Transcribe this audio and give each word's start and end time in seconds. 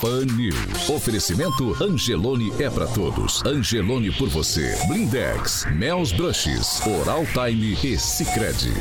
Pan 0.00 0.24
News. 0.24 0.88
Oferecimento 0.88 1.76
Angelone 1.82 2.50
é 2.58 2.70
para 2.70 2.86
todos. 2.86 3.44
Angelone 3.44 4.10
por 4.10 4.30
você. 4.30 4.74
Blindex, 4.88 5.66
Mel's 5.72 6.10
Brushes, 6.10 6.80
Oral 6.86 7.26
Time 7.26 7.76
e 7.84 7.98
Sicredi. 7.98 8.72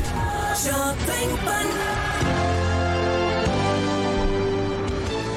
Jovem 0.55 1.37
Pan. 1.43 1.98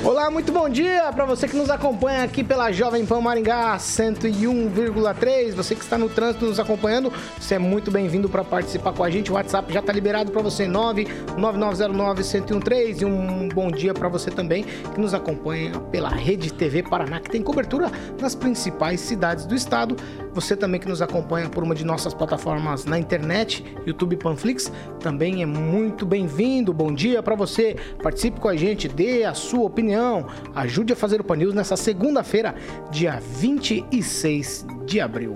Olá, 0.04 0.28
muito 0.32 0.50
bom 0.50 0.68
dia 0.68 1.12
para 1.12 1.24
você 1.24 1.46
que 1.46 1.54
nos 1.54 1.70
acompanha 1.70 2.24
aqui 2.24 2.42
pela 2.42 2.72
Jovem 2.72 3.06
Pan 3.06 3.20
Maringá 3.20 3.76
101,3. 3.76 5.54
Você 5.54 5.76
que 5.76 5.82
está 5.82 5.96
no 5.96 6.08
trânsito 6.08 6.44
nos 6.44 6.58
acompanhando, 6.58 7.12
você 7.38 7.54
é 7.54 7.58
muito 7.58 7.88
bem-vindo 7.88 8.28
para 8.28 8.42
participar 8.42 8.92
com 8.94 9.04
a 9.04 9.10
gente. 9.10 9.30
O 9.30 9.34
WhatsApp 9.34 9.72
já 9.72 9.78
está 9.78 9.92
liberado 9.92 10.32
para 10.32 10.42
você 10.42 10.66
99909-1013 10.66 13.02
e 13.02 13.04
um 13.04 13.48
bom 13.48 13.70
dia 13.70 13.94
para 13.94 14.08
você 14.08 14.28
também 14.28 14.64
que 14.64 15.00
nos 15.00 15.14
acompanha 15.14 15.78
pela 15.92 16.08
Rede 16.08 16.52
TV 16.52 16.82
Paraná, 16.82 17.20
que 17.20 17.30
tem 17.30 17.40
cobertura 17.40 17.88
nas 18.20 18.34
principais 18.34 19.00
cidades 19.00 19.46
do 19.46 19.54
estado. 19.54 19.94
Você 20.34 20.56
também 20.56 20.80
que 20.80 20.88
nos 20.88 21.02
acompanha 21.02 21.48
por 21.48 21.62
uma 21.62 21.74
de 21.74 21.84
nossas 21.84 22.14
plataformas 22.14 22.86
na 22.86 22.98
internet, 22.98 23.64
YouTube 23.86 24.16
Panflix, 24.16 24.72
também 24.98 25.42
é 25.42 25.46
muito 25.46 26.06
bem-vindo. 26.06 26.72
Bom 26.72 26.92
dia 26.92 27.22
para 27.22 27.34
você. 27.34 27.76
Participe 28.02 28.40
com 28.40 28.48
a 28.48 28.56
gente, 28.56 28.88
dê 28.88 29.24
a 29.24 29.34
sua 29.34 29.64
opinião. 29.64 30.26
Ajude 30.54 30.94
a 30.94 30.96
fazer 30.96 31.20
o 31.20 31.24
Pan 31.24 31.36
News 31.36 31.54
nessa 31.54 31.76
segunda-feira, 31.76 32.54
dia 32.90 33.20
26 33.20 34.66
de 34.86 35.00
abril. 35.00 35.34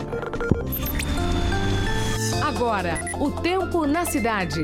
Agora, 2.42 2.98
o 3.20 3.30
tempo 3.30 3.86
na 3.86 4.06
cidade. 4.06 4.62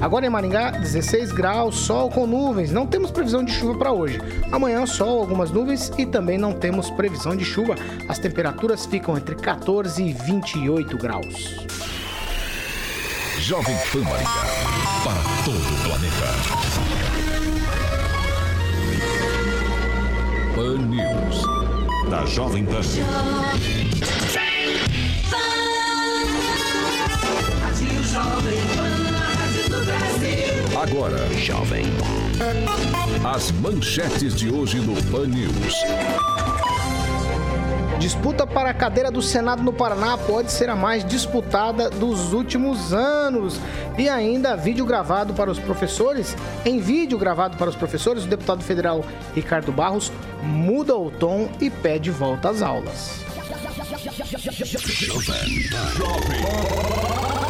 Agora 0.00 0.26
em 0.26 0.30
Maringá, 0.30 0.70
16 0.70 1.30
graus, 1.32 1.76
sol 1.76 2.10
com 2.10 2.26
nuvens. 2.26 2.72
Não 2.72 2.86
temos 2.86 3.10
previsão 3.10 3.44
de 3.44 3.52
chuva 3.52 3.78
para 3.78 3.92
hoje. 3.92 4.18
Amanhã, 4.50 4.86
sol, 4.86 5.20
algumas 5.20 5.50
nuvens 5.50 5.92
e 5.98 6.06
também 6.06 6.38
não 6.38 6.54
temos 6.54 6.90
previsão 6.90 7.36
de 7.36 7.44
chuva. 7.44 7.74
As 8.08 8.18
temperaturas 8.18 8.86
ficam 8.86 9.18
entre 9.18 9.34
14 9.34 10.02
e 10.02 10.12
28 10.12 10.96
graus. 10.96 11.66
Jovem 13.40 13.76
Pan 13.92 14.00
Maringá, 14.00 14.30
para 15.04 15.22
todo 15.44 15.58
o 15.58 15.76
planeta. 15.84 16.28
Pan 20.54 20.78
News. 20.86 21.44
Da 22.10 22.24
Jovem 22.24 22.64
Pan. 22.64 22.80
Agora, 30.80 31.18
Jovem. 31.34 31.84
As 33.22 33.50
manchetes 33.50 34.34
de 34.34 34.50
hoje 34.50 34.78
no 34.78 34.94
Pan 35.10 35.26
News. 35.26 35.74
Disputa 37.98 38.46
para 38.46 38.70
a 38.70 38.74
cadeira 38.74 39.10
do 39.10 39.20
Senado 39.20 39.62
no 39.62 39.74
Paraná 39.74 40.16
pode 40.16 40.50
ser 40.50 40.70
a 40.70 40.74
mais 40.74 41.04
disputada 41.04 41.90
dos 41.90 42.32
últimos 42.32 42.94
anos. 42.94 43.60
E 43.98 44.08
ainda 44.08 44.56
vídeo 44.56 44.86
gravado 44.86 45.34
para 45.34 45.50
os 45.50 45.58
professores. 45.58 46.34
Em 46.64 46.80
vídeo 46.80 47.18
gravado 47.18 47.58
para 47.58 47.68
os 47.68 47.76
professores, 47.76 48.24
o 48.24 48.28
deputado 48.28 48.64
federal 48.64 49.04
Ricardo 49.34 49.70
Barros 49.70 50.10
muda 50.42 50.96
o 50.96 51.10
tom 51.10 51.50
e 51.60 51.68
pede 51.68 52.10
volta 52.10 52.48
às 52.48 52.62
aulas. 52.62 53.20
Jovem 54.88 55.68
Pan, 55.68 57.49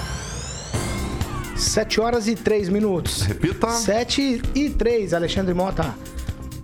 7 1.61 2.01
horas 2.01 2.27
e 2.27 2.35
3 2.35 2.69
minutos. 2.69 3.21
Repita. 3.21 3.69
7 3.69 4.41
e 4.55 4.69
3, 4.69 5.13
Alexandre 5.13 5.53
Mota. 5.53 5.93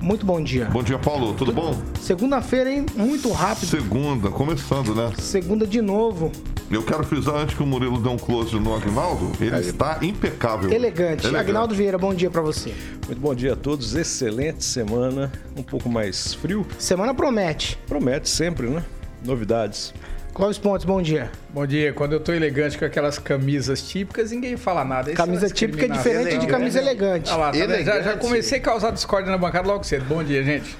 Muito 0.02 0.26
bom 0.26 0.42
dia. 0.42 0.66
Bom 0.66 0.84
dia, 0.84 0.98
Paulo. 0.98 1.34
Tudo 1.34 1.52
bom? 1.52 1.80
Segunda-feira, 2.02 2.72
hein? 2.72 2.86
Muito 2.96 3.32
rápido. 3.32 3.68
Segunda, 3.70 4.30
começando, 4.30 4.94
né? 4.96 5.12
Segunda 5.18 5.66
de 5.66 5.82
novo. 5.82 6.32
Eu 6.70 6.84
quero 6.84 7.04
frisar 7.04 7.36
antes 7.36 7.56
que 7.56 7.64
o 7.64 7.66
Murilo 7.66 8.00
dê 8.00 8.10
um 8.10 8.18
close 8.18 8.54
no 8.60 8.76
Agnaldo, 8.76 9.32
ele 9.40 9.56
Aí. 9.56 9.62
está 9.62 10.00
impecável. 10.02 10.70
Elegante. 10.70 11.26
Elegante. 11.26 11.36
Agnaldo 11.38 11.74
Vieira, 11.74 11.98
bom 11.98 12.14
dia 12.14 12.30
para 12.30 12.42
você. 12.42 12.74
Muito 13.06 13.22
bom 13.22 13.34
dia 13.34 13.54
a 13.54 13.56
todos. 13.56 13.96
Excelente 13.96 14.66
semana. 14.66 15.32
Um 15.56 15.64
pouco 15.64 15.90
mais 15.90 16.34
frio. 16.34 16.66
Semana 16.78 17.14
promete. 17.14 17.80
Promete 17.88 18.28
sempre, 18.28 18.68
né? 18.68 18.84
Novidades. 19.24 19.94
Clóvis 20.38 20.60
Pontes, 20.60 20.86
bom 20.86 21.02
dia. 21.02 21.32
Bom 21.50 21.66
dia. 21.66 21.92
Quando 21.94 22.14
eu 22.14 22.20
tô 22.20 22.32
elegante 22.32 22.78
com 22.78 22.86
aquelas 22.86 23.18
camisas 23.18 23.82
típicas, 23.82 24.30
ninguém 24.30 24.56
fala 24.56 24.86
nada. 24.86 25.10
Esse 25.10 25.18
camisa 25.18 25.50
típica 25.50 25.86
é 25.86 25.90
diferente 25.90 26.38
de 26.38 26.46
camisa 26.46 26.78
elegante. 26.78 27.32
Ah 27.32 27.38
lá, 27.38 27.52
tá 27.52 27.58
elegante. 27.58 27.86
Já, 27.86 28.02
já, 28.04 28.18
comecei 28.18 28.60
a 28.60 28.62
causar 28.62 28.92
discórdia 28.92 29.32
na 29.32 29.38
bancada 29.40 29.68
logo 29.68 29.84
cedo. 29.84 30.06
Bom 30.06 30.24
dia, 30.24 30.44
gente. 30.44 30.78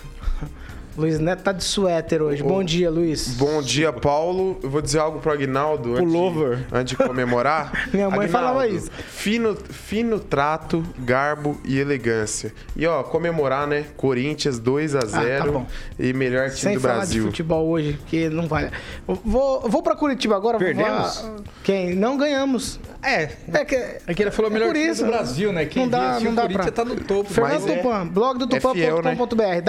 Luiz 0.98 1.20
Neto 1.20 1.44
tá 1.44 1.52
de 1.52 1.64
suéter 1.64 2.24
hoje. 2.24 2.42
Bom 2.42 2.64
dia, 2.64 2.90
Luiz. 2.90 3.36
Bom 3.36 3.62
dia, 3.62 3.94
Paulo. 3.94 4.58
Eu 4.64 4.70
vou 4.70 4.82
dizer 4.82 4.98
algo 4.98 5.20
pro 5.20 5.32
Agnaldo 5.32 5.94
Pullover. 5.94 6.54
Antes, 6.54 6.74
antes 6.74 6.98
de 6.98 7.04
comemorar. 7.06 7.72
Minha 7.94 8.10
mãe 8.10 8.26
Aguinaldo, 8.26 8.32
falava 8.32 8.68
isso. 8.68 8.90
Fino, 9.08 9.56
fino 9.56 10.20
trato, 10.20 10.84
garbo 10.98 11.62
e 11.64 11.78
elegância. 11.78 12.52
E 12.76 12.88
ó, 12.88 13.04
comemorar, 13.04 13.68
né? 13.68 13.86
Corinthians 13.96 14.58
2 14.58 14.96
a 14.96 15.02
0 15.02 15.60
ah, 15.60 15.62
tá 15.62 16.04
e 16.04 16.14
melhor 16.14 16.50
time 16.50 16.62
Sem 16.62 16.74
do 16.74 16.80
Brasil. 16.80 16.82
Sem 16.82 16.82
falar 16.82 17.06
de 17.06 17.22
futebol 17.22 17.68
hoje, 17.68 17.94
porque 17.94 18.28
não 18.30 18.48
vale. 18.48 18.72
Vou, 19.06 19.70
vou 19.70 19.84
para 19.84 19.96
Curitiba 19.96 20.36
agora. 20.36 20.58
Perdemos? 20.58 21.22
Vou... 21.22 21.44
Quem? 21.64 21.94
Não 21.94 22.18
ganhamos. 22.18 22.80
É. 23.04 23.30
É 23.54 23.66
que, 23.66 23.76
é 23.76 24.14
que 24.16 24.24
ele 24.24 24.32
falou 24.32 24.50
melhor 24.50 24.74
time 24.74 24.94
do 24.94 25.06
Brasil, 25.06 25.54
né? 25.54 25.66
Quem 25.66 25.84
não 25.84 25.90
dá, 25.90 26.20
não 26.20 26.34
dá 26.34 26.50
pra... 26.50 26.72
tá 26.72 26.84
no 26.84 26.96
topo. 26.96 27.32
Fernando 27.32 27.70
é, 27.70 27.76
Tupan, 27.78 28.08
blog 28.08 28.40
do 28.40 28.48
tupan.com.br, 28.48 29.62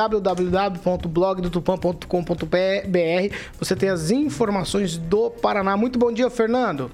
é 1.19 1.19
www.blogdotupan.com.br. 1.19 3.37
Você 3.59 3.77
tem 3.77 3.89
as 3.89 4.11
informações 4.11 4.97
do 4.97 5.31
Paraná. 5.31 5.77
Muito 5.77 5.99
bom 5.99 6.13
dia, 6.13 6.31
Fernando. 6.31 6.91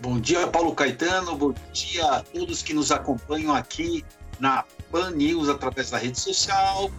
Bom 0.00 0.18
dia, 0.18 0.46
Paulo 0.46 0.74
Caetano. 0.74 1.36
Bom 1.36 1.54
dia 1.72 2.04
a 2.04 2.22
todos 2.22 2.62
que 2.62 2.74
nos 2.74 2.92
acompanham 2.92 3.54
aqui 3.54 4.04
na 4.38 4.64
Pan 4.90 5.10
News 5.10 5.48
através 5.48 5.90
da 5.90 5.98
rede 5.98 6.20
social, 6.20 6.90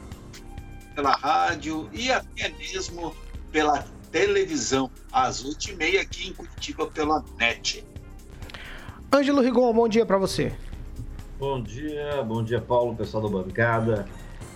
pela 0.95 1.15
rádio 1.15 1.89
e 1.93 2.11
até 2.11 2.49
mesmo 2.49 3.15
pela 3.51 3.85
televisão, 4.11 4.91
às 5.11 5.43
8h30 5.43 6.01
aqui 6.01 6.29
em 6.29 6.33
Curitiba 6.33 6.87
pela 6.87 7.23
NET. 7.37 7.85
Ângelo 9.13 9.41
Rigon, 9.41 9.73
bom 9.73 9.87
dia 9.87 10.05
para 10.05 10.17
você. 10.17 10.51
Bom 11.39 11.61
dia, 11.61 12.21
bom 12.23 12.43
dia, 12.43 12.59
Paulo, 12.59 12.95
pessoal 12.95 13.23
da 13.23 13.29
bancada 13.29 14.05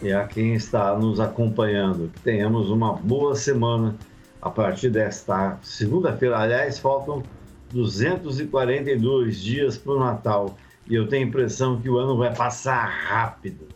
e 0.03 0.11
a 0.11 0.27
quem 0.27 0.53
está 0.53 0.95
nos 0.97 1.19
acompanhando. 1.19 2.11
Tenhamos 2.23 2.69
uma 2.69 2.94
boa 2.94 3.35
semana 3.35 3.95
a 4.41 4.50
partir 4.50 4.89
desta 4.89 5.57
segunda-feira. 5.61 6.38
Aliás, 6.38 6.77
faltam 6.77 7.23
242 7.71 9.41
dias 9.41 9.77
para 9.77 9.94
o 9.94 10.00
Natal 10.00 10.57
e 10.88 10.95
eu 10.95 11.07
tenho 11.07 11.25
a 11.25 11.29
impressão 11.29 11.79
que 11.79 11.89
o 11.89 11.97
ano 11.97 12.17
vai 12.17 12.35
passar 12.35 12.85
rápido. 12.85 13.73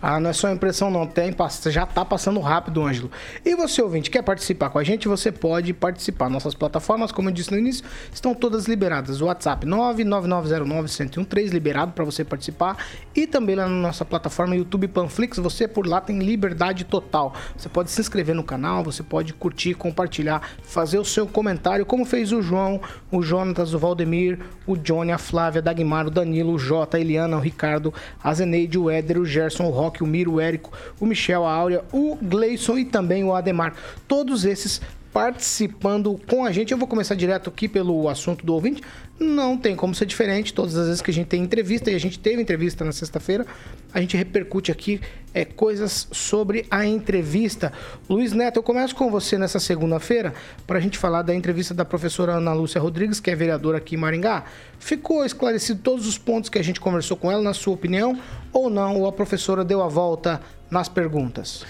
Ah, 0.00 0.20
não 0.20 0.30
é 0.30 0.32
só 0.32 0.50
impressão 0.50 0.90
não, 0.90 1.06
tem, 1.06 1.34
já 1.70 1.84
está 1.84 2.04
passando 2.04 2.38
rápido, 2.40 2.82
Ângelo. 2.82 3.10
E 3.44 3.54
você, 3.54 3.80
ouvinte, 3.80 4.10
quer 4.10 4.22
participar 4.22 4.70
com 4.70 4.78
a 4.78 4.84
gente? 4.84 5.08
Você 5.08 5.32
pode 5.32 5.72
participar. 5.72 6.28
Nossas 6.28 6.54
plataformas, 6.54 7.10
como 7.10 7.28
eu 7.28 7.32
disse 7.32 7.50
no 7.50 7.58
início, 7.58 7.84
estão 8.12 8.34
todas 8.34 8.66
liberadas. 8.66 9.20
WhatsApp 9.20 9.66
99909-1013, 9.66 11.50
liberado 11.50 11.92
para 11.92 12.04
você 12.04 12.24
participar. 12.24 12.76
E 13.14 13.26
também 13.26 13.56
lá 13.56 13.68
na 13.68 13.74
nossa 13.74 14.04
plataforma 14.04 14.54
YouTube 14.54 14.88
Panflix, 14.88 15.38
você 15.38 15.66
por 15.66 15.86
lá 15.86 16.00
tem 16.00 16.18
liberdade 16.18 16.84
total. 16.84 17.34
Você 17.56 17.68
pode 17.68 17.90
se 17.90 18.00
inscrever 18.00 18.34
no 18.34 18.44
canal, 18.44 18.84
você 18.84 19.02
pode 19.02 19.32
curtir, 19.32 19.74
compartilhar, 19.74 20.42
fazer 20.62 20.98
o 20.98 21.04
seu 21.04 21.26
comentário, 21.26 21.86
como 21.86 22.04
fez 22.04 22.32
o 22.32 22.42
João, 22.42 22.80
o 23.10 23.22
Jonatas, 23.22 23.72
o 23.72 23.78
Valdemir, 23.78 24.38
o 24.66 24.76
Johnny, 24.76 25.12
a 25.12 25.18
Flávia, 25.18 25.62
Dagmar, 25.62 26.06
o 26.06 26.10
Danilo, 26.10 26.52
o 26.52 26.58
Jota, 26.58 26.96
a 26.96 27.00
Eliana, 27.00 27.36
o 27.36 27.40
Ricardo, 27.40 27.92
a 28.22 28.32
Zeneide, 28.34 28.78
o 28.78 28.90
Éder, 28.90 29.18
o 29.18 29.24
Gerson, 29.24 29.64
o 29.64 29.70
Rock, 29.86 30.02
o 30.02 30.06
Miro, 30.06 30.34
o 30.34 30.40
Érico, 30.40 30.72
o 31.00 31.06
Michel, 31.06 31.46
a 31.46 31.52
Áurea, 31.52 31.84
o 31.92 32.18
Gleison 32.20 32.76
e 32.76 32.84
também 32.84 33.24
o 33.24 33.34
Ademar. 33.34 33.74
Todos 34.08 34.44
esses 34.44 34.80
participando 35.16 36.20
com 36.26 36.44
a 36.44 36.52
gente. 36.52 36.72
Eu 36.72 36.76
vou 36.76 36.86
começar 36.86 37.14
direto 37.14 37.48
aqui 37.48 37.66
pelo 37.66 38.06
assunto 38.06 38.44
do 38.44 38.52
ouvinte. 38.52 38.82
Não 39.18 39.56
tem 39.56 39.74
como 39.74 39.94
ser 39.94 40.04
diferente. 40.04 40.52
Todas 40.52 40.76
as 40.76 40.88
vezes 40.88 41.00
que 41.00 41.10
a 41.10 41.14
gente 41.14 41.28
tem 41.28 41.42
entrevista, 41.42 41.90
e 41.90 41.94
a 41.94 41.98
gente 41.98 42.18
teve 42.18 42.42
entrevista 42.42 42.84
na 42.84 42.92
sexta-feira, 42.92 43.46
a 43.94 44.00
gente 44.02 44.14
repercute 44.14 44.70
aqui 44.70 45.00
é, 45.32 45.42
coisas 45.42 46.06
sobre 46.12 46.66
a 46.70 46.84
entrevista. 46.84 47.72
Luiz 48.10 48.34
Neto, 48.34 48.58
eu 48.58 48.62
começo 48.62 48.94
com 48.94 49.10
você 49.10 49.38
nessa 49.38 49.58
segunda-feira 49.58 50.34
para 50.66 50.76
a 50.76 50.82
gente 50.82 50.98
falar 50.98 51.22
da 51.22 51.34
entrevista 51.34 51.72
da 51.72 51.86
professora 51.86 52.34
Ana 52.34 52.52
Lúcia 52.52 52.78
Rodrigues, 52.78 53.18
que 53.18 53.30
é 53.30 53.34
vereadora 53.34 53.78
aqui 53.78 53.94
em 53.94 53.98
Maringá. 53.98 54.44
Ficou 54.78 55.24
esclarecido 55.24 55.80
todos 55.82 56.06
os 56.06 56.18
pontos 56.18 56.50
que 56.50 56.58
a 56.58 56.62
gente 56.62 56.78
conversou 56.78 57.16
com 57.16 57.32
ela, 57.32 57.40
na 57.40 57.54
sua 57.54 57.72
opinião, 57.72 58.20
ou 58.52 58.68
não? 58.68 59.00
Ou 59.00 59.06
a 59.06 59.12
professora 59.12 59.64
deu 59.64 59.82
a 59.82 59.88
volta 59.88 60.42
nas 60.70 60.90
perguntas? 60.90 61.64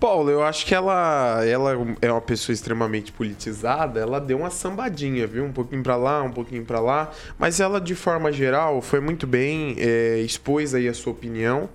Paulo, 0.00 0.30
eu 0.30 0.42
acho 0.42 0.64
que 0.64 0.74
ela, 0.74 1.44
ela 1.44 1.76
é 2.00 2.10
uma 2.10 2.22
pessoa 2.22 2.54
extremamente 2.54 3.12
politizada. 3.12 4.00
Ela 4.00 4.18
deu 4.18 4.38
uma 4.38 4.50
sambadinha, 4.50 5.26
viu? 5.26 5.44
Um 5.44 5.52
pouquinho 5.52 5.82
para 5.82 5.94
lá, 5.94 6.22
um 6.22 6.32
pouquinho 6.32 6.64
para 6.64 6.80
lá. 6.80 7.10
Mas 7.38 7.60
ela, 7.60 7.78
de 7.78 7.94
forma 7.94 8.32
geral, 8.32 8.80
foi 8.80 8.98
muito 8.98 9.26
bem, 9.26 9.76
é, 9.78 10.18
expôs 10.20 10.74
aí 10.74 10.88
a 10.88 10.94
sua 10.94 11.12
opinião. 11.12 11.68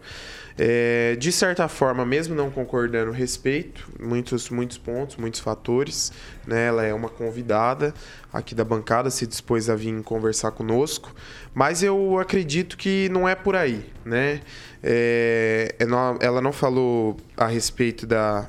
É, 0.57 1.17
de 1.17 1.33
certa 1.33 1.67
forma, 1.67 2.05
mesmo 2.05 2.33
não 2.33 2.49
concordando, 2.49 3.11
respeito 3.11 3.89
muitos, 3.99 4.49
muitos 4.49 4.77
pontos, 4.77 5.17
muitos 5.17 5.39
fatores. 5.39 6.11
Né? 6.47 6.67
Ela 6.67 6.83
é 6.83 6.93
uma 6.93 7.09
convidada 7.09 7.93
aqui 8.31 8.55
da 8.55 8.63
bancada, 8.63 9.09
se 9.09 9.27
dispôs 9.27 9.69
a 9.69 9.75
vir 9.75 10.01
conversar 10.01 10.51
conosco. 10.51 11.13
Mas 11.53 11.83
eu 11.83 12.17
acredito 12.19 12.77
que 12.77 13.07
não 13.09 13.27
é 13.27 13.35
por 13.35 13.55
aí. 13.55 13.85
Né? 14.03 14.41
É, 14.87 15.75
é 15.79 15.85
ela 16.21 16.39
não 16.39 16.53
falou 16.53 17.17
a 17.35 17.47
respeito 17.47 18.05
da, 18.05 18.47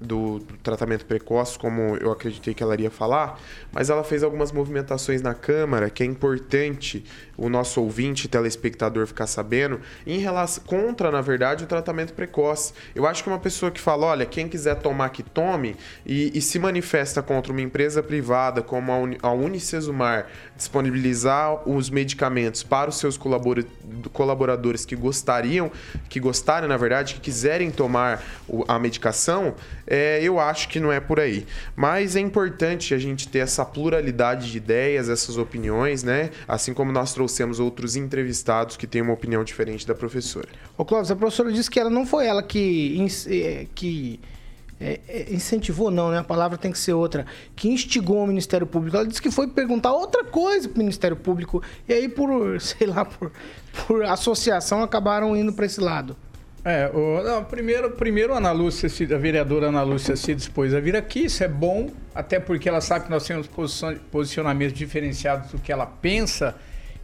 do, 0.00 0.40
do, 0.40 0.56
tratamento 0.62 1.06
precoce, 1.06 1.58
como 1.58 1.96
eu 1.96 2.12
acreditei 2.12 2.52
que 2.54 2.62
ela 2.62 2.74
iria 2.74 2.90
falar, 2.90 3.40
mas 3.72 3.88
ela 3.90 4.04
fez 4.04 4.22
algumas 4.22 4.52
movimentações 4.52 5.22
na 5.22 5.34
Câmara 5.34 5.88
que 5.88 6.02
é 6.02 6.06
importante 6.06 7.04
o 7.36 7.48
nosso 7.48 7.80
ouvinte, 7.80 8.28
telespectador, 8.28 9.06
ficar 9.06 9.26
sabendo, 9.26 9.80
em 10.06 10.18
relação 10.18 10.64
contra, 10.64 11.10
na 11.10 11.20
verdade, 11.20 11.64
o 11.64 11.66
tratamento 11.66 12.12
precoce. 12.14 12.72
Eu 12.94 13.06
acho 13.06 13.22
que 13.22 13.28
uma 13.28 13.38
pessoa 13.38 13.70
que 13.70 13.80
fala, 13.80 14.06
olha, 14.06 14.26
quem 14.26 14.48
quiser 14.48 14.76
tomar 14.76 15.10
que 15.10 15.22
tome, 15.22 15.76
e, 16.04 16.36
e 16.36 16.40
se 16.40 16.58
manifesta 16.58 17.22
contra 17.22 17.52
uma 17.52 17.60
empresa 17.60 18.02
privada 18.02 18.62
como 18.62 18.90
a, 18.92 18.98
Uni, 18.98 19.18
a 19.22 19.30
Unicesumar 19.30 20.28
disponibilizar 20.56 21.68
os 21.68 21.90
medicamentos 21.90 22.62
para 22.62 22.88
os 22.88 22.98
seus 22.98 23.18
colaboradores 24.12 24.84
que 24.84 24.96
gostariam, 24.96 25.70
que 26.08 26.18
gostarem, 26.18 26.68
na 26.68 26.76
verdade, 26.76 27.14
que 27.14 27.20
quiserem 27.20 27.70
tomar 27.70 28.22
a 28.66 28.78
medicação, 28.78 29.54
é, 29.86 30.20
eu 30.22 30.40
acho 30.40 30.68
que 30.68 30.80
não 30.80 30.90
é 30.90 31.00
por 31.00 31.20
aí. 31.20 31.46
Mas 31.74 32.16
é 32.16 32.20
importante 32.20 32.94
a 32.94 32.98
gente 32.98 33.28
ter 33.28 33.38
essa 33.38 33.64
pluralidade 33.64 34.50
de 34.50 34.56
ideias, 34.56 35.08
essas 35.08 35.38
opiniões, 35.38 36.02
né? 36.02 36.30
Assim 36.48 36.74
como 36.74 36.90
nós 36.90 37.12
trouxemos 37.14 37.60
outros 37.60 37.96
entrevistados 37.96 38.76
que 38.76 38.86
têm 38.86 39.02
uma 39.02 39.12
opinião 39.12 39.44
diferente 39.44 39.86
da 39.86 39.94
professora. 39.94 40.48
Ô 40.76 40.84
Clóvis, 40.84 41.10
a 41.10 41.16
professora 41.16 41.52
disse 41.52 41.70
que 41.70 41.78
ela 41.78 41.90
não 41.90 42.04
foi 42.04 42.26
ela 42.26 42.42
que, 42.42 43.06
eh, 43.28 43.66
que 43.74 44.20
é, 44.78 45.00
é, 45.08 45.32
incentivou 45.32 45.90
não, 45.90 46.10
né? 46.10 46.18
A 46.18 46.24
palavra 46.24 46.58
tem 46.58 46.70
que 46.70 46.78
ser 46.78 46.92
outra. 46.92 47.24
Que 47.54 47.68
instigou 47.68 48.22
o 48.22 48.26
Ministério 48.26 48.66
Público. 48.66 48.96
Ela 48.96 49.06
disse 49.06 49.22
que 49.22 49.30
foi 49.30 49.46
perguntar 49.46 49.92
outra 49.92 50.24
coisa 50.24 50.68
para 50.68 50.76
o 50.76 50.78
Ministério 50.78 51.16
Público. 51.16 51.62
E 51.88 51.92
aí, 51.92 52.08
por, 52.08 52.60
sei 52.60 52.86
lá, 52.86 53.04
por, 53.04 53.32
por 53.86 54.04
associação, 54.04 54.82
acabaram 54.82 55.36
indo 55.36 55.52
para 55.52 55.66
esse 55.66 55.80
lado. 55.80 56.16
É, 56.68 56.90
o, 56.92 57.22
não, 57.22 57.44
primeiro, 57.44 57.92
primeiro 57.92 58.34
a 58.34 58.38
Ana 58.38 58.50
Lúcia, 58.50 58.88
a 59.14 59.18
vereadora 59.18 59.68
Ana 59.68 59.84
Lúcia 59.84 60.16
se 60.16 60.34
dispôs 60.34 60.74
a 60.74 60.80
vir 60.80 60.96
aqui, 60.96 61.26
isso 61.26 61.44
é 61.44 61.46
bom, 61.46 61.92
até 62.12 62.40
porque 62.40 62.68
ela 62.68 62.80
sabe 62.80 63.04
que 63.04 63.10
nós 63.12 63.24
temos 63.24 63.48
posicionamentos 64.10 64.76
diferenciados 64.76 65.52
do 65.52 65.60
que 65.60 65.70
ela 65.70 65.86
pensa, 65.86 66.56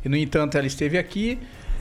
e 0.04 0.08
no 0.08 0.16
entanto 0.16 0.58
ela 0.58 0.66
esteve 0.66 0.98
aqui. 0.98 1.38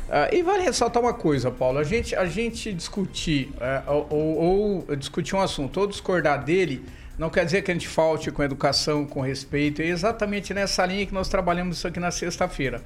Uh, 0.08 0.36
e 0.36 0.44
vale 0.44 0.62
ressaltar 0.62 1.02
uma 1.02 1.16
coisa, 1.16 1.50
Paulo, 1.50 1.80
a 1.80 1.84
gente, 1.84 2.16
a 2.16 2.26
gente 2.26 2.72
discutir 2.72 3.52
uh, 3.56 4.06
ou, 4.12 4.86
ou, 4.86 4.96
discutir 4.96 5.36
um 5.36 5.42
assunto 5.42 5.80
ou 5.80 5.88
discordar 5.88 6.44
dele, 6.44 6.86
não 7.18 7.32
quer 7.32 7.46
dizer 7.46 7.64
que 7.64 7.72
a 7.72 7.74
gente 7.74 7.88
falte 7.88 8.30
com 8.30 8.44
educação, 8.44 9.08
com 9.08 9.22
respeito, 9.22 9.82
é 9.82 9.88
exatamente 9.88 10.54
nessa 10.54 10.86
linha 10.86 11.04
que 11.08 11.14
nós 11.16 11.28
trabalhamos 11.28 11.78
isso 11.78 11.88
aqui 11.88 12.00
na 12.00 12.12
sexta-feira. 12.12 12.84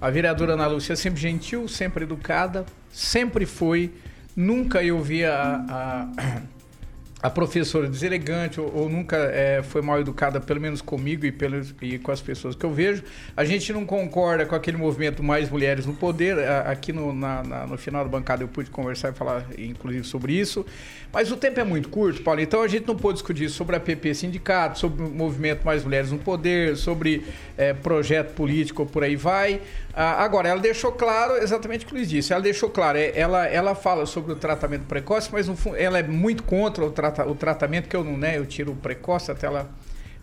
A 0.00 0.10
vereadora 0.10 0.52
Ana 0.52 0.68
Lúcia 0.68 0.92
é 0.92 0.96
sempre 0.96 1.20
gentil, 1.20 1.66
sempre 1.66 2.04
educada, 2.04 2.64
sempre 2.92 3.44
foi 3.44 3.90
Nunca 4.38 4.84
eu 4.84 5.02
vi 5.02 5.24
a, 5.24 5.64
a, 5.68 6.42
a 7.20 7.28
professora 7.28 7.88
deselegante 7.88 8.60
ou, 8.60 8.72
ou 8.72 8.88
nunca 8.88 9.16
é, 9.16 9.64
foi 9.64 9.82
mal 9.82 9.98
educada, 9.98 10.40
pelo 10.40 10.60
menos 10.60 10.80
comigo 10.80 11.26
e, 11.26 11.32
pelos, 11.32 11.74
e 11.82 11.98
com 11.98 12.12
as 12.12 12.20
pessoas 12.20 12.54
que 12.54 12.64
eu 12.64 12.72
vejo. 12.72 13.02
A 13.36 13.44
gente 13.44 13.72
não 13.72 13.84
concorda 13.84 14.46
com 14.46 14.54
aquele 14.54 14.76
movimento 14.76 15.24
Mais 15.24 15.50
Mulheres 15.50 15.86
no 15.86 15.92
Poder. 15.92 16.38
Aqui 16.66 16.92
no, 16.92 17.12
na, 17.12 17.42
na, 17.42 17.66
no 17.66 17.76
final 17.76 18.04
da 18.04 18.08
bancada 18.08 18.44
eu 18.44 18.46
pude 18.46 18.70
conversar 18.70 19.08
e 19.08 19.12
falar, 19.12 19.44
inclusive, 19.58 20.04
sobre 20.04 20.34
isso. 20.34 20.64
Mas 21.12 21.32
o 21.32 21.36
tempo 21.36 21.58
é 21.58 21.64
muito 21.64 21.88
curto, 21.88 22.22
Paulo, 22.22 22.40
então 22.40 22.62
a 22.62 22.68
gente 22.68 22.86
não 22.86 22.94
pôde 22.94 23.14
discutir 23.14 23.48
sobre 23.48 23.74
a 23.74 23.80
PP 23.80 24.14
Sindicato, 24.14 24.78
sobre 24.78 25.02
o 25.02 25.10
movimento 25.10 25.64
Mais 25.64 25.82
Mulheres 25.82 26.12
no 26.12 26.18
Poder, 26.18 26.76
sobre 26.76 27.24
é, 27.56 27.72
projeto 27.72 28.34
político, 28.34 28.86
por 28.86 29.02
aí 29.02 29.16
vai. 29.16 29.60
Ah, 30.00 30.22
agora, 30.22 30.48
ela 30.48 30.60
deixou 30.60 30.92
claro 30.92 31.38
exatamente 31.38 31.84
o 31.84 31.88
que 31.88 31.94
Luiz 31.94 32.08
disse. 32.08 32.32
Ela 32.32 32.40
deixou 32.40 32.70
claro, 32.70 32.96
é, 32.96 33.10
ela, 33.18 33.48
ela 33.48 33.74
fala 33.74 34.06
sobre 34.06 34.32
o 34.32 34.36
tratamento 34.36 34.84
precoce, 34.84 35.28
mas 35.32 35.48
fundo, 35.48 35.74
ela 35.76 35.98
é 35.98 36.04
muito 36.04 36.44
contra 36.44 36.84
o, 36.84 36.90
trata, 36.92 37.28
o 37.28 37.34
tratamento, 37.34 37.88
que 37.88 37.96
eu 37.96 38.04
não, 38.04 38.16
né, 38.16 38.38
eu 38.38 38.46
tiro 38.46 38.70
o 38.70 38.76
precoce, 38.76 39.32
até 39.32 39.48
ela 39.48 39.68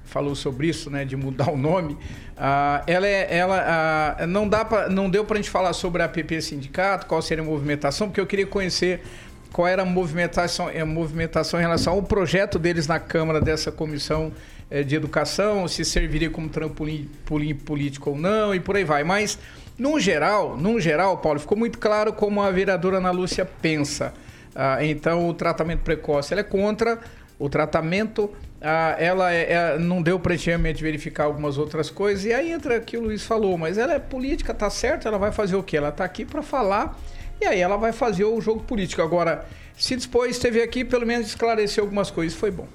falou 0.06 0.34
sobre 0.34 0.68
isso, 0.68 0.90
né, 0.90 1.04
de 1.04 1.18
mudar 1.18 1.50
o 1.52 1.58
nome. 1.58 1.98
Ah, 2.38 2.84
ela 2.88 3.06
é, 3.06 3.38
ela 3.38 4.16
ah, 4.18 4.26
não 4.26 4.48
dá 4.48 4.64
pra, 4.64 4.88
não 4.88 5.10
deu 5.10 5.26
para 5.26 5.34
a 5.34 5.42
gente 5.42 5.50
falar 5.50 5.74
sobre 5.74 6.02
a 6.02 6.08
PP 6.08 6.42
Sindicato, 6.42 7.06
qual 7.06 7.22
seria 7.22 7.44
a 7.44 7.46
movimentação, 7.46 8.08
porque 8.08 8.22
eu 8.22 8.26
queria 8.26 8.48
conhecer 8.48 9.02
qual 9.52 9.68
era 9.68 9.82
a 9.82 9.86
movimentação, 9.86 10.70
a 10.70 10.86
movimentação 10.86 11.60
em 11.60 11.64
relação 11.64 11.96
ao 11.96 12.02
projeto 12.02 12.58
deles 12.58 12.88
na 12.88 12.98
Câmara 12.98 13.42
dessa 13.42 13.74
comissão 13.74 14.32
eh, 14.70 14.84
de 14.84 14.96
educação, 14.96 15.68
se 15.68 15.86
serviria 15.86 16.30
como 16.30 16.50
trampolim 16.50 17.08
político 17.66 18.10
ou 18.10 18.18
não 18.18 18.56
e 18.56 18.60
por 18.60 18.76
aí 18.76 18.84
vai. 18.84 19.04
Mas, 19.04 19.38
no 19.78 20.00
geral, 20.00 20.56
no 20.56 20.80
geral, 20.80 21.18
Paulo, 21.18 21.40
ficou 21.40 21.58
muito 21.58 21.78
claro 21.78 22.14
como 22.14 22.42
a 22.42 22.50
vereadora 22.50 22.98
Ana 22.98 23.12
Lúcia 23.12 23.46
pensa. 23.46 24.14
Ah, 24.56 24.84
então, 24.86 25.28
o 25.28 25.34
tratamento 25.34 25.82
precoce 25.82 26.34
ela 26.34 26.40
é 26.40 26.44
contra 26.44 27.00
o 27.38 27.50
tratamento. 27.50 28.32
Ah, 28.62 28.96
ela 28.98 29.34
é, 29.34 29.52
é, 29.52 29.78
não 29.78 30.02
deu 30.02 30.18
para 30.18 30.34
realmente 30.36 30.82
verificar 30.82 31.26
algumas 31.26 31.58
outras 31.58 31.90
coisas. 31.90 32.24
E 32.24 32.34
aí 32.34 32.52
entra 32.52 32.80
que 32.80 32.96
o 32.96 33.02
Luiz 33.02 33.24
falou, 33.26 33.58
mas 33.58 33.78
ela 33.78 33.94
é 33.94 34.00
política, 34.00 34.54
tá 34.54 34.70
certo? 34.70 35.08
Ela 35.08 35.18
vai 35.18 35.34
fazer 35.34 35.58
o 35.58 35.64
quê? 35.64 35.76
Ela 35.76 35.92
tá 35.92 36.06
aqui 36.06 36.24
para 36.24 36.42
falar 36.42 36.98
e 37.42 37.46
aí 37.46 37.60
ela 37.60 37.76
vai 37.76 37.92
fazer 37.92 38.24
o 38.24 38.40
jogo 38.40 38.64
político. 38.64 39.02
Agora, 39.02 39.46
se 39.78 39.94
dispôs, 39.96 40.32
esteve 40.32 40.62
aqui, 40.62 40.86
pelo 40.86 41.06
menos 41.06 41.28
esclareceu 41.28 41.84
algumas 41.84 42.10
coisas, 42.10 42.38
foi 42.38 42.50
bom. 42.50 42.68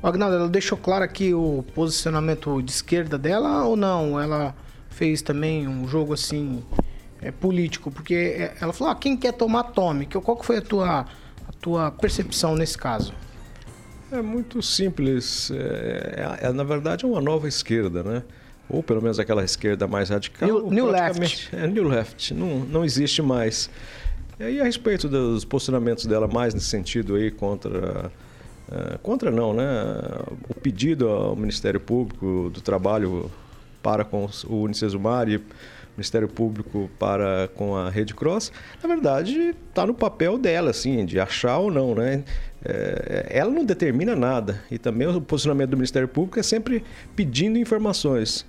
Agnaldo, 0.00 0.36
ela 0.36 0.48
deixou 0.48 0.78
claro 0.78 1.02
aqui 1.02 1.34
o 1.34 1.64
posicionamento 1.74 2.62
de 2.62 2.70
esquerda 2.70 3.18
dela 3.18 3.64
ou 3.64 3.74
não? 3.74 4.20
Ela 4.20 4.54
fez 4.98 5.22
também 5.22 5.68
um 5.68 5.86
jogo 5.86 6.12
assim 6.12 6.62
é, 7.22 7.30
político, 7.30 7.90
porque 7.90 8.14
é, 8.14 8.54
ela 8.60 8.72
falou: 8.72 8.92
ah, 8.92 8.96
quem 8.96 9.16
quer 9.16 9.32
tomar, 9.32 9.62
tome. 9.64 10.06
Qual 10.06 10.36
que 10.36 10.44
foi 10.44 10.58
a 10.58 10.62
tua, 10.62 11.06
a 11.46 11.52
tua 11.60 11.90
percepção 11.92 12.56
nesse 12.56 12.76
caso? 12.76 13.14
É 14.10 14.20
muito 14.20 14.60
simples. 14.60 15.50
É, 15.52 16.38
é, 16.42 16.46
é, 16.48 16.52
na 16.52 16.64
verdade, 16.64 17.04
é 17.04 17.08
uma 17.08 17.20
nova 17.20 17.46
esquerda, 17.46 18.02
né? 18.02 18.22
ou 18.70 18.82
pelo 18.82 19.00
menos 19.00 19.18
aquela 19.18 19.42
esquerda 19.42 19.86
mais 19.86 20.10
radical. 20.10 20.46
New, 20.46 20.70
new 20.70 20.86
left. 20.90 21.48
É, 21.56 21.66
new 21.66 21.84
left, 21.84 22.34
não, 22.34 22.58
não 22.60 22.84
existe 22.84 23.22
mais. 23.22 23.70
E 24.38 24.60
a 24.60 24.64
respeito 24.64 25.08
dos 25.08 25.42
posicionamentos 25.44 26.04
dela 26.04 26.28
mais 26.28 26.52
nesse 26.52 26.66
sentido 26.66 27.14
aí 27.14 27.30
contra 27.30 28.10
Uh, 28.68 28.98
contra 28.98 29.30
não, 29.30 29.54
né? 29.54 29.64
O 30.46 30.52
pedido 30.52 31.08
ao 31.08 31.34
Ministério 31.34 31.80
Público 31.80 32.50
do 32.52 32.60
Trabalho 32.60 33.30
para 33.82 34.04
com 34.04 34.28
o 34.48 34.62
Unicesumar 34.62 35.28
e 35.28 35.40
Ministério 35.96 36.28
Público 36.28 36.88
para 36.98 37.48
com 37.56 37.74
a 37.76 37.90
Rede 37.90 38.14
Cross, 38.14 38.52
na 38.80 38.88
verdade 38.88 39.54
está 39.68 39.84
no 39.84 39.92
papel 39.92 40.38
dela, 40.38 40.70
assim, 40.70 41.04
de 41.04 41.18
achar 41.18 41.58
ou 41.58 41.72
não, 41.72 41.94
né? 41.94 42.22
É, 42.64 43.26
ela 43.30 43.50
não 43.50 43.64
determina 43.64 44.14
nada 44.14 44.62
e 44.70 44.78
também 44.78 45.08
o 45.08 45.20
posicionamento 45.20 45.70
do 45.70 45.76
Ministério 45.76 46.08
Público 46.08 46.38
é 46.38 46.42
sempre 46.42 46.84
pedindo 47.16 47.58
informações. 47.58 48.46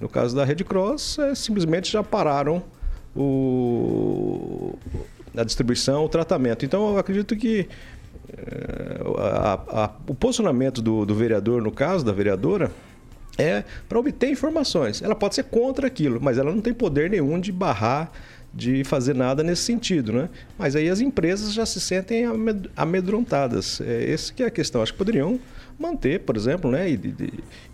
No 0.00 0.08
caso 0.08 0.34
da 0.36 0.44
Rede 0.44 0.64
Cross, 0.64 1.18
é, 1.18 1.34
simplesmente 1.34 1.90
já 1.90 2.02
pararam 2.02 2.62
o, 3.14 4.74
a 5.36 5.42
distribuição, 5.42 6.04
o 6.04 6.08
tratamento. 6.08 6.64
Então, 6.64 6.92
eu 6.92 6.98
acredito 6.98 7.34
que 7.34 7.68
é, 8.36 9.00
a, 9.18 9.84
a, 9.84 9.90
o 10.06 10.14
posicionamento 10.14 10.82
do, 10.82 11.06
do 11.06 11.14
vereador, 11.14 11.62
no 11.62 11.70
caso 11.70 12.04
da 12.04 12.12
vereadora, 12.12 12.70
é 13.38 13.64
para 13.88 13.98
obter 13.98 14.30
informações. 14.30 15.02
Ela 15.02 15.14
pode 15.14 15.34
ser 15.34 15.44
contra 15.44 15.86
aquilo, 15.86 16.20
mas 16.20 16.38
ela 16.38 16.52
não 16.52 16.60
tem 16.60 16.72
poder 16.72 17.10
nenhum 17.10 17.38
de 17.38 17.52
barrar, 17.52 18.10
de 18.52 18.84
fazer 18.84 19.14
nada 19.14 19.42
nesse 19.42 19.62
sentido, 19.62 20.12
né? 20.12 20.28
Mas 20.58 20.74
aí 20.74 20.88
as 20.88 21.00
empresas 21.00 21.52
já 21.52 21.66
se 21.66 21.78
sentem 21.78 22.24
amedrontadas. 22.74 23.80
É 23.82 24.10
essa 24.10 24.32
que 24.32 24.42
é 24.42 24.46
a 24.46 24.50
questão. 24.50 24.82
Acho 24.82 24.92
que 24.92 24.98
poderiam 24.98 25.38
manter, 25.78 26.20
por 26.20 26.36
exemplo, 26.36 26.70
né? 26.70 26.88
E, 26.88 26.94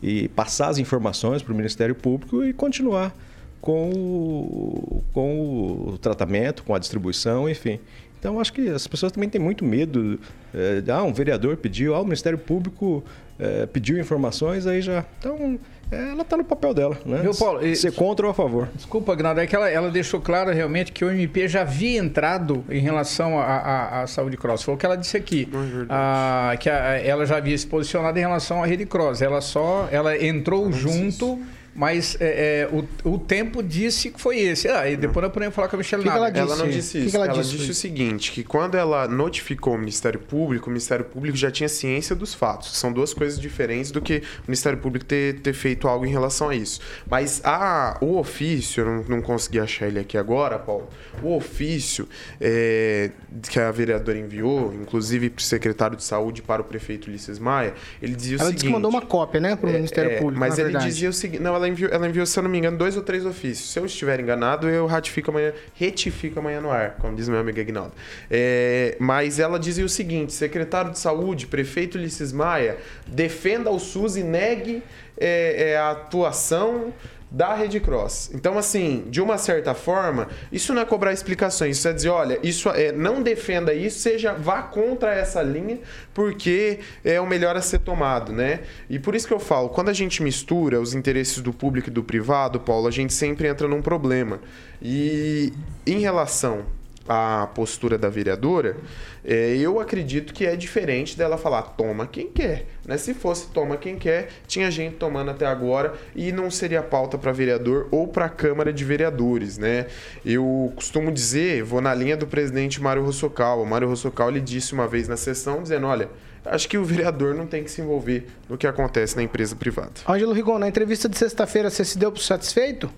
e, 0.02 0.24
e 0.24 0.28
passar 0.28 0.68
as 0.68 0.78
informações 0.78 1.42
para 1.42 1.52
o 1.52 1.56
Ministério 1.56 1.94
Público 1.94 2.44
e 2.44 2.52
continuar 2.52 3.14
com 3.60 3.90
o, 3.90 5.04
com 5.12 5.86
o 5.86 5.98
tratamento, 5.98 6.64
com 6.64 6.74
a 6.74 6.78
distribuição, 6.80 7.48
enfim. 7.48 7.78
Então, 8.18 8.38
acho 8.40 8.52
que 8.52 8.68
as 8.68 8.86
pessoas 8.86 9.12
também 9.12 9.28
têm 9.28 9.40
muito 9.40 9.64
medo. 9.64 10.18
É, 10.52 10.82
ah, 10.92 11.02
um 11.02 11.12
vereador 11.12 11.56
pediu, 11.56 11.94
ah, 11.94 12.00
o 12.00 12.04
Ministério 12.04 12.38
Público 12.38 13.02
é, 13.42 13.66
pediu 13.66 13.98
informações, 13.98 14.66
aí 14.68 14.80
já. 14.80 15.04
Então, 15.18 15.58
é, 15.90 16.10
ela 16.10 16.22
está 16.22 16.36
no 16.36 16.44
papel 16.44 16.72
dela, 16.72 16.96
né? 17.04 17.18
Viu, 17.18 17.34
Paulo? 17.34 17.66
E... 17.66 17.74
Ser 17.74 17.92
contra 17.92 18.24
ou 18.24 18.30
a 18.30 18.34
favor. 18.34 18.68
Desculpa, 18.74 19.14
Gnaldo, 19.16 19.40
é 19.40 19.46
que 19.46 19.56
ela, 19.56 19.68
ela 19.68 19.90
deixou 19.90 20.20
claro 20.20 20.52
realmente 20.52 20.92
que 20.92 21.04
o 21.04 21.10
MP 21.10 21.48
já 21.48 21.62
havia 21.62 21.98
entrado 21.98 22.64
em 22.70 22.78
relação 22.80 23.38
à 23.38 24.04
saúde 24.06 24.36
cross. 24.36 24.62
Foi 24.62 24.74
o 24.74 24.76
que 24.76 24.86
ela 24.86 24.96
disse 24.96 25.16
aqui. 25.16 25.48
É 25.52 25.86
ah, 25.90 26.56
que 26.58 26.70
a, 26.70 26.98
ela 26.98 27.26
já 27.26 27.38
havia 27.38 27.58
se 27.58 27.66
posicionado 27.66 28.16
em 28.16 28.22
relação 28.22 28.62
à 28.62 28.66
rede 28.66 28.86
cross. 28.86 29.20
Ela 29.20 29.40
só 29.40 29.88
ela 29.90 30.16
entrou 30.16 30.70
junto. 30.72 31.40
Mas 31.74 32.16
é, 32.20 32.68
é, 32.70 32.76
o, 33.04 33.14
o 33.14 33.18
tempo 33.18 33.62
disse 33.62 34.10
que 34.10 34.20
foi 34.20 34.38
esse. 34.38 34.68
Ah, 34.68 34.88
e 34.88 34.96
depois 34.96 35.24
eu 35.24 35.30
podemos 35.30 35.54
falar 35.54 35.68
com 35.68 35.76
a 35.76 35.78
Michelle 35.78 36.02
que 36.02 36.08
ela, 36.08 36.28
disse? 36.28 36.42
ela 36.42 36.56
não 36.56 36.68
disse 36.68 36.98
isso. 36.98 37.06
Que 37.06 37.10
que 37.10 37.16
ela, 37.16 37.26
ela 37.26 37.34
disse, 37.34 37.56
disse 37.56 37.70
o 37.70 37.74
seguinte, 37.74 38.32
que 38.32 38.44
quando 38.44 38.74
ela 38.74 39.08
notificou 39.08 39.74
o 39.74 39.78
Ministério 39.78 40.20
Público, 40.20 40.66
o 40.66 40.70
Ministério 40.70 41.04
Público 41.04 41.36
já 41.36 41.50
tinha 41.50 41.68
ciência 41.68 42.14
dos 42.14 42.34
fatos. 42.34 42.76
São 42.76 42.92
duas 42.92 43.14
coisas 43.14 43.40
diferentes 43.40 43.90
do 43.90 44.02
que 44.02 44.18
o 44.18 44.48
Ministério 44.48 44.78
Público 44.78 45.06
ter, 45.06 45.40
ter 45.40 45.54
feito 45.54 45.88
algo 45.88 46.04
em 46.04 46.10
relação 46.10 46.50
a 46.50 46.54
isso. 46.54 46.80
Mas 47.08 47.40
a, 47.44 47.96
o 48.00 48.18
ofício, 48.18 48.82
eu 48.82 48.86
não, 48.86 49.04
não 49.04 49.22
consegui 49.22 49.58
achar 49.58 49.86
ele 49.86 49.98
aqui 49.98 50.18
agora, 50.18 50.58
Paulo, 50.58 50.88
o 51.22 51.34
ofício 51.34 52.06
é, 52.40 53.10
que 53.48 53.58
a 53.58 53.70
vereadora 53.70 54.18
enviou, 54.18 54.74
inclusive 54.74 55.30
para 55.30 55.40
o 55.40 55.44
secretário 55.44 55.96
de 55.96 56.04
saúde 56.04 56.42
para 56.42 56.60
o 56.60 56.64
prefeito 56.64 57.08
Ulisses 57.08 57.38
Maia, 57.38 57.72
ele 58.02 58.14
dizia 58.14 58.36
ela 58.36 58.44
o 58.44 58.46
seguinte... 58.46 58.50
Ela 58.50 58.52
disse 58.52 58.66
que 58.66 58.72
mandou 58.72 58.90
uma 58.90 59.02
cópia, 59.02 59.40
né, 59.40 59.56
para 59.56 59.66
o 59.66 59.70
é, 59.70 59.72
Ministério 59.74 60.10
é, 60.10 60.18
Público, 60.18 60.38
Mas 60.38 60.58
ele 60.58 60.64
verdade. 60.64 60.86
dizia 60.86 61.08
o 61.08 61.12
seguinte... 61.12 61.42
Não, 61.42 61.61
ela 61.62 61.68
enviou, 61.68 61.90
ela 61.90 62.08
enviou, 62.08 62.26
se 62.26 62.38
eu 62.38 62.42
não 62.42 62.50
me 62.50 62.58
engano, 62.58 62.76
dois 62.76 62.96
ou 62.96 63.02
três 63.02 63.24
ofícios. 63.24 63.70
Se 63.70 63.78
eu 63.78 63.86
estiver 63.86 64.18
enganado, 64.18 64.68
eu 64.68 64.86
ratifico 64.86 65.30
amanhã, 65.30 65.52
retifico 65.74 66.40
amanhã 66.40 66.60
no 66.60 66.70
ar, 66.70 66.96
como 66.96 67.14
diz 67.14 67.28
meu 67.28 67.38
amigo 67.38 67.60
Aguinaldo. 67.60 67.92
É, 68.30 68.96
mas 68.98 69.38
ela 69.38 69.58
dizia 69.58 69.84
o 69.84 69.88
seguinte: 69.88 70.32
secretário 70.32 70.90
de 70.90 70.98
saúde, 70.98 71.46
prefeito 71.46 71.96
Ulisses 71.96 72.32
Maia, 72.32 72.76
defenda 73.06 73.70
o 73.70 73.78
SUS 73.78 74.16
e 74.16 74.22
negue 74.22 74.82
é, 75.16 75.70
é, 75.70 75.76
a 75.76 75.92
atuação 75.92 76.92
da 77.32 77.54
Rede 77.54 77.80
Cross. 77.80 78.30
Então, 78.34 78.58
assim, 78.58 79.04
de 79.08 79.20
uma 79.20 79.38
certa 79.38 79.72
forma, 79.72 80.28
isso 80.52 80.74
não 80.74 80.82
é 80.82 80.84
cobrar 80.84 81.14
explicações, 81.14 81.78
isso 81.78 81.88
é 81.88 81.92
dizer, 81.92 82.10
olha, 82.10 82.38
isso 82.42 82.68
é, 82.68 82.92
não 82.92 83.22
defenda 83.22 83.72
isso, 83.72 84.00
seja 84.00 84.34
vá 84.34 84.62
contra 84.62 85.14
essa 85.14 85.42
linha, 85.42 85.78
porque 86.12 86.80
é 87.02 87.18
o 87.18 87.26
melhor 87.26 87.56
a 87.56 87.62
ser 87.62 87.78
tomado, 87.78 88.32
né? 88.32 88.60
E 88.88 88.98
por 88.98 89.14
isso 89.14 89.26
que 89.26 89.32
eu 89.32 89.40
falo, 89.40 89.70
quando 89.70 89.88
a 89.88 89.94
gente 89.94 90.22
mistura 90.22 90.78
os 90.78 90.94
interesses 90.94 91.38
do 91.38 91.54
público 91.54 91.88
e 91.88 91.92
do 91.92 92.04
privado, 92.04 92.60
Paulo, 92.60 92.86
a 92.86 92.90
gente 92.90 93.14
sempre 93.14 93.48
entra 93.48 93.66
num 93.66 93.80
problema. 93.80 94.38
E 94.82 95.54
em 95.86 96.00
relação 96.00 96.66
à 97.08 97.48
postura 97.54 97.98
da 97.98 98.08
vereadora, 98.08 98.76
é, 99.24 99.56
eu 99.56 99.80
acredito 99.80 100.32
que 100.32 100.46
é 100.46 100.56
diferente 100.56 101.16
dela 101.16 101.36
falar 101.36 101.62
toma 101.62 102.06
quem 102.06 102.28
quer. 102.28 102.66
Né? 102.86 102.96
Se 102.96 103.14
fosse 103.14 103.48
toma 103.48 103.76
quem 103.76 103.96
quer, 103.96 104.28
tinha 104.46 104.70
gente 104.70 104.96
tomando 104.96 105.30
até 105.30 105.46
agora 105.46 105.94
e 106.14 106.32
não 106.32 106.50
seria 106.50 106.82
pauta 106.82 107.18
para 107.18 107.32
vereador 107.32 107.88
ou 107.90 108.08
para 108.08 108.26
a 108.26 108.28
Câmara 108.28 108.72
de 108.72 108.84
Vereadores. 108.84 109.58
Né? 109.58 109.86
Eu 110.24 110.72
costumo 110.74 111.12
dizer, 111.12 111.62
vou 111.62 111.80
na 111.80 111.94
linha 111.94 112.16
do 112.16 112.26
presidente 112.26 112.80
Mário 112.80 113.04
Rossocal. 113.04 113.62
O 113.62 113.66
Mário 113.66 113.88
Rossocal 113.88 114.32
disse 114.32 114.72
uma 114.72 114.88
vez 114.88 115.08
na 115.08 115.16
sessão, 115.16 115.62
dizendo: 115.62 115.86
olha. 115.86 116.08
Acho 116.44 116.68
que 116.68 116.76
o 116.76 116.84
vereador 116.84 117.36
não 117.36 117.46
tem 117.46 117.62
que 117.62 117.70
se 117.70 117.80
envolver 117.80 118.26
no 118.48 118.58
que 118.58 118.66
acontece 118.66 119.14
na 119.14 119.22
empresa 119.22 119.54
privada. 119.54 119.92
Ângelo 120.08 120.32
Rigon, 120.32 120.58
na 120.58 120.66
entrevista 120.66 121.08
de 121.08 121.16
sexta-feira, 121.16 121.70
você 121.70 121.84
se 121.84 121.96
deu 121.96 122.10
por 122.10 122.18
satisfeito? 122.20 122.90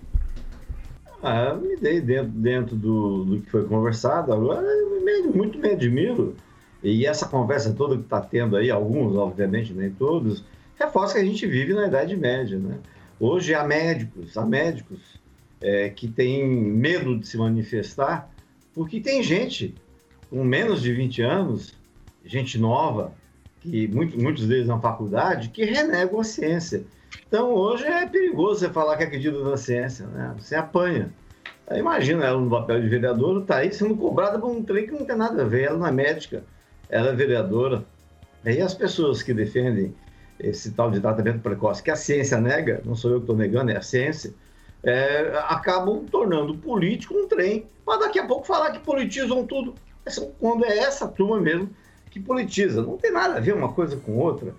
Ah, 1.27 1.55
me 1.55 1.77
dei 1.77 2.03
dentro, 2.03 2.31
dentro 2.33 2.77
do, 2.77 3.25
do 3.25 3.41
que 3.41 3.51
foi 3.51 3.65
conversado. 3.67 4.33
Agora, 4.33 4.63
muito 5.35 5.59
me 5.59 5.71
admiro. 5.71 6.37
E 6.83 7.07
essa 7.07 7.27
conversa 7.27 7.73
toda 7.73 7.97
que 7.97 8.03
está 8.03 8.21
tendo 8.21 8.57
aí, 8.57 8.71
alguns, 8.71 9.17
obviamente, 9.17 9.73
nem 9.73 9.91
todos, 9.91 10.45
reforça 10.79 11.15
que 11.15 11.21
a 11.21 11.25
gente 11.25 11.47
vive 11.47 11.73
na 11.73 11.87
Idade 11.87 12.15
Média. 12.15 12.59
Né? 12.59 12.79
Hoje 13.19 13.55
há 13.55 13.65
médicos, 13.65 14.37
há 14.37 14.45
médicos 14.45 15.01
é, 15.63 15.89
que 15.89 16.09
têm 16.09 16.47
medo 16.47 17.19
de 17.19 17.27
se 17.27 17.39
manifestar, 17.39 18.31
porque 18.75 19.01
tem 19.01 19.23
gente 19.23 19.75
com 20.29 20.45
menos 20.45 20.83
de 20.83 20.93
20 20.93 21.23
anos, 21.23 21.75
gente 22.23 22.59
nova, 22.59 23.15
que 23.61 23.89
muito, 23.89 24.21
muitos 24.21 24.47
deles 24.47 24.67
na 24.67 24.79
faculdade, 24.79 25.49
que 25.49 25.65
renegam 25.65 26.21
a 26.21 26.25
ciência. 26.25 26.85
Então, 27.27 27.53
hoje 27.53 27.85
é 27.85 28.07
perigoso 28.07 28.61
você 28.61 28.71
falar 28.71 28.97
que 28.97 29.05
acredita 29.05 29.39
na 29.39 29.57
ciência, 29.57 30.07
né? 30.07 30.35
Você 30.39 30.55
apanha. 30.55 31.13
Aí, 31.67 31.81
imagina 31.81 32.25
ela 32.25 32.41
no 32.41 32.51
papel 32.51 32.81
de 32.81 32.89
vereadora, 32.89 33.41
tá 33.43 33.57
aí 33.57 33.73
sendo 33.73 33.97
cobrada 33.97 34.39
por 34.39 34.51
um 34.51 34.63
trem 34.63 34.87
que 34.87 34.93
não 34.93 35.05
tem 35.05 35.17
nada 35.17 35.43
a 35.43 35.47
ver. 35.47 35.65
Ela 35.65 35.79
não 35.79 35.87
é 35.87 35.93
médica, 35.93 36.45
ela 36.89 37.09
é 37.11 37.15
vereadora. 37.15 37.85
Aí 38.45 38.61
as 38.61 38.75
pessoas 38.75 39.23
que 39.23 39.33
defendem 39.33 39.95
esse 40.39 40.73
tal 40.73 40.91
de 40.91 41.01
tratamento 41.01 41.41
precoce, 41.41 41.83
que 41.83 41.91
a 41.91 41.97
ciência 41.97 42.41
nega, 42.41 42.83
não 42.85 42.95
sou 42.95 43.11
eu 43.11 43.17
que 43.19 43.23
estou 43.23 43.37
negando, 43.37 43.71
é 43.71 43.77
a 43.77 43.83
ciência, 43.83 44.35
é, 44.83 45.33
acabam 45.49 46.05
tornando 46.05 46.59
político 46.59 47.15
um 47.15 47.27
trem, 47.27 47.67
para 47.85 48.01
daqui 48.01 48.19
a 48.19 48.27
pouco 48.27 48.47
falar 48.47 48.73
que 48.73 48.81
politizam 48.81 49.47
tudo. 49.47 49.75
Quando 50.39 50.65
é 50.65 50.79
essa 50.79 51.09
turma 51.09 51.41
mesmo 51.41 51.71
que 52.11 52.21
politiza. 52.21 52.83
Não 52.83 52.97
tem 52.97 53.11
nada 53.11 53.37
a 53.37 53.41
ver 53.41 53.55
uma 53.55 53.73
coisa 53.73 53.97
com 53.97 54.17
outra. 54.19 54.55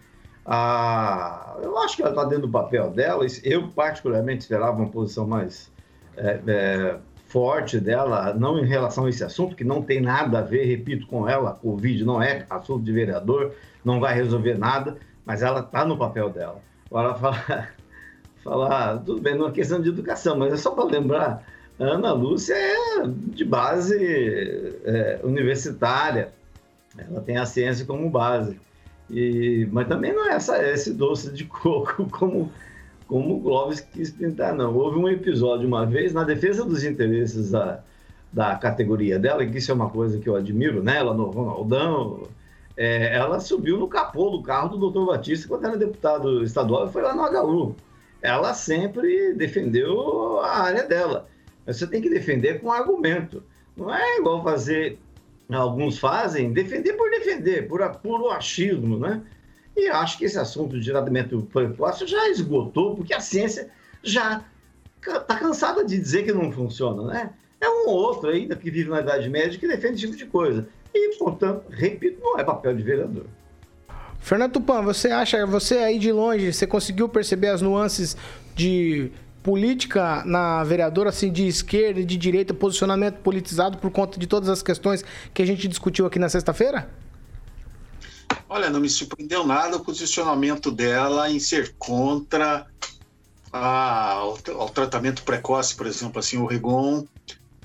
Ah, 0.46 1.58
eu 1.64 1.78
acho 1.80 1.96
que 1.96 2.04
ela 2.04 2.12
está 2.12 2.24
dentro 2.24 2.46
do 2.46 2.52
papel 2.52 2.92
dela. 2.92 3.26
Eu, 3.44 3.68
particularmente, 3.70 4.42
esperava 4.42 4.78
uma 4.78 4.90
posição 4.90 5.26
mais 5.26 5.72
é, 6.16 6.40
é, 6.46 6.98
forte 7.28 7.80
dela, 7.80 8.34
não 8.34 8.60
em 8.60 8.66
relação 8.66 9.06
a 9.06 9.10
esse 9.10 9.24
assunto, 9.24 9.56
que 9.56 9.64
não 9.64 9.82
tem 9.82 10.00
nada 10.00 10.40
a 10.40 10.42
ver, 10.42 10.66
repito, 10.66 11.08
com 11.08 11.28
ela. 11.28 11.54
Covid 11.54 12.06
não 12.06 12.22
é 12.22 12.46
assunto 12.50 12.84
de 12.84 12.92
vereador, 12.92 13.54
não 13.84 14.00
vai 14.00 14.14
resolver 14.14 14.58
nada, 14.58 14.98
mas 15.26 15.42
ela 15.42 15.62
está 15.62 15.84
no 15.84 15.98
papel 15.98 16.30
dela. 16.30 16.62
Agora, 16.92 17.16
falar, 18.44 19.00
tudo 19.00 19.20
bem, 19.22 19.36
não 19.36 19.48
é 19.48 19.52
questão 19.52 19.82
de 19.82 19.90
educação, 19.90 20.38
mas 20.38 20.54
é 20.54 20.58
só 20.58 20.72
para 20.72 20.86
lembrar: 20.86 21.44
a 21.80 21.84
Ana 21.84 22.14
Lúcia 22.14 22.54
é 22.54 23.04
de 23.08 23.44
base 23.44 23.98
é, 24.86 25.20
universitária, 25.24 26.32
ela 26.98 27.22
tem 27.22 27.38
a 27.38 27.46
ciência 27.46 27.86
como 27.86 28.10
base. 28.10 28.60
E, 29.10 29.68
mas 29.72 29.88
também 29.88 30.14
não 30.14 30.30
é 30.30 30.36
essa, 30.36 30.62
esse 30.64 30.94
doce 30.94 31.32
de 31.32 31.46
coco 31.46 32.10
como, 32.10 32.52
como 33.08 33.38
o 33.38 33.42
Clóvis 33.42 33.80
quis 33.82 34.12
pintar, 34.12 34.54
não. 34.54 34.76
Houve 34.76 34.98
um 34.98 35.08
episódio 35.08 35.68
uma 35.68 35.86
vez 35.86 36.14
na 36.14 36.24
defesa 36.24 36.66
dos 36.66 36.84
interesses 36.84 37.52
da, 37.52 37.84
da 38.34 38.56
categoria 38.56 39.20
dela, 39.20 39.46
que 39.46 39.58
isso 39.58 39.72
é 39.72 39.74
uma 39.74 39.90
coisa 39.90 40.20
que 40.20 40.28
eu 40.28 40.36
admiro 40.36 40.84
nela, 40.84 41.14
no 41.14 41.30
Ronaldão. 41.30 42.28
É, 42.76 43.16
ela 43.16 43.40
subiu 43.40 43.78
no 43.78 43.88
capô 43.88 44.30
do 44.30 44.42
carro 44.42 44.70
do 44.70 44.78
doutor 44.78 45.06
Batista 45.06 45.48
quando 45.48 45.66
era 45.66 45.78
deputado 45.78 46.44
estadual 46.44 46.88
e 46.88 46.92
foi 46.92 47.02
lá 47.02 47.16
no 47.16 47.24
HU. 47.24 47.76
Ela 48.22 48.54
sempre 48.54 49.34
defendeu 49.34 50.40
a 50.42 50.64
área 50.64 50.84
dela. 50.84 51.28
Mas 51.66 51.78
você 51.78 51.88
tem 51.88 52.02
que 52.02 52.10
defender 52.10 52.60
com 52.60 52.72
argumento. 52.72 53.44
Não 53.78 53.94
é 53.94 54.18
igual 54.18 54.44
fazer 54.44 55.00
alguns 55.50 56.00
fazem, 56.00 56.52
defender 56.52 56.94
por 56.94 57.10
defender, 57.10 57.68
por 57.68 57.88
puro 57.98 58.30
achismo, 58.30 58.98
né? 58.98 59.22
E 59.76 59.88
acho 59.90 60.18
que 60.18 60.26
esse 60.26 60.40
assunto 60.40 60.80
de 60.80 60.90
tratamento 60.90 61.42
precoce 61.52 62.08
já 62.08 62.30
esgotou, 62.30 62.96
porque 62.96 63.14
a 63.14 63.20
ciência 63.20 63.70
já 64.02 64.44
está 65.06 65.36
cansada 65.36 65.84
de 65.84 66.00
dizer 66.00 66.24
que 66.24 66.32
não 66.32 66.52
funciona, 66.52 67.04
né? 67.04 67.30
É 67.60 67.70
um 67.70 67.88
ou 67.88 67.96
outro 67.96 68.30
ainda 68.30 68.56
que 68.56 68.72
vive 68.72 68.90
na 68.90 69.02
Idade 69.02 69.30
Média 69.30 69.60
que 69.60 69.68
defende 69.68 69.96
esse 69.96 70.06
tipo 70.06 70.18
de 70.18 70.26
coisa. 70.26 70.68
E, 70.94 71.16
portanto, 71.18 71.66
repito, 71.70 72.22
não 72.22 72.40
é 72.40 72.44
papel 72.44 72.76
de 72.76 72.84
vereador. 72.84 73.26
Fernando 74.20 74.54
Tupan, 74.54 74.82
você 74.82 75.10
acha, 75.10 75.46
você 75.46 75.78
aí 75.78 76.00
de 76.00 76.12
longe, 76.12 76.52
você 76.52 76.66
conseguiu 76.66 77.08
perceber 77.08 77.50
as 77.50 77.62
nuances 77.62 78.18
de 78.56 79.12
política 79.46 80.24
na 80.26 80.64
vereadora, 80.64 81.10
assim, 81.10 81.32
de 81.32 81.48
esquerda 81.48 82.00
e 82.00 82.04
de 82.04 82.18
direita, 82.18 82.52
posicionamento 82.52 83.18
politizado 83.18 83.78
por 83.78 83.92
conta 83.92 84.20
de 84.20 84.26
todas 84.26 84.50
as 84.50 84.64
questões 84.64 85.06
que 85.36 85.42
a 85.44 85.46
gente 85.46 85.68
discutiu 85.68 86.08
aqui 86.08 86.18
na 86.18 86.28
sexta-feira? 86.28 86.90
Olha, 88.50 88.72
não 88.72 88.80
me 88.80 88.90
surpreendeu 88.90 89.46
nada 89.46 89.78
o 89.78 89.80
posicionamento 89.82 90.72
dela 90.72 91.30
em 91.30 91.40
ser 91.40 91.76
contra 91.78 92.66
a, 93.54 94.24
tratamento 94.74 95.22
precoce, 95.22 95.76
por 95.76 95.86
exemplo, 95.86 96.18
assim, 96.18 96.38
o 96.38 96.48
Rigon 96.48 97.06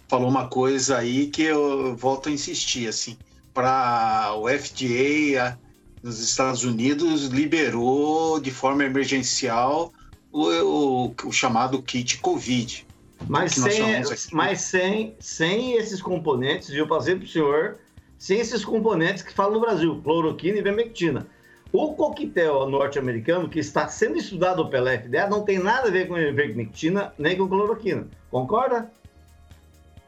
falou 0.07 0.29
uma 0.29 0.49
coisa 0.49 0.99
aí 0.99 1.29
que 1.29 1.45
eu 1.45 1.97
volto 1.97 2.29
a 2.29 2.33
insistir, 2.33 2.89
assim, 2.89 3.17
para 3.55 4.35
o 4.37 4.47
FDA 4.51 5.43
a, 5.43 5.57
nos 6.03 6.21
Estados 6.21 6.63
Unidos 6.63 7.25
liberou 7.29 8.39
de 8.39 8.51
forma 8.51 8.85
emergencial 8.85 9.91
o, 10.33 10.47
o, 10.49 11.15
o 11.25 11.33
chamado 11.33 11.83
kit 11.83 12.19
COVID. 12.19 12.87
Mas, 13.29 13.53
sem, 13.53 14.03
mas 14.33 14.61
sem, 14.63 15.15
sem 15.21 15.75
esses 15.75 16.01
componentes, 16.01 16.71
eu 16.71 16.87
passei 16.87 17.15
para 17.15 17.25
o 17.25 17.29
senhor, 17.29 17.79
sem 18.19 18.41
esses 18.41 18.65
componentes 18.65 19.23
que 19.23 19.33
falam 19.33 19.55
no 19.55 19.61
Brasil, 19.61 20.01
cloroquina 20.03 20.59
e 20.59 20.63
vermectina. 20.63 21.27
O 21.73 21.93
coquetel 21.95 22.69
norte-americano, 22.69 23.49
que 23.49 23.61
está 23.61 23.87
sendo 23.87 24.17
estudado 24.17 24.69
pela 24.69 24.91
FDA, 24.99 25.29
não 25.29 25.43
tem 25.43 25.59
nada 25.59 25.89
a 25.89 25.91
ver 25.91 26.09
com 26.09 26.15
vermectina 26.15 27.13
nem 27.19 27.37
com 27.37 27.47
cloroquina. 27.47 28.09
Concorda? 28.31 28.91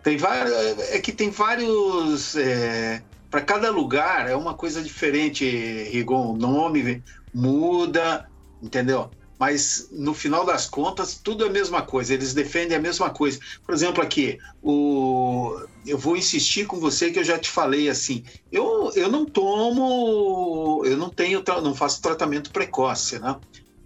Tem 0.02 0.16
vários. 0.16 0.52
É 0.90 0.98
que 0.98 1.12
tem 1.12 1.30
vários. 1.30 2.34
É, 2.34 3.00
Para 3.30 3.42
cada 3.42 3.70
lugar 3.70 4.28
é 4.28 4.34
uma 4.34 4.54
coisa 4.54 4.82
diferente, 4.82 5.46
Rigon. 5.90 6.32
O 6.32 6.36
nome 6.36 7.02
muda, 7.32 8.28
entendeu? 8.60 9.08
Mas 9.42 9.88
no 9.90 10.14
final 10.14 10.46
das 10.46 10.68
contas 10.68 11.20
tudo 11.20 11.44
é 11.44 11.48
a 11.48 11.50
mesma 11.50 11.82
coisa, 11.82 12.14
eles 12.14 12.32
defendem 12.32 12.76
a 12.76 12.80
mesma 12.80 13.10
coisa. 13.10 13.40
Por 13.66 13.74
exemplo, 13.74 14.00
aqui, 14.00 14.38
o... 14.62 15.60
eu 15.84 15.98
vou 15.98 16.16
insistir 16.16 16.64
com 16.64 16.78
você 16.78 17.10
que 17.10 17.18
eu 17.18 17.24
já 17.24 17.36
te 17.36 17.50
falei 17.50 17.88
assim, 17.88 18.22
eu, 18.52 18.92
eu 18.94 19.10
não 19.10 19.26
tomo, 19.26 20.84
eu 20.84 20.96
não 20.96 21.10
tenho, 21.10 21.42
não 21.60 21.74
faço 21.74 22.00
tratamento 22.00 22.52
precoce, 22.52 23.18
né? 23.18 23.34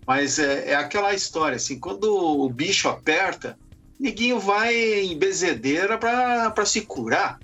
Mas 0.07 0.39
é, 0.39 0.73
é 0.73 0.75
aquela 0.75 1.15
história, 1.15 1.57
assim, 1.57 1.81
quando 1.81 2.05
o 2.05 2.51
bicho 2.51 2.87
aperta, 2.87 3.59
neguinho 3.99 4.39
vai 4.39 4.75
em 4.75 5.19
bezedeira 5.19 5.97
para 5.97 6.67
se 6.67 6.83
curar. 6.83 7.41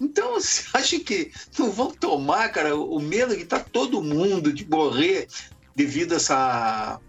Então, 0.00 0.34
você 0.38 0.62
acha 0.72 1.00
que 1.00 1.32
não 1.58 1.72
vão 1.72 1.90
tomar, 1.90 2.48
cara, 2.50 2.76
o 2.76 3.00
medo 3.00 3.36
que 3.36 3.44
tá 3.44 3.58
todo 3.58 4.00
mundo 4.00 4.52
de 4.52 4.64
morrer 4.70 5.26
devido 5.74 6.12
a 6.12 6.16
essa 6.16 7.00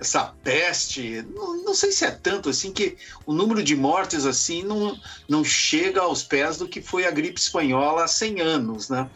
essa 0.00 0.34
peste, 0.42 1.22
não, 1.34 1.62
não, 1.64 1.74
sei 1.74 1.92
se 1.92 2.04
é 2.04 2.10
tanto 2.10 2.48
assim 2.48 2.72
que 2.72 2.96
o 3.24 3.32
número 3.32 3.62
de 3.62 3.76
mortes 3.76 4.26
assim 4.26 4.62
não, 4.62 4.98
não 5.28 5.44
chega 5.44 6.00
aos 6.00 6.22
pés 6.22 6.56
do 6.56 6.66
que 6.66 6.82
foi 6.82 7.06
a 7.06 7.10
gripe 7.10 7.38
espanhola 7.38 8.04
há 8.04 8.08
100 8.08 8.40
anos, 8.40 8.88
né? 8.88 9.08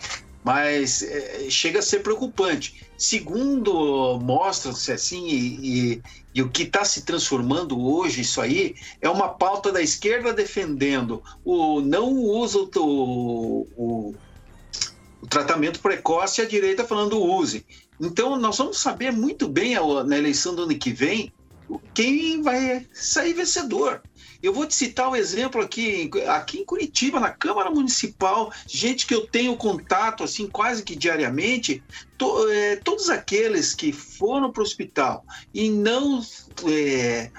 Mas 0.44 1.02
é, 1.02 1.50
chega 1.50 1.80
a 1.80 1.82
ser 1.82 2.04
preocupante. 2.04 2.86
Segundo 2.96 4.18
mostra-se 4.20 4.92
assim, 4.92 5.26
e, 5.26 5.92
e, 5.92 6.02
e, 6.36 6.42
o 6.42 6.48
que 6.48 6.62
está 6.62 6.84
se 6.84 7.02
transformando 7.02 7.78
hoje, 7.80 8.20
isso 8.20 8.40
aí, 8.40 8.76
é 9.00 9.10
uma 9.10 9.28
pauta 9.28 9.72
da 9.72 9.82
esquerda 9.82 10.32
defendendo 10.32 11.20
o 11.44 11.80
não 11.80 12.12
uso 12.12 12.66
do 12.66 12.84
o, 12.84 14.14
o 15.20 15.26
tratamento 15.26 15.80
precoce 15.80 16.40
e 16.40 16.44
a 16.44 16.48
direita 16.48 16.84
falando 16.84 17.20
use. 17.20 17.66
Então, 18.00 18.38
nós 18.38 18.58
vamos 18.58 18.78
saber 18.78 19.10
muito 19.10 19.48
bem 19.48 19.74
na 20.06 20.16
eleição 20.16 20.54
do 20.54 20.62
ano 20.62 20.78
que 20.78 20.92
vem 20.92 21.32
quem 21.94 22.42
vai 22.42 22.86
sair 22.92 23.32
vencedor. 23.32 24.02
Eu 24.42 24.52
vou 24.52 24.66
te 24.66 24.74
citar 24.74 25.08
um 25.08 25.16
exemplo 25.16 25.60
aqui, 25.60 26.10
aqui 26.28 26.58
em 26.58 26.64
Curitiba, 26.64 27.18
na 27.18 27.30
Câmara 27.30 27.70
Municipal, 27.70 28.52
gente 28.66 29.06
que 29.06 29.14
eu 29.14 29.26
tenho 29.26 29.56
contato 29.56 30.22
assim 30.22 30.46
quase 30.46 30.82
que 30.82 30.94
diariamente, 30.94 31.82
to, 32.18 32.48
é, 32.50 32.76
todos 32.76 33.08
aqueles 33.08 33.74
que 33.74 33.92
foram 33.92 34.52
para 34.52 34.60
o 34.60 34.64
hospital 34.64 35.24
e 35.52 35.70
não 35.70 36.22
é, 36.68 37.30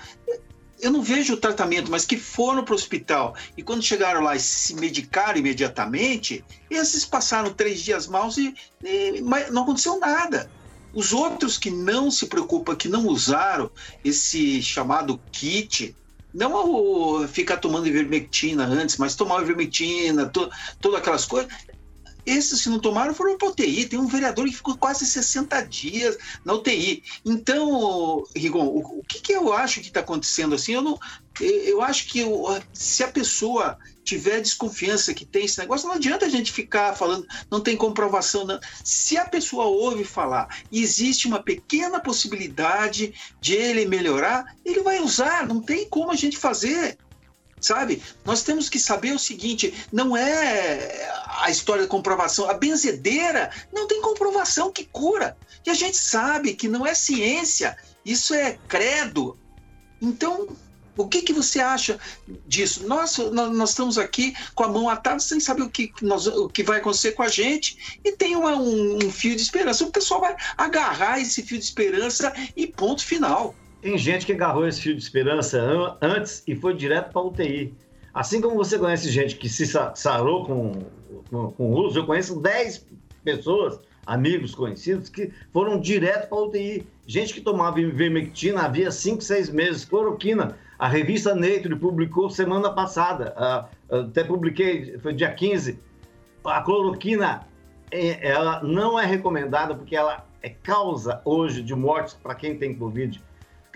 eu 0.80 0.92
não 0.92 1.02
vejo 1.02 1.34
o 1.34 1.38
tratamento, 1.38 1.90
mas 1.90 2.06
que 2.06 2.18
foram 2.18 2.64
para 2.64 2.74
o 2.74 2.76
hospital 2.76 3.36
e 3.56 3.64
quando 3.64 3.84
chegaram 3.84 4.22
lá 4.22 4.36
e 4.36 4.40
se 4.40 4.76
medicaram 4.76 5.40
imediatamente, 5.40 6.44
esses 6.70 7.06
passaram 7.06 7.54
três 7.54 7.82
dias 7.82 8.08
maus 8.08 8.38
e, 8.38 8.54
e 8.84 9.22
não 9.52 9.64
aconteceu 9.64 10.00
nada. 10.00 10.52
Os 10.94 11.14
outros 11.14 11.58
que 11.58 11.70
não 11.70 12.10
se 12.10 12.28
preocupam, 12.28 12.76
que 12.76 12.88
não 12.88 13.08
usaram 13.08 13.70
esse 14.04 14.62
chamado 14.62 15.22
kit, 15.32 15.96
não 16.34 17.28
ficar 17.28 17.58
tomando 17.58 17.88
ivermectina 17.88 18.66
antes, 18.66 18.98
mas 18.98 19.16
tomar 19.16 19.42
ivermectina, 19.42 20.28
to, 20.28 20.50
todas 20.80 21.00
aquelas 21.00 21.26
coisas, 21.26 21.52
esses 22.28 22.62
que 22.62 22.70
não 22.70 22.80
tomaram 22.80 23.14
foram 23.14 23.38
para 23.38 23.48
UTI. 23.48 23.86
Tem 23.86 23.98
um 23.98 24.06
vereador 24.06 24.46
que 24.46 24.56
ficou 24.56 24.78
quase 24.78 25.06
60 25.06 25.62
dias 25.62 26.18
na 26.44 26.54
UTI. 26.54 27.02
Então, 27.26 28.24
Rigon, 28.36 28.66
o, 28.66 29.00
o 29.00 29.04
que, 29.08 29.22
que, 29.22 29.32
eu 29.32 29.54
acho 29.54 29.80
que 29.80 29.88
está 29.88 30.02
acontecendo 30.02 30.54
assim? 30.54 30.74
Eu, 30.74 30.82
não, 30.82 31.00
eu 31.40 31.82
acho 31.82 32.08
que 32.08 32.20
eu, 32.20 32.62
se 32.74 33.02
a 33.04 33.08
pessoa 33.08 33.78
tiver 34.04 34.42
desconfiança 34.42 35.14
que 35.14 35.26
tem 35.26 35.46
esse 35.46 35.60
negócio, 35.60 35.88
não 35.88 35.96
adianta 35.96 36.26
a 36.26 36.30
gente 36.30 36.52
ficar 36.52 36.96
falando, 36.96 37.26
não 37.50 37.62
tem 37.62 37.78
comprovação. 37.78 38.46
Não. 38.46 38.60
Se 38.84 39.18
a 39.18 39.26
pessoa 39.26 39.66
ouve 39.66 40.04
falar 40.04 40.64
e 40.70 40.82
existe 40.82 41.28
uma 41.28 41.42
pequena 41.42 42.00
possibilidade 42.00 43.14
de 43.40 43.54
ele 43.54 43.86
melhorar, 43.86 44.56
ele 44.66 44.82
vai 44.82 45.00
usar, 45.00 45.48
não 45.48 45.62
tem 45.62 45.88
como 45.90 46.12
a 46.12 46.16
gente 46.16 46.38
fazer 46.38 46.98
sabe? 47.60 48.02
Nós 48.24 48.44
temos 48.44 48.70
que 48.70 48.80
saber 48.80 49.14
o 49.14 49.20
seguinte: 49.20 49.74
não 49.92 50.16
é 50.16 51.10
a 51.42 51.50
história 51.50 51.84
da 51.84 51.90
comprovação. 51.90 52.50
A 52.50 52.54
benzedeira 52.54 53.52
não 53.74 53.88
tem 53.88 54.02
comprovação 54.02 54.72
que 54.72 54.86
cura. 54.86 55.38
E 55.66 55.70
a 55.70 55.74
gente 55.74 55.98
sabe 55.98 56.54
que 56.54 56.68
não 56.68 56.86
é 56.86 56.94
ciência, 56.94 57.78
isso 58.06 58.34
é 58.34 58.58
credo. 58.68 59.38
Então, 60.02 60.48
o 60.98 61.08
que, 61.08 61.22
que 61.22 61.34
você 61.34 61.60
acha 61.60 62.00
disso? 62.48 62.88
Nós, 62.88 63.18
nós 63.18 63.70
estamos 63.70 63.98
aqui 63.98 64.36
com 64.56 64.64
a 64.64 64.68
mão 64.68 64.90
atada 64.90 65.20
sem 65.20 65.40
saber 65.40 65.62
o 65.62 65.70
que, 65.70 65.92
nós, 66.02 66.26
o 66.26 66.50
que 66.50 66.64
vai 66.64 66.80
acontecer 66.80 67.12
com 67.12 67.22
a 67.22 67.28
gente 67.28 68.00
e 68.04 68.12
tem 68.12 68.36
uma, 68.36 68.56
um, 68.56 68.98
um 69.04 69.12
fio 69.12 69.36
de 69.36 69.42
esperança. 69.42 69.84
O 69.84 69.92
pessoal 69.92 70.22
vai 70.22 70.36
agarrar 70.58 71.20
esse 71.20 71.44
fio 71.44 71.58
de 71.58 71.64
esperança 71.64 72.34
e 72.56 72.66
ponto 72.66 73.06
final. 73.06 73.54
Tem 73.82 73.98
gente 73.98 74.26
que 74.26 74.34
agarrou 74.34 74.68
esse 74.68 74.82
fio 74.82 74.96
de 74.96 75.02
esperança 75.02 75.98
antes 76.02 76.44
e 76.48 76.56
foi 76.56 76.74
direto 76.74 77.12
para 77.12 77.22
UTI. 77.22 77.74
Assim 78.14 78.42
como 78.42 78.56
você 78.56 78.80
conhece 78.80 79.10
gente 79.12 79.36
que 79.36 79.48
se 79.48 79.66
sarou 79.94 80.46
com, 80.46 80.72
com, 81.30 81.52
com 81.52 81.72
o 81.72 81.86
uso, 81.86 82.00
eu 82.00 82.06
conheço 82.06 82.40
10 82.42 82.88
pessoas, 83.24 83.80
amigos 84.06 84.56
conhecidos, 84.56 85.10
que 85.10 85.32
foram 85.54 85.80
direto 85.80 86.30
para 86.30 86.38
UTI. 86.40 86.88
Gente 87.06 87.34
que 87.34 87.42
tomava 87.42 87.80
ivermectina 87.80 88.64
havia 88.64 88.90
5, 88.90 89.22
6 89.22 89.50
meses, 89.52 89.86
cloroquina. 89.86 90.58
A 90.80 90.88
revista 90.88 91.36
Nature 91.36 91.76
publicou 91.76 92.30
semana 92.30 92.72
passada, 92.72 93.36
até 93.90 94.24
publiquei, 94.24 94.98
foi 95.00 95.14
dia 95.14 95.32
15. 95.32 95.80
A 96.44 96.62
cloroquina, 96.62 97.48
é, 97.92 98.28
ela 98.28 98.64
não 98.64 99.00
é 99.00 99.06
recomendada 99.06 99.76
porque 99.76 99.96
ela 99.96 100.26
é 100.42 100.50
causa 100.50 101.22
hoje 101.26 101.62
de 101.62 101.76
mortes 101.76 102.16
para 102.16 102.34
quem 102.34 102.58
tem 102.58 102.74
Covid. 102.74 103.22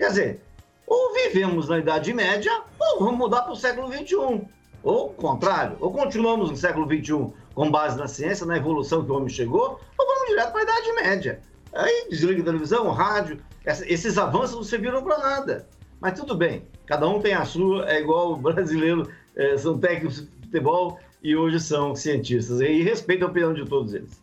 Quer 0.02 0.08
dizer, 0.08 0.40
ou 0.84 1.14
vivemos 1.14 1.68
na 1.68 1.78
Idade 1.78 2.12
Média, 2.12 2.50
ou 2.76 3.04
vamos 3.04 3.18
mudar 3.18 3.42
para 3.42 3.52
o 3.52 3.56
século 3.56 3.86
XXI. 3.86 4.44
Ou 4.82 5.10
o 5.10 5.10
contrário, 5.10 5.76
ou 5.78 5.92
continuamos 5.92 6.50
no 6.50 6.56
século 6.56 6.88
XXI 6.88 7.32
com 7.54 7.70
base 7.70 7.96
na 7.96 8.08
ciência, 8.08 8.44
na 8.44 8.56
evolução 8.56 9.04
que 9.04 9.12
o 9.12 9.14
homem 9.14 9.28
chegou, 9.28 9.78
ou 9.96 10.06
vamos 10.06 10.26
direto 10.26 10.50
para 10.50 10.58
a 10.58 10.64
Idade 10.64 10.92
Média. 10.94 11.40
Aí 11.72 12.08
desliga 12.10 12.42
a 12.42 12.44
televisão, 12.46 12.90
rádio, 12.90 13.38
esses 13.64 14.18
avanços 14.18 14.56
não 14.56 14.64
serviram 14.64 15.04
para 15.04 15.18
nada. 15.18 15.68
Mas 16.00 16.18
tudo 16.18 16.34
bem, 16.34 16.64
cada 16.84 17.08
um 17.08 17.20
tem 17.20 17.34
a 17.34 17.44
sua, 17.44 17.88
é 17.88 18.00
igual 18.00 18.32
o 18.32 18.36
brasileiro, 18.36 19.08
é, 19.36 19.56
são 19.56 19.78
técnicos 19.78 20.22
de 20.22 20.46
futebol 20.46 20.98
e 21.22 21.36
hoje 21.36 21.60
são 21.60 21.94
cientistas. 21.94 22.60
E 22.60 22.82
respeito 22.82 23.24
a 23.24 23.28
opinião 23.28 23.54
de 23.54 23.64
todos 23.66 23.94
eles. 23.94 24.20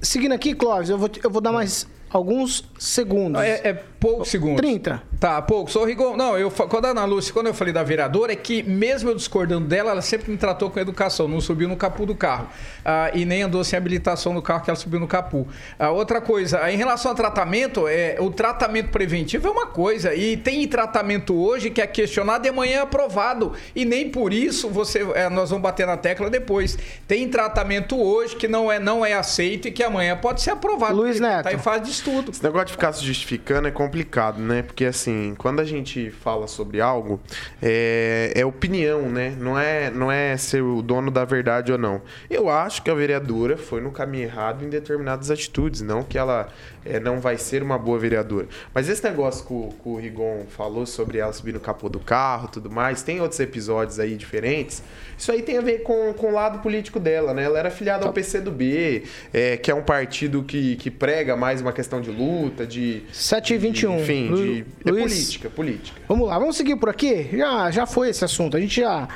Seguindo 0.00 0.32
aqui, 0.32 0.54
Clóvis, 0.54 0.90
eu 0.90 0.96
vou, 0.96 1.10
eu 1.24 1.28
vou 1.28 1.40
dar 1.40 1.50
mais 1.50 1.88
alguns 2.08 2.64
segundos. 2.78 3.42
É, 3.42 3.70
é 3.70 3.84
poucos 3.98 4.28
segundos. 4.28 4.60
30. 4.60 5.02
Tá, 5.18 5.42
pouco. 5.42 5.70
Sou 5.70 5.84
Rigon. 5.84 6.16
Não, 6.16 6.38
eu, 6.38 6.50
quando 6.50 6.84
a 6.84 6.90
Ana 6.90 7.04
Lúcia, 7.04 7.32
quando 7.32 7.48
eu 7.48 7.54
falei 7.54 7.72
da 7.72 7.82
vereadora, 7.82 8.32
é 8.32 8.36
que 8.36 8.62
mesmo 8.62 9.10
eu 9.10 9.14
discordando 9.14 9.66
dela, 9.66 9.90
ela 9.90 10.02
sempre 10.02 10.30
me 10.30 10.36
tratou 10.36 10.70
com 10.70 10.78
educação, 10.78 11.26
não 11.26 11.40
subiu 11.40 11.68
no 11.68 11.76
capu 11.76 12.06
do 12.06 12.14
carro. 12.14 12.48
Ah, 12.84 13.10
e 13.12 13.24
nem 13.24 13.42
andou 13.42 13.64
sem 13.64 13.76
habilitação 13.76 14.32
no 14.32 14.40
carro 14.40 14.62
que 14.62 14.70
ela 14.70 14.76
subiu 14.76 15.00
no 15.00 15.08
capu. 15.08 15.46
Ah, 15.78 15.90
outra 15.90 16.20
coisa, 16.20 16.70
em 16.70 16.76
relação 16.76 17.10
ao 17.10 17.16
tratamento, 17.16 17.88
é, 17.88 18.16
o 18.20 18.30
tratamento 18.30 18.90
preventivo 18.90 19.48
é 19.48 19.50
uma 19.50 19.66
coisa. 19.66 20.14
E 20.14 20.36
tem 20.36 20.66
tratamento 20.68 21.34
hoje 21.34 21.70
que 21.70 21.80
é 21.80 21.86
questionado 21.86 22.46
e 22.46 22.50
amanhã 22.50 22.78
é 22.78 22.82
aprovado. 22.82 23.52
E 23.74 23.84
nem 23.84 24.08
por 24.08 24.32
isso 24.32 24.68
você, 24.68 25.06
é, 25.14 25.28
nós 25.28 25.50
vamos 25.50 25.62
bater 25.62 25.86
na 25.86 25.96
tecla 25.96 26.30
depois. 26.30 26.78
Tem 27.08 27.28
tratamento 27.28 28.00
hoje 28.00 28.36
que 28.36 28.46
não 28.46 28.70
é, 28.70 28.78
não 28.78 29.04
é 29.04 29.14
aceito 29.14 29.66
e 29.66 29.72
que 29.72 29.82
amanhã 29.82 30.16
pode 30.16 30.42
ser 30.42 30.50
aprovado. 30.50 30.94
Luiz 30.94 31.18
Neto. 31.18 31.44
Tá 31.44 31.52
em 31.52 31.58
fase 31.58 31.84
de 31.84 31.90
estudo. 31.90 32.30
Esse 32.30 32.42
negócio 32.42 32.66
de 32.66 32.72
ficar 32.72 32.92
se 32.92 33.04
justificando 33.04 33.66
é 33.66 33.70
complicado, 33.88 34.38
né? 34.38 34.62
Porque 34.62 34.84
assim, 34.84 35.34
quando 35.38 35.60
a 35.60 35.64
gente 35.64 36.10
fala 36.10 36.46
sobre 36.46 36.80
algo, 36.80 37.18
é, 37.62 38.32
é 38.34 38.44
opinião, 38.44 39.08
né? 39.08 39.34
Não 39.40 39.58
é, 39.58 39.90
não 39.90 40.12
é 40.12 40.36
ser 40.36 40.62
o 40.62 40.82
dono 40.82 41.10
da 41.10 41.24
verdade 41.24 41.72
ou 41.72 41.78
não. 41.78 42.02
Eu 42.28 42.50
acho 42.50 42.82
que 42.82 42.90
a 42.90 42.94
vereadora 42.94 43.56
foi 43.56 43.80
no 43.80 43.90
caminho 43.90 44.24
errado 44.24 44.64
em 44.64 44.68
determinadas 44.68 45.30
atitudes, 45.30 45.80
não 45.80 46.02
que 46.02 46.18
ela 46.18 46.48
é, 46.84 47.00
não 47.00 47.20
vai 47.20 47.36
ser 47.36 47.62
uma 47.62 47.78
boa 47.78 47.98
vereadora. 47.98 48.46
Mas 48.74 48.88
esse 48.88 49.02
negócio 49.04 49.46
que 49.46 49.52
o, 49.52 49.68
que 49.82 49.88
o 49.88 49.96
Rigon 49.96 50.44
falou 50.48 50.86
sobre 50.86 51.18
ela 51.18 51.32
subir 51.32 51.52
no 51.52 51.60
capô 51.60 51.88
do 51.88 51.98
carro 51.98 52.48
tudo 52.48 52.70
mais, 52.70 53.02
tem 53.02 53.20
outros 53.20 53.40
episódios 53.40 53.98
aí 53.98 54.16
diferentes. 54.16 54.82
Isso 55.16 55.32
aí 55.32 55.42
tem 55.42 55.58
a 55.58 55.60
ver 55.60 55.82
com, 55.82 56.12
com 56.14 56.28
o 56.28 56.32
lado 56.32 56.60
político 56.60 57.00
dela, 57.00 57.34
né? 57.34 57.42
Ela 57.42 57.58
era 57.58 57.70
filiada 57.70 58.06
ao 58.06 58.12
PCdoB, 58.12 59.04
é, 59.32 59.56
que 59.56 59.70
é 59.70 59.74
um 59.74 59.82
partido 59.82 60.42
que, 60.42 60.76
que 60.76 60.90
prega 60.90 61.36
mais 61.36 61.60
uma 61.60 61.72
questão 61.72 62.00
de 62.00 62.10
luta, 62.10 62.66
de. 62.66 63.02
7 63.12 63.50
e 63.50 63.56
21. 63.86 63.96
De, 63.96 64.02
enfim, 64.02 64.28
Lu, 64.28 64.36
de, 64.36 64.64
é 64.84 64.90
Luiz, 64.90 65.12
política, 65.12 65.50
política. 65.50 66.00
Vamos 66.08 66.28
lá, 66.28 66.38
vamos 66.38 66.56
seguir 66.56 66.76
por 66.76 66.88
aqui? 66.88 67.28
Já, 67.36 67.70
já 67.70 67.86
foi 67.86 68.10
esse 68.10 68.24
assunto. 68.24 68.56
A 68.56 68.60
gente 68.60 68.80
já 68.80 69.08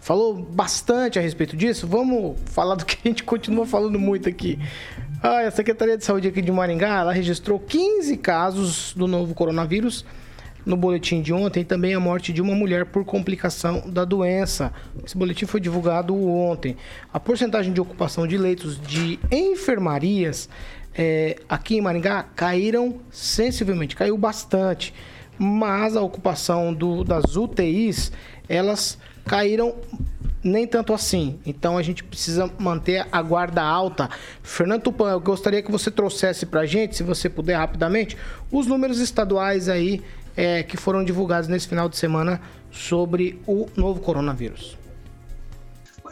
falou 0.00 0.34
bastante 0.34 1.18
a 1.18 1.22
respeito 1.22 1.56
disso. 1.56 1.86
Vamos 1.86 2.38
falar 2.46 2.74
do 2.76 2.84
que 2.86 2.96
a 3.04 3.08
gente 3.08 3.24
continua 3.24 3.66
falando 3.66 3.98
muito 3.98 4.28
aqui. 4.28 4.58
Ah, 5.22 5.40
a 5.40 5.50
Secretaria 5.50 5.96
de 5.96 6.04
Saúde 6.04 6.28
aqui 6.28 6.40
de 6.40 6.52
Maringá, 6.52 7.00
ela 7.00 7.12
registrou 7.12 7.58
15 7.58 8.16
casos 8.18 8.94
do 8.94 9.06
novo 9.06 9.34
coronavírus 9.34 10.04
no 10.66 10.76
boletim 10.76 11.22
de 11.22 11.32
ontem 11.32 11.64
também 11.64 11.94
a 11.94 12.00
morte 12.00 12.32
de 12.32 12.42
uma 12.42 12.54
mulher 12.54 12.86
por 12.86 13.04
complicação 13.04 13.84
da 13.86 14.04
doença. 14.04 14.72
Esse 15.04 15.16
boletim 15.16 15.46
foi 15.46 15.60
divulgado 15.60 16.14
ontem. 16.28 16.76
A 17.14 17.20
porcentagem 17.20 17.72
de 17.72 17.80
ocupação 17.80 18.26
de 18.26 18.36
leitos 18.36 18.80
de 18.80 19.18
enfermarias 19.30 20.48
é, 20.96 21.36
aqui 21.48 21.76
em 21.76 21.80
Maringá 21.80 22.24
caíram 22.34 23.00
sensivelmente, 23.10 23.94
caiu 23.94 24.16
bastante. 24.16 24.94
Mas 25.38 25.94
a 25.96 26.00
ocupação 26.00 26.72
do, 26.72 27.04
das 27.04 27.36
UTIs, 27.36 28.10
elas 28.48 28.98
caíram 29.26 29.74
nem 30.42 30.66
tanto 30.66 30.94
assim. 30.94 31.38
Então 31.44 31.76
a 31.76 31.82
gente 31.82 32.02
precisa 32.02 32.50
manter 32.58 33.06
a 33.12 33.20
guarda 33.20 33.62
alta. 33.62 34.08
Fernando 34.42 34.82
Tupan, 34.82 35.10
eu 35.10 35.20
gostaria 35.20 35.62
que 35.62 35.70
você 35.70 35.90
trouxesse 35.90 36.46
para 36.46 36.60
a 36.62 36.66
gente, 36.66 36.96
se 36.96 37.02
você 37.02 37.28
puder 37.28 37.56
rapidamente, 37.56 38.16
os 38.50 38.66
números 38.66 38.98
estaduais 38.98 39.68
aí 39.68 40.02
é, 40.36 40.62
que 40.62 40.76
foram 40.76 41.04
divulgados 41.04 41.48
nesse 41.48 41.68
final 41.68 41.88
de 41.88 41.96
semana 41.96 42.40
sobre 42.70 43.40
o 43.46 43.66
novo 43.76 44.00
coronavírus. 44.00 44.78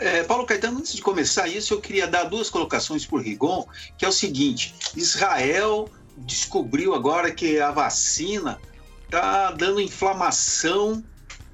É, 0.01 0.23
Paulo 0.25 0.47
Caetano, 0.47 0.79
antes 0.79 0.95
de 0.95 1.03
começar 1.03 1.49
isso, 1.49 1.75
eu 1.75 1.81
queria 1.81 2.07
dar 2.07 2.25
duas 2.25 2.51
colocações 2.51 3.07
por 3.07 3.21
Rigon, 3.23 3.67
que 3.97 4.05
é 4.05 4.09
o 4.09 4.13
seguinte: 4.13 4.75
Israel 4.97 5.89
descobriu 6.17 6.95
agora 6.95 7.33
que 7.33 7.59
a 7.59 7.71
vacina 7.71 8.61
está 9.05 9.51
dando 9.53 9.81
inflamação 9.81 11.05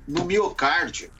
no 0.07 0.25
miocárdio. 0.25 1.11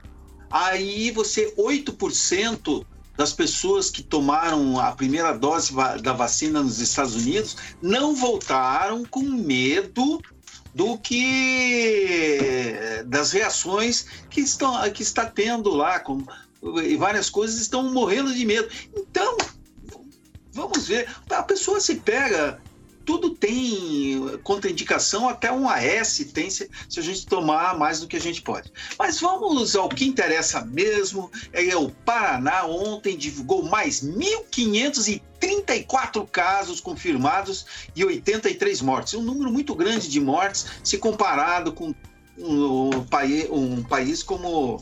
Aí 0.51 1.11
você, 1.11 1.55
8% 1.57 2.85
das 3.17 3.33
pessoas 3.33 3.91
que 3.91 4.03
tomaram 4.03 4.81
a 4.81 4.93
primeira 4.93 5.33
dose 5.33 5.75
da 6.03 6.13
vacina 6.13 6.63
nos 6.63 6.81
Estados 6.81 7.15
Unidos 7.15 7.57
não 7.83 8.15
voltaram 8.15 9.05
com 9.05 9.21
medo 9.23 10.21
do 10.75 10.97
que 10.97 12.39
das 13.07 13.33
reações 13.33 14.07
que 14.31 14.41
estão 14.41 14.91
que 14.91 15.03
está 15.03 15.27
tendo 15.27 15.71
lá 15.71 16.01
com 16.01 16.25
e 16.63 16.97
várias 16.97 17.31
coisas 17.31 17.61
estão 17.61 17.93
morrendo 17.93 18.35
de 18.35 18.45
medo. 18.45 18.69
Então, 18.95 19.37
vamos 20.53 20.87
ver, 20.87 21.09
a 21.31 21.43
pessoa 21.43 21.81
se 21.81 21.97
pega 21.97 22.61
tudo 23.11 23.31
tem 23.31 24.39
contraindicação, 24.45 25.29
até 25.29 25.51
um 25.51 25.69
AS 25.69 26.25
tem 26.33 26.49
se, 26.49 26.71
se, 26.89 27.01
a 27.01 27.03
gente 27.03 27.27
tomar 27.27 27.77
mais 27.77 27.99
do 27.99 28.07
que 28.07 28.17
a 28.17 28.21
gente 28.21 28.41
pode. 28.41 28.73
Mas 28.97 29.21
vamos 29.21 29.75
ao 29.75 29.89
que 29.89 30.05
interessa 30.05 30.65
mesmo. 30.65 31.29
É 31.53 31.77
o 31.77 31.91
Paraná 31.91 32.67
ontem 32.67 33.17
divulgou 33.17 33.65
mais 33.65 34.05
1.534 34.05 36.25
casos 36.31 36.81
confirmados 36.81 37.67
e 37.97 38.05
83 38.05 38.81
mortes. 38.81 39.15
Um 39.15 39.23
número 39.23 39.51
muito 39.51 39.75
grande 39.75 40.09
de 40.09 40.21
mortes 40.21 40.67
se 40.85 40.97
comparado 40.97 41.73
com 41.73 41.93
um, 42.39 42.91
um, 42.91 43.05
um 43.51 43.83
país 43.83 44.23
como 44.23 44.81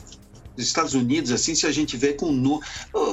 Estados 0.66 0.94
Unidos, 0.94 1.30
assim, 1.30 1.54
se 1.54 1.66
a 1.66 1.70
gente 1.70 1.96
vê 1.96 2.12
com 2.12 2.32
nu. 2.32 2.60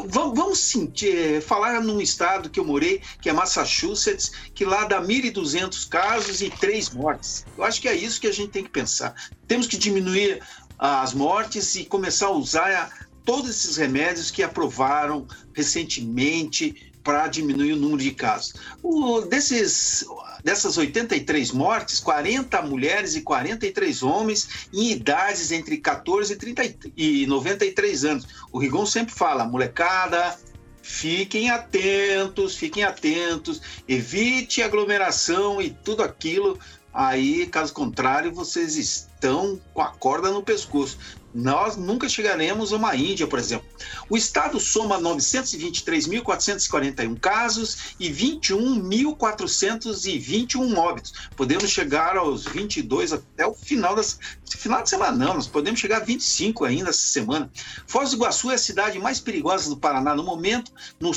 Vamos 0.08 0.60
sentir, 0.60 1.16
eh, 1.16 1.42
falar 1.42 1.82
num 1.82 2.02
estado 2.02 2.50
que 2.50 2.60
eu 2.60 2.66
morei, 2.66 3.02
que 3.22 3.30
é 3.30 3.34
Massachusetts, 3.34 4.32
que 4.54 4.66
lá 4.66 4.86
dá 4.86 5.02
1.200 5.02 5.88
casos 5.88 6.42
e 6.42 6.50
três 6.50 6.90
mortes. 6.90 7.46
Eu 7.58 7.64
acho 7.64 7.82
que 7.82 7.88
é 7.88 7.96
isso 7.96 8.20
que 8.20 8.28
a 8.28 8.34
gente 8.34 8.50
tem 8.50 8.64
que 8.64 8.70
pensar. 8.70 9.14
Temos 9.48 9.68
que 9.68 9.78
diminuir 9.78 10.42
as 10.78 11.14
mortes 11.14 11.76
e 11.76 11.86
começar 11.86 12.28
a 12.28 12.32
usar 12.32 13.08
todos 13.24 13.50
esses 13.50 13.78
remédios 13.78 14.30
que 14.30 14.44
aprovaram 14.44 15.28
recentemente 15.54 16.92
para 17.04 17.28
diminuir 17.28 17.74
o 17.74 17.78
número 17.78 18.02
de 18.02 18.12
casos. 18.12 18.56
O, 18.82 19.22
desses, 19.22 20.04
dessas 20.46 20.78
83 20.78 21.52
mortes, 21.52 22.00
40 22.00 22.62
mulheres 22.62 23.16
e 23.16 23.22
43 23.22 24.04
homens 24.04 24.70
em 24.72 24.92
idades 24.92 25.52
entre 25.52 25.78
14 25.78 26.34
e, 26.34 26.36
30, 26.36 26.92
e 26.96 27.26
93 27.26 28.06
anos. 28.06 28.28
O 28.52 28.60
Rigon 28.60 28.86
sempre 28.86 29.16
fala, 29.16 29.44
molecada, 29.44 30.38
fiquem 30.84 31.50
atentos, 31.50 32.56
fiquem 32.56 32.84
atentos, 32.84 33.60
evite 33.88 34.62
aglomeração 34.62 35.60
e 35.60 35.72
tudo 35.72 36.04
aquilo. 36.04 36.60
Aí, 36.94 37.48
caso 37.48 37.74
contrário, 37.74 38.32
vocês 38.32 38.78
estão 38.78 39.60
com 39.74 39.82
a 39.82 39.88
corda 39.88 40.30
no 40.30 40.44
pescoço 40.44 41.00
nós 41.36 41.76
nunca 41.76 42.08
chegaremos 42.08 42.72
a 42.72 42.78
uma 42.78 42.96
Índia, 42.96 43.28
por 43.28 43.38
exemplo. 43.38 43.68
O 44.10 44.16
estado 44.16 44.58
soma 44.58 44.98
923.441 45.00 47.20
casos 47.20 47.96
e 48.00 48.10
21.421 48.10 50.78
óbitos. 50.78 51.12
Podemos 51.36 51.70
chegar 51.70 52.16
aos 52.16 52.46
22 52.46 53.12
até 53.12 53.46
o 53.46 53.54
final 53.54 53.94
das 53.94 54.18
final 54.58 54.82
de 54.82 54.90
semana 54.90 55.12
não, 55.12 55.34
nós 55.34 55.48
podemos 55.48 55.80
chegar 55.80 55.98
a 55.98 56.06
25 56.06 56.64
ainda 56.64 56.90
essa 56.90 57.00
semana. 57.00 57.52
Foz 57.86 58.12
do 58.12 58.16
Iguaçu 58.16 58.52
é 58.52 58.56
a 58.56 58.58
cidade 58.58 58.98
mais 59.00 59.20
perigosa 59.20 59.70
do 59.70 59.78
Paraná 59.78 60.16
no 60.16 60.24
momento. 60.24 60.72
No 61.00 61.12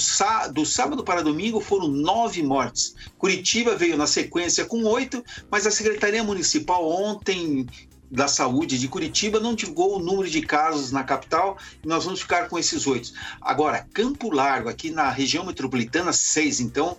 do 0.52 0.66
sábado 0.66 1.04
para 1.04 1.22
domingo 1.22 1.60
foram 1.60 1.88
nove 1.88 2.42
mortes. 2.42 2.94
Curitiba 3.16 3.76
veio 3.76 3.96
na 3.96 4.06
sequência 4.06 4.64
com 4.64 4.82
oito, 4.84 5.22
mas 5.50 5.66
a 5.66 5.70
Secretaria 5.70 6.24
Municipal 6.24 6.88
ontem 6.88 7.66
da 8.10 8.28
Saúde 8.28 8.78
de 8.78 8.88
Curitiba 8.88 9.38
não 9.40 9.54
divulgou 9.54 9.96
o 9.96 9.98
número 9.98 10.28
de 10.28 10.42
casos 10.42 10.90
na 10.92 11.04
capital 11.04 11.58
e 11.82 11.86
nós 11.86 12.04
vamos 12.04 12.20
ficar 12.20 12.48
com 12.48 12.58
esses 12.58 12.86
oito. 12.86 13.12
Agora, 13.40 13.86
Campo 13.92 14.30
Largo, 14.30 14.68
aqui 14.68 14.90
na 14.90 15.10
região 15.10 15.44
metropolitana, 15.44 16.12
seis. 16.12 16.60
Então, 16.60 16.96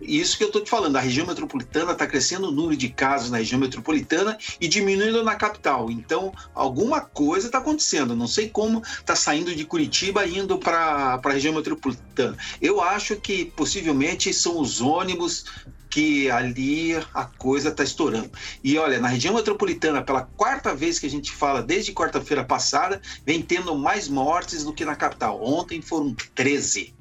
isso 0.00 0.38
que 0.38 0.44
eu 0.44 0.48
estou 0.48 0.62
te 0.62 0.70
falando, 0.70 0.96
a 0.96 1.00
região 1.00 1.26
metropolitana 1.26 1.92
está 1.92 2.06
crescendo 2.06 2.48
o 2.48 2.52
número 2.52 2.76
de 2.76 2.88
casos 2.88 3.30
na 3.30 3.38
região 3.38 3.58
metropolitana 3.58 4.38
e 4.60 4.68
diminuindo 4.68 5.24
na 5.24 5.34
capital. 5.34 5.90
Então, 5.90 6.32
alguma 6.54 7.00
coisa 7.00 7.46
está 7.46 7.58
acontecendo. 7.58 8.14
Não 8.14 8.28
sei 8.28 8.48
como 8.48 8.80
está 8.80 9.16
saindo 9.16 9.54
de 9.54 9.64
Curitiba 9.64 10.26
indo 10.26 10.56
para 10.58 11.20
a 11.22 11.30
região 11.30 11.54
metropolitana. 11.54 12.36
Eu 12.60 12.80
acho 12.80 13.16
que 13.16 13.46
possivelmente 13.46 14.32
são 14.32 14.60
os 14.60 14.80
ônibus 14.80 15.44
que 15.90 16.30
ali 16.30 16.94
a 17.14 17.24
coisa 17.24 17.70
está 17.70 17.82
estourando. 17.82 18.30
E 18.62 18.78
olha, 18.78 18.98
na 18.98 19.08
região 19.08 19.34
metropolitana, 19.34 20.02
pela 20.02 20.22
quarta 20.22 20.74
vez 20.74 20.98
que 20.98 21.06
a 21.06 21.10
gente 21.10 21.32
fala 21.32 21.62
desde 21.62 21.92
quarta-feira 21.92 22.44
passada, 22.44 23.00
vem 23.24 23.42
tendo 23.42 23.74
mais 23.74 24.08
mortes 24.08 24.64
do 24.64 24.72
que 24.72 24.84
na 24.84 24.96
capital. 24.96 25.42
Ontem 25.42 25.80
foram 25.80 26.14
13. 26.34 26.94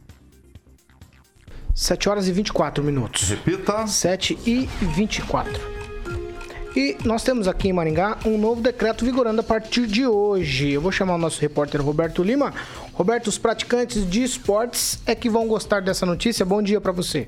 7 1.73 2.09
horas 2.09 2.27
e 2.27 2.31
24 2.31 2.83
minutos. 2.83 3.29
Repita. 3.29 3.85
7 3.85 4.37
e 4.45 4.67
24. 4.81 5.77
E 6.75 6.95
nós 7.03 7.23
temos 7.23 7.47
aqui 7.47 7.69
em 7.69 7.73
Maringá 7.73 8.19
um 8.23 8.37
novo 8.37 8.61
decreto 8.61 9.03
vigorando 9.03 9.41
a 9.41 9.43
partir 9.43 9.87
de 9.87 10.05
hoje. 10.05 10.71
Eu 10.71 10.81
vou 10.81 10.91
chamar 10.91 11.15
o 11.15 11.17
nosso 11.17 11.41
repórter 11.41 11.81
Roberto 11.81 12.21
Lima. 12.21 12.53
Roberto, 12.93 13.27
os 13.27 13.37
praticantes 13.37 14.07
de 14.07 14.21
esportes 14.23 14.99
é 15.05 15.15
que 15.15 15.27
vão 15.27 15.47
gostar 15.47 15.81
dessa 15.81 16.05
notícia. 16.05 16.45
Bom 16.45 16.61
dia 16.61 16.79
para 16.79 16.91
você. 16.91 17.27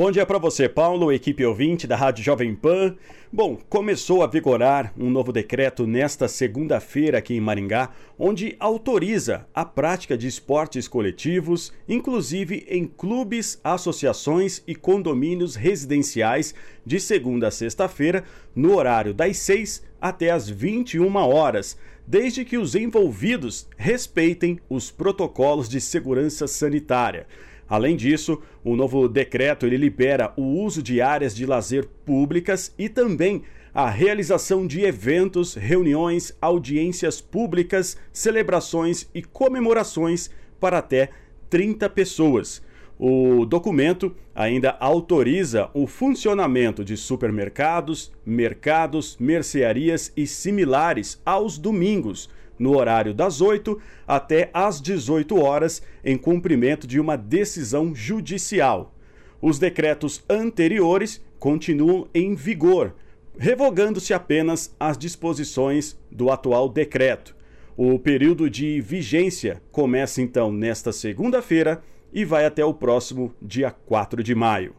Bom 0.00 0.10
dia 0.10 0.24
para 0.24 0.38
você, 0.38 0.66
Paulo, 0.66 1.12
equipe 1.12 1.44
ouvinte 1.44 1.86
da 1.86 1.94
Rádio 1.94 2.24
Jovem 2.24 2.54
Pan. 2.54 2.96
Bom, 3.30 3.58
começou 3.68 4.22
a 4.22 4.26
vigorar 4.26 4.94
um 4.98 5.10
novo 5.10 5.30
decreto 5.30 5.86
nesta 5.86 6.26
segunda-feira 6.26 7.18
aqui 7.18 7.34
em 7.34 7.40
Maringá, 7.40 7.90
onde 8.18 8.56
autoriza 8.58 9.46
a 9.54 9.62
prática 9.62 10.16
de 10.16 10.26
esportes 10.26 10.88
coletivos, 10.88 11.70
inclusive 11.86 12.64
em 12.66 12.86
clubes, 12.86 13.60
associações 13.62 14.62
e 14.66 14.74
condomínios 14.74 15.54
residenciais, 15.54 16.54
de 16.82 16.98
segunda 16.98 17.48
a 17.48 17.50
sexta-feira, 17.50 18.24
no 18.56 18.76
horário 18.76 19.12
das 19.12 19.36
6 19.36 19.82
até 20.00 20.30
as 20.30 20.48
21 20.48 21.14
horas, 21.14 21.76
desde 22.06 22.42
que 22.42 22.56
os 22.56 22.74
envolvidos 22.74 23.68
respeitem 23.76 24.60
os 24.66 24.90
protocolos 24.90 25.68
de 25.68 25.78
segurança 25.78 26.48
sanitária. 26.48 27.26
Além 27.70 27.94
disso, 27.94 28.42
o 28.64 28.74
novo 28.74 29.08
decreto 29.08 29.64
ele 29.64 29.76
libera 29.76 30.32
o 30.36 30.42
uso 30.42 30.82
de 30.82 31.00
áreas 31.00 31.32
de 31.32 31.46
lazer 31.46 31.86
públicas 32.04 32.74
e 32.76 32.88
também 32.88 33.44
a 33.72 33.88
realização 33.88 34.66
de 34.66 34.80
eventos, 34.80 35.54
reuniões, 35.54 36.36
audiências 36.42 37.20
públicas, 37.20 37.96
celebrações 38.12 39.08
e 39.14 39.22
comemorações 39.22 40.30
para 40.58 40.78
até 40.78 41.10
30 41.48 41.88
pessoas. 41.90 42.60
O 42.98 43.46
documento 43.46 44.16
ainda 44.34 44.76
autoriza 44.80 45.70
o 45.72 45.86
funcionamento 45.86 46.84
de 46.84 46.96
supermercados, 46.96 48.12
mercados, 48.26 49.16
mercearias 49.18 50.12
e 50.16 50.26
similares 50.26 51.22
aos 51.24 51.56
domingos 51.56 52.28
no 52.60 52.76
horário 52.76 53.14
das 53.14 53.40
8 53.40 53.80
até 54.06 54.50
às 54.52 54.80
18 54.80 55.40
horas, 55.40 55.82
em 56.04 56.16
cumprimento 56.16 56.86
de 56.86 57.00
uma 57.00 57.16
decisão 57.16 57.94
judicial. 57.94 58.94
Os 59.40 59.58
decretos 59.58 60.22
anteriores 60.28 61.24
continuam 61.38 62.06
em 62.14 62.34
vigor, 62.34 62.94
revogando-se 63.38 64.12
apenas 64.12 64.76
as 64.78 64.98
disposições 64.98 65.98
do 66.10 66.30
atual 66.30 66.68
decreto. 66.68 67.34
O 67.74 67.98
período 67.98 68.50
de 68.50 68.78
vigência 68.82 69.62
começa 69.72 70.20
então 70.20 70.52
nesta 70.52 70.92
segunda-feira 70.92 71.82
e 72.12 72.26
vai 72.26 72.44
até 72.44 72.62
o 72.62 72.74
próximo 72.74 73.34
dia 73.40 73.70
4 73.70 74.22
de 74.22 74.34
maio. 74.34 74.74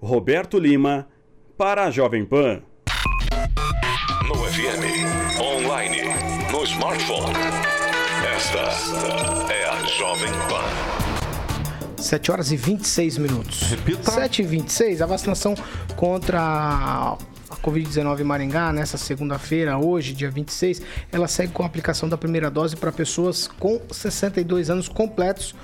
Roberto 0.00 0.56
Lima, 0.56 1.08
para 1.56 1.86
a 1.86 1.90
Jovem 1.90 2.24
Pan. 2.24 2.62
No 4.28 4.34
FM, 4.44 5.40
online 5.40 6.37
no 6.58 6.64
smartphone. 6.64 7.32
Esta 8.34 8.58
é 9.52 9.64
a 9.70 9.84
Jovem 9.86 10.32
Pan. 10.48 12.02
7 12.02 12.32
horas 12.32 12.50
e 12.50 12.56
26 12.56 13.16
minutos. 13.18 13.62
Repita. 13.62 14.10
7 14.10 14.42
e 14.42 14.44
26, 14.44 15.00
a 15.00 15.06
vacinação 15.06 15.54
contra 15.94 16.40
a 16.40 17.16
Covid-19 17.62 18.20
em 18.22 18.24
Maringá, 18.24 18.72
nessa 18.72 18.98
segunda-feira, 18.98 19.78
hoje, 19.78 20.12
dia 20.12 20.32
26, 20.32 20.82
ela 21.12 21.28
segue 21.28 21.52
com 21.52 21.62
a 21.62 21.66
aplicação 21.66 22.08
da 22.08 22.18
primeira 22.18 22.50
dose 22.50 22.74
para 22.74 22.90
pessoas 22.90 23.46
com 23.46 23.80
62 23.92 24.68
anos 24.68 24.88
completos 24.88 25.54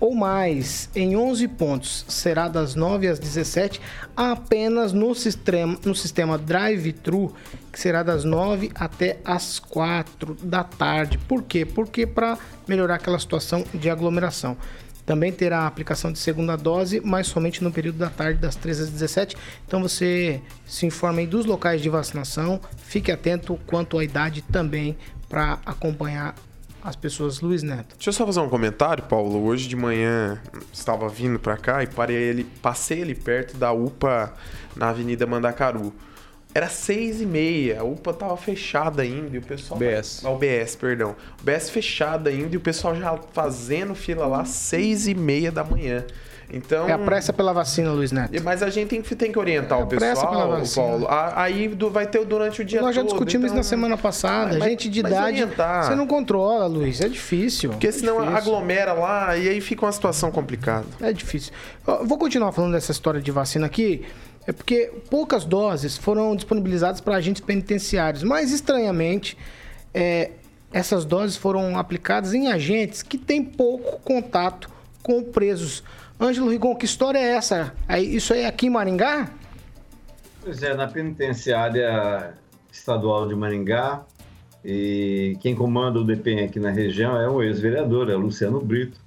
ou 0.00 0.14
mais 0.14 0.88
em 0.94 1.16
11 1.16 1.48
pontos. 1.48 2.04
Será 2.08 2.48
das 2.48 2.74
9 2.74 3.08
às 3.08 3.18
17, 3.18 3.80
apenas 4.16 4.92
no 4.92 5.14
sistema, 5.14 5.78
no 5.84 5.94
sistema 5.94 6.38
drive-thru, 6.38 7.34
que 7.72 7.78
será 7.78 8.02
das 8.02 8.24
9 8.24 8.70
até 8.74 9.18
as 9.24 9.58
4 9.58 10.36
da 10.42 10.64
tarde. 10.64 11.18
Por 11.18 11.42
quê? 11.42 11.64
Porque 11.64 12.06
para 12.06 12.38
melhorar 12.66 12.96
aquela 12.96 13.18
situação 13.18 13.64
de 13.74 13.90
aglomeração. 13.90 14.56
Também 15.08 15.32
terá 15.32 15.60
a 15.60 15.66
aplicação 15.66 16.12
de 16.12 16.18
segunda 16.18 16.54
dose, 16.54 17.00
mas 17.02 17.28
somente 17.28 17.64
no 17.64 17.72
período 17.72 17.96
da 17.96 18.10
tarde, 18.10 18.38
das 18.38 18.54
13 18.56 18.82
às 18.82 18.90
17. 18.90 19.36
Então 19.66 19.80
você 19.80 20.42
se 20.66 20.84
informe 20.84 21.20
aí 21.20 21.26
dos 21.26 21.46
locais 21.46 21.80
de 21.80 21.88
vacinação, 21.88 22.60
fique 22.76 23.10
atento 23.10 23.58
quanto 23.66 23.98
à 23.98 24.04
idade 24.04 24.42
também 24.42 24.98
para 25.26 25.58
acompanhar 25.64 26.34
as 26.82 26.96
pessoas. 26.96 27.40
Luiz 27.40 27.62
Neto. 27.62 27.94
Deixa 27.96 28.10
eu 28.10 28.12
só 28.12 28.26
fazer 28.26 28.40
um 28.40 28.48
comentário, 28.48 29.04
Paulo. 29.04 29.44
Hoje 29.44 29.68
de 29.68 29.76
manhã 29.76 30.40
estava 30.72 31.08
vindo 31.08 31.38
pra 31.38 31.56
cá 31.56 31.82
e 31.82 31.86
parei 31.86 32.16
ele, 32.16 32.44
passei 32.62 33.02
ali 33.02 33.14
perto 33.14 33.56
da 33.56 33.72
UPA 33.72 34.32
na 34.76 34.90
Avenida 34.90 35.26
Mandacaru. 35.26 35.92
Era 36.54 36.68
seis 36.68 37.20
e 37.20 37.26
meia, 37.26 37.80
a 37.80 37.84
UPA 37.84 38.14
tava 38.14 38.36
fechada 38.36 39.02
ainda 39.02 39.36
e 39.36 39.38
o 39.38 39.42
pessoal... 39.42 39.78
BS. 39.78 40.24
A 40.24 40.30
UBS, 40.30 40.76
perdão. 40.76 41.14
O 41.40 41.44
BS 41.44 41.70
fechada 41.70 42.30
ainda 42.30 42.54
e 42.54 42.56
o 42.56 42.60
pessoal 42.60 42.96
já 42.96 43.16
fazendo 43.32 43.94
fila 43.94 44.26
lá 44.26 44.44
seis 44.44 45.06
e 45.06 45.14
meia 45.14 45.52
da 45.52 45.62
manhã. 45.62 46.04
Então... 46.50 46.88
É 46.88 46.92
a 46.92 46.98
pressa 46.98 47.30
pela 47.32 47.52
vacina, 47.52 47.92
Luiz 47.92 48.10
Neto. 48.10 48.32
Mas 48.42 48.62
a 48.62 48.70
gente 48.70 48.88
tem 48.88 49.02
que, 49.02 49.14
tem 49.14 49.30
que 49.30 49.38
orientar 49.38 49.78
É 49.78 49.82
o 49.82 49.86
pressa 49.86 50.26
pela 50.26 50.32
pessoal, 50.32 50.50
vacina. 50.58 50.86
Paulo. 50.86 51.06
A- 51.08 51.42
Aí 51.42 51.68
do- 51.68 51.90
vai 51.90 52.06
ter 52.06 52.24
durante 52.24 52.62
o 52.62 52.64
dia 52.64 52.80
Nós 52.80 52.94
já 52.94 53.02
todo, 53.02 53.10
discutimos 53.10 53.44
isso 53.46 53.52
então- 53.54 53.56
na 53.58 53.62
semana 53.62 53.98
passada. 53.98 54.58
Mas- 54.58 54.68
gente 54.70 54.88
de 54.88 55.00
idade, 55.00 55.42
orientar. 55.42 55.84
você 55.84 55.94
não 55.94 56.06
controla, 56.06 56.66
Luiz. 56.66 57.00
É 57.02 57.08
difícil. 57.08 57.70
Porque 57.70 57.92
senão 57.92 58.16
é 58.22 58.26
difícil. 58.30 58.36
aglomera 58.38 58.92
lá 58.94 59.36
e 59.36 59.46
aí 59.48 59.60
fica 59.60 59.84
uma 59.84 59.92
situação 59.92 60.30
complicada. 60.30 60.86
É 61.00 61.12
difícil. 61.12 61.52
Eu 61.86 62.06
vou 62.06 62.16
continuar 62.16 62.50
falando 62.52 62.72
dessa 62.72 62.92
história 62.92 63.20
de 63.20 63.30
vacina 63.30 63.66
aqui. 63.66 64.06
É 64.46 64.52
porque 64.52 64.90
poucas 65.10 65.44
doses 65.44 65.98
foram 65.98 66.34
disponibilizadas 66.34 67.02
para 67.02 67.16
agentes 67.16 67.42
penitenciários, 67.42 68.22
mas 68.22 68.50
estranhamente, 68.50 69.36
é, 69.92 70.30
essas 70.72 71.04
doses 71.04 71.36
foram 71.36 71.76
aplicadas 71.78 72.32
em 72.32 72.48
agentes 72.50 73.02
que 73.02 73.18
têm 73.18 73.44
pouco 73.44 74.00
contato 74.00 74.70
com 75.02 75.22
presos. 75.22 75.84
Ângelo 76.20 76.50
Rigon, 76.50 76.74
que 76.74 76.84
história 76.84 77.18
é 77.18 77.36
essa? 77.36 77.72
Isso 78.00 78.32
aí 78.32 78.40
é 78.40 78.46
aqui 78.46 78.66
em 78.66 78.70
Maringá? 78.70 79.30
Pois 80.42 80.62
é, 80.62 80.74
na 80.74 80.88
penitenciária 80.88 82.34
estadual 82.72 83.28
de 83.28 83.34
Maringá, 83.36 84.02
e 84.64 85.36
quem 85.40 85.54
comanda 85.54 85.98
o 86.00 86.04
DPEM 86.04 86.44
aqui 86.44 86.58
na 86.58 86.70
região 86.70 87.16
é 87.20 87.30
um 87.30 87.42
ex-vereador, 87.42 88.10
é 88.10 88.14
o 88.16 88.18
Luciano 88.18 88.60
Brito, 88.60 88.98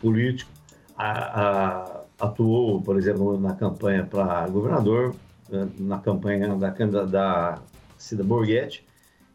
político. 0.00 0.50
A- 0.96 1.40
a- 1.40 2.26
atuou, 2.26 2.82
por 2.82 2.98
exemplo, 2.98 3.38
na 3.40 3.54
campanha 3.54 4.04
para 4.04 4.46
governador, 4.48 5.14
né, 5.48 5.68
na 5.78 5.98
campanha 5.98 6.54
da 6.56 6.70
candidata 6.70 7.06
da 7.06 7.58
Cida 7.96 8.24
Borghetti, 8.24 8.84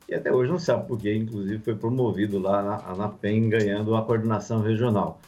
e 0.08 0.14
até 0.14 0.32
hoje 0.32 0.52
não 0.52 0.60
sabe 0.60 0.86
por 0.88 1.00
quê, 1.00 1.16
inclusive 1.16 1.64
foi 1.64 1.76
promovido 1.76 2.38
lá 2.38 2.62
na, 2.62 2.96
na 2.96 3.08
PEN, 3.08 3.50
ganhando 3.50 3.96
a 3.96 4.02
coordenação 4.04 4.62
regional. 4.62 5.20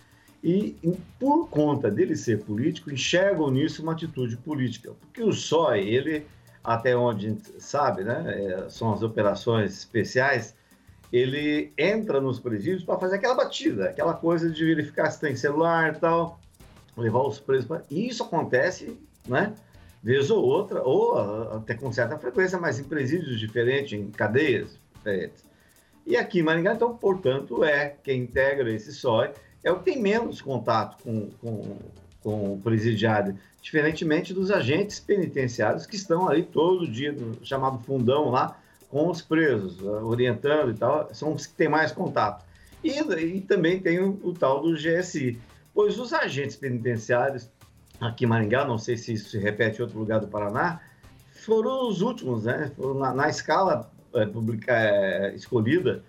E, 0.47 0.77
por 1.19 1.49
conta 1.49 1.89
dele 1.89 2.15
ser 2.15 2.43
político, 2.43 2.91
enxergam 2.91 3.49
nisso 3.49 3.81
uma 3.81 3.93
atitude 3.93 4.37
política. 4.37 4.91
Porque 5.01 5.23
o 5.23 5.33
SOI, 5.33 5.79
ele, 5.79 6.27
até 6.63 6.95
onde 6.95 7.25
a 7.25 7.29
gente 7.31 7.51
sabe, 7.59 8.03
né, 8.03 8.23
é, 8.27 8.69
são 8.69 8.93
as 8.93 9.01
operações 9.01 9.75
especiais, 9.75 10.55
ele 11.11 11.73
entra 11.75 12.21
nos 12.21 12.39
presídios 12.39 12.83
para 12.83 12.99
fazer 12.99 13.15
aquela 13.15 13.33
batida, 13.33 13.85
aquela 13.85 14.13
coisa 14.13 14.47
de 14.47 14.63
verificar 14.63 15.09
se 15.09 15.19
tem 15.19 15.35
celular 15.35 15.95
e 15.95 15.99
tal, 15.99 16.39
levar 16.95 17.23
os 17.23 17.39
presos. 17.39 17.65
Pra... 17.65 17.81
E 17.89 18.07
isso 18.07 18.21
acontece, 18.21 18.95
né? 19.27 19.51
Vez 20.03 20.29
ou 20.29 20.45
outra, 20.45 20.83
ou 20.83 21.17
ah, 21.17 21.55
até 21.57 21.73
com 21.73 21.91
certa 21.91 22.19
frequência, 22.19 22.59
mas 22.59 22.77
em 22.77 22.83
presídios 22.83 23.39
diferentes, 23.39 23.93
em 23.93 24.11
cadeias 24.11 24.77
diferentes. 24.93 25.43
E 26.05 26.15
aqui 26.15 26.41
em 26.41 26.43
Maringá, 26.43 26.75
então, 26.75 26.95
portanto, 26.95 27.63
é 27.63 27.95
quem 28.03 28.21
integra 28.21 28.71
esse 28.71 28.93
SOI, 28.93 29.31
é 29.65 29.71
o 29.71 29.79
que 29.79 29.85
tem 29.85 30.01
menos 30.01 30.41
contato 30.41 31.01
com, 31.03 31.29
com, 31.41 31.77
com 32.21 32.53
o 32.53 32.61
presidiário, 32.61 33.37
diferentemente 33.61 34.31
dos 34.31 34.51
agentes 34.51 34.99
penitenciários 34.99 35.87
que 35.87 35.95
estão 35.95 36.29
ali 36.29 36.43
todo 36.43 36.87
dia, 36.87 37.11
no 37.11 37.43
chamado 37.43 37.79
fundão 37.79 38.29
lá, 38.29 38.57
com 38.91 39.09
os 39.09 39.23
presos, 39.23 39.79
ah, 39.81 40.05
orientando 40.05 40.69
e 40.69 40.75
tal, 40.75 41.09
são 41.13 41.33
os 41.33 41.47
que 41.47 41.55
têm 41.55 41.67
mais 41.67 41.91
contato. 41.91 42.45
E, 42.83 42.99
e 42.99 43.41
também 43.41 43.79
tem 43.79 43.99
o, 43.99 44.19
o 44.23 44.33
tal 44.33 44.61
do 44.61 44.75
GSI, 44.75 45.41
pois 45.73 45.99
os 45.99 46.13
agentes 46.13 46.55
penitenciários 46.55 47.49
aqui 47.99 48.25
em 48.25 48.27
Maringá, 48.27 48.65
não 48.65 48.77
sei 48.77 48.95
se 48.95 49.13
isso 49.13 49.31
se 49.31 49.39
repete 49.39 49.79
em 49.79 49.81
outro 49.81 49.97
lugar 49.97 50.19
do 50.19 50.27
Paraná, 50.27 50.79
foram 51.31 51.89
os 51.89 52.01
últimos, 52.01 52.43
né? 52.43 52.71
Foram 52.75 52.99
na, 52.99 53.13
na 53.13 53.29
escala 53.29 53.91
é, 54.13 54.25
publica, 54.27 54.71
é, 54.71 55.33
escolhida 55.33 56.03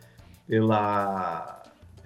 pela, 0.47 1.56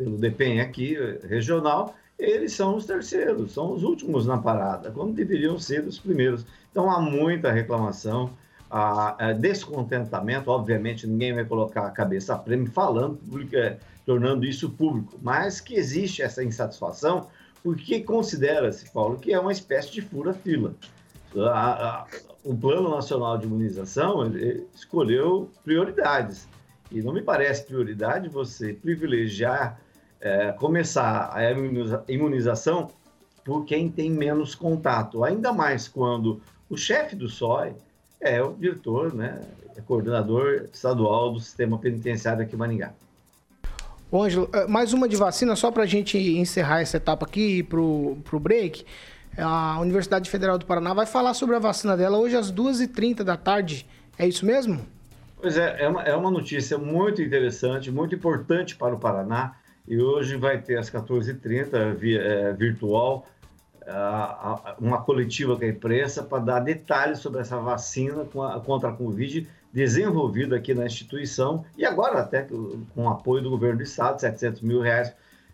pelo 0.01 0.17
DPEM 0.17 0.63
aqui, 0.63 0.97
eh, 0.97 1.21
regional, 1.29 1.95
eles 2.19 2.55
são 2.55 2.75
os 2.75 2.87
terceiros, 2.87 3.53
são 3.53 3.73
os 3.75 3.83
últimos 3.83 4.27
na 4.27 4.39
parada, 4.39 4.91
quando 4.91 5.13
deveriam 5.13 5.59
ser 5.59 5.87
os 5.87 5.99
primeiros. 5.99 6.47
Então 6.71 6.91
há 6.91 7.01
muita 7.01 7.53
reclamação, 7.53 8.31
há, 8.71 9.27
há 9.27 9.33
descontentamento, 9.33 10.51
obviamente 10.51 11.07
ninguém 11.07 11.35
vai 11.35 11.45
colocar 11.45 11.87
a 11.87 11.91
cabeça 11.91 12.35
a 12.35 12.39
prêmio 12.39 12.71
falando, 12.71 13.17
publica, 13.17 13.79
tornando 14.07 14.47
isso 14.47 14.71
público, 14.71 15.19
mas 15.23 15.61
que 15.61 15.75
existe 15.75 16.23
essa 16.23 16.43
insatisfação 16.43 17.29
porque 17.63 18.01
considera-se, 18.01 18.91
Paulo, 18.91 19.19
que 19.19 19.35
é 19.35 19.39
uma 19.39 19.53
espécie 19.53 19.93
de 19.93 20.01
fura-fila. 20.01 20.75
O 22.43 22.57
Plano 22.57 22.89
Nacional 22.89 23.37
de 23.37 23.45
Imunização 23.45 24.33
escolheu 24.75 25.51
prioridades. 25.63 26.49
E 26.91 27.01
não 27.03 27.13
me 27.13 27.23
parece 27.23 27.65
prioridade 27.65 28.29
você 28.29 28.73
privilegiar, 28.73 29.81
eh, 30.21 30.53
começar 30.59 31.31
a 31.33 31.51
imuniza- 31.51 32.05
imunização 32.09 32.89
por 33.45 33.65
quem 33.65 33.89
tem 33.89 34.11
menos 34.11 34.55
contato. 34.55 35.25
Ainda 35.25 35.53
mais 35.53 35.89
quando 35.89 36.41
o 36.69 36.77
chefe 36.77 37.17
do 37.17 37.29
SOI 37.29 37.73
é 38.21 38.43
o 38.43 38.53
diretor, 38.53 39.15
né, 39.15 39.41
é 39.77 39.81
coordenador 39.81 40.69
estadual 40.73 41.33
do 41.33 41.41
sistema 41.41 41.79
penitenciário 41.79 42.43
aqui 42.43 42.55
em 42.55 42.59
Maringá. 42.59 42.93
Ô, 44.11 44.23
Ângelo, 44.23 44.49
eh, 44.53 44.67
mais 44.67 44.93
uma 44.93 45.09
de 45.09 45.17
vacina, 45.17 45.55
só 45.57 45.71
para 45.71 45.85
a 45.85 45.87
gente 45.87 46.19
encerrar 46.19 46.81
essa 46.81 46.97
etapa 46.97 47.25
aqui 47.25 47.63
para 47.63 47.81
o 47.81 48.41
break. 48.41 48.85
A 49.39 49.79
Universidade 49.81 50.29
Federal 50.29 50.59
do 50.59 50.67
Paraná 50.67 50.93
vai 50.93 51.07
falar 51.07 51.33
sobre 51.35 51.55
a 51.57 51.59
vacina 51.59 51.97
dela 51.97 52.19
hoje 52.19 52.37
às 52.37 52.51
2h30 52.53 53.23
da 53.23 53.37
tarde. 53.37 53.87
É 54.19 54.27
isso 54.27 54.45
mesmo? 54.45 54.81
Pois 55.41 55.57
é, 55.57 55.85
é 55.85 55.89
uma, 55.89 56.03
é 56.03 56.15
uma 56.15 56.31
notícia 56.31 56.77
muito 56.77 57.23
interessante, 57.23 57.91
muito 57.91 58.15
importante 58.15 58.77
para 58.77 58.95
o 58.95 58.99
Paraná. 58.99 59.55
E 59.87 60.01
hoje 60.01 60.37
vai 60.37 60.61
ter 60.61 60.79
às 60.79 60.91
14h30, 60.91 61.95
via, 61.95 62.21
é, 62.23 62.53
virtual, 62.53 63.27
a, 63.87 64.71
a, 64.71 64.77
uma 64.79 65.03
coletiva 65.03 65.57
com 65.57 65.65
a 65.65 65.69
imprensa 65.69 66.23
para 66.23 66.43
dar 66.43 66.61
detalhes 66.61 67.19
sobre 67.19 67.41
essa 67.41 67.59
vacina 67.59 68.25
contra 68.65 68.91
a 68.91 68.93
Covid 68.93 69.49
desenvolvida 69.73 70.57
aqui 70.57 70.75
na 70.75 70.87
instituição 70.87 71.65
e 71.77 71.85
agora 71.85 72.21
até 72.21 72.47
com 72.95 73.09
apoio 73.09 73.43
do 73.43 73.51
governo 73.51 73.79
do 73.79 73.83
estado, 73.83 74.21
700 74.21 74.63
mil 74.63 74.81
reais 74.81 75.13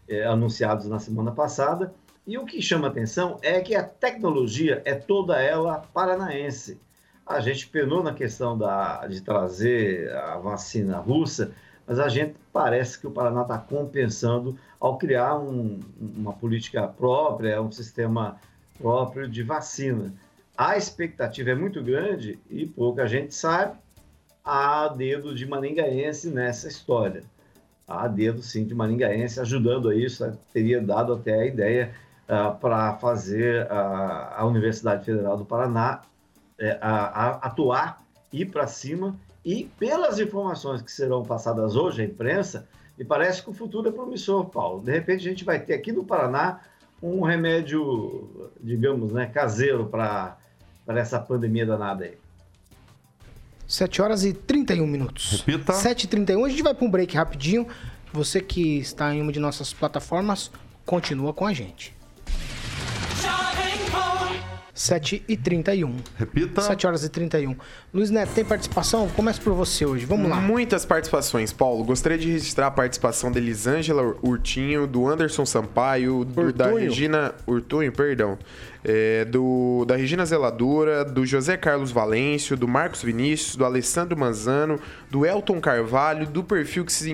é, 0.08 0.24
anunciados 0.24 0.86
na 0.86 0.98
semana 0.98 1.32
passada. 1.32 1.94
E 2.26 2.36
o 2.38 2.44
que 2.44 2.60
chama 2.60 2.88
atenção 2.88 3.38
é 3.42 3.60
que 3.60 3.74
a 3.74 3.84
tecnologia 3.84 4.82
é 4.84 4.94
toda 4.94 5.40
ela 5.40 5.86
paranaense. 5.92 6.80
A 7.24 7.40
gente 7.40 7.68
penou 7.68 8.02
na 8.02 8.12
questão 8.12 8.56
da, 8.56 9.06
de 9.06 9.20
trazer 9.20 10.12
a 10.12 10.38
vacina 10.38 10.98
russa, 10.98 11.52
mas 11.86 12.00
a 12.00 12.08
gente 12.08 12.34
parece 12.52 12.98
que 12.98 13.06
o 13.06 13.10
Paraná 13.10 13.42
está 13.42 13.58
compensando 13.58 14.58
ao 14.80 14.98
criar 14.98 15.38
um, 15.38 15.80
uma 15.98 16.32
política 16.32 16.86
própria, 16.88 17.62
um 17.62 17.70
sistema 17.70 18.40
próprio 18.78 19.28
de 19.28 19.42
vacina. 19.42 20.12
A 20.56 20.76
expectativa 20.76 21.50
é 21.50 21.54
muito 21.54 21.82
grande 21.82 22.38
e 22.50 22.66
pouca 22.66 23.06
gente 23.06 23.34
sabe. 23.34 23.78
Há 24.44 24.88
dedo 24.88 25.34
de 25.34 25.46
maningaense 25.46 26.28
nessa 26.28 26.66
história. 26.66 27.22
Há 27.86 28.08
dedo, 28.08 28.42
sim, 28.42 28.64
de 28.64 28.74
maningaense 28.74 29.38
ajudando 29.38 29.88
a 29.88 29.94
isso. 29.94 30.36
Teria 30.52 30.80
dado 30.80 31.12
até 31.12 31.34
a 31.34 31.46
ideia 31.46 31.92
uh, 32.24 32.56
para 32.58 32.94
fazer 32.94 33.64
uh, 33.66 34.34
a 34.36 34.44
Universidade 34.44 35.04
Federal 35.04 35.36
do 35.36 35.44
Paraná 35.44 36.02
uh, 36.60 37.38
atuar, 37.42 38.02
ir 38.32 38.46
para 38.46 38.66
cima 38.66 39.14
e 39.46 39.70
pelas 39.78 40.18
informações 40.18 40.82
que 40.82 40.90
serão 40.90 41.22
passadas 41.22 41.76
hoje 41.76 42.02
à 42.02 42.04
imprensa, 42.04 42.66
me 42.98 43.04
parece 43.04 43.40
que 43.40 43.48
o 43.48 43.52
futuro 43.52 43.88
é 43.88 43.92
promissor, 43.92 44.46
Paulo. 44.46 44.82
De 44.82 44.90
repente 44.90 45.24
a 45.24 45.30
gente 45.30 45.44
vai 45.44 45.60
ter 45.60 45.74
aqui 45.74 45.92
no 45.92 46.04
Paraná 46.04 46.62
um 47.00 47.22
remédio, 47.22 48.50
digamos, 48.60 49.12
né, 49.12 49.26
caseiro 49.26 49.86
para 49.86 50.36
essa 50.88 51.20
pandemia 51.20 51.64
danada 51.64 52.06
aí. 52.06 52.18
7 53.68 54.02
horas 54.02 54.24
e 54.24 54.32
31 54.32 54.84
minutos. 54.84 55.44
Repita. 55.46 55.72
7 55.74 56.04
e 56.04 56.08
31 56.08 56.44
a 56.44 56.48
gente 56.48 56.62
vai 56.64 56.74
para 56.74 56.84
um 56.84 56.90
break 56.90 57.16
rapidinho. 57.16 57.68
Você 58.12 58.40
que 58.40 58.78
está 58.78 59.14
em 59.14 59.22
uma 59.22 59.30
de 59.30 59.38
nossas 59.38 59.72
plataformas, 59.72 60.50
continua 60.84 61.32
com 61.32 61.46
a 61.46 61.52
gente. 61.52 61.95
7 64.76 65.24
e 65.26 65.36
31. 65.38 65.96
Repita. 66.18 66.60
7 66.60 66.86
horas 66.86 67.02
e 67.02 67.08
31. 67.08 67.56
Luiz 67.94 68.10
Neto, 68.10 68.34
tem 68.34 68.44
participação? 68.44 69.08
Começa 69.08 69.40
por 69.40 69.54
você 69.54 69.86
hoje. 69.86 70.04
Vamos 70.04 70.28
lá. 70.28 70.36
Muitas 70.36 70.84
participações, 70.84 71.50
Paulo. 71.50 71.82
Gostaria 71.82 72.18
de 72.18 72.30
registrar 72.30 72.66
a 72.66 72.70
participação 72.70 73.32
da 73.32 73.38
Elisângela 73.38 74.14
Urtinho, 74.22 74.86
do 74.86 75.08
Anderson 75.08 75.46
Sampaio, 75.46 76.26
do, 76.26 76.52
da 76.52 76.70
Regina 76.70 77.34
Urtunho, 77.46 77.90
perdão 77.90 78.38
é, 78.88 79.24
do, 79.24 79.84
da 79.84 79.96
Regina 79.96 80.24
Zeladora, 80.24 81.04
do 81.04 81.26
José 81.26 81.56
Carlos 81.56 81.90
Valêncio, 81.90 82.56
do 82.56 82.68
Marcos 82.68 83.02
Vinícius, 83.02 83.56
do 83.56 83.64
Alessandro 83.64 84.16
Manzano, 84.16 84.80
do 85.10 85.26
Elton 85.26 85.60
Carvalho, 85.60 86.24
do 86.24 86.44
perfil 86.44 86.84
que 86.84 86.92
se 86.92 87.10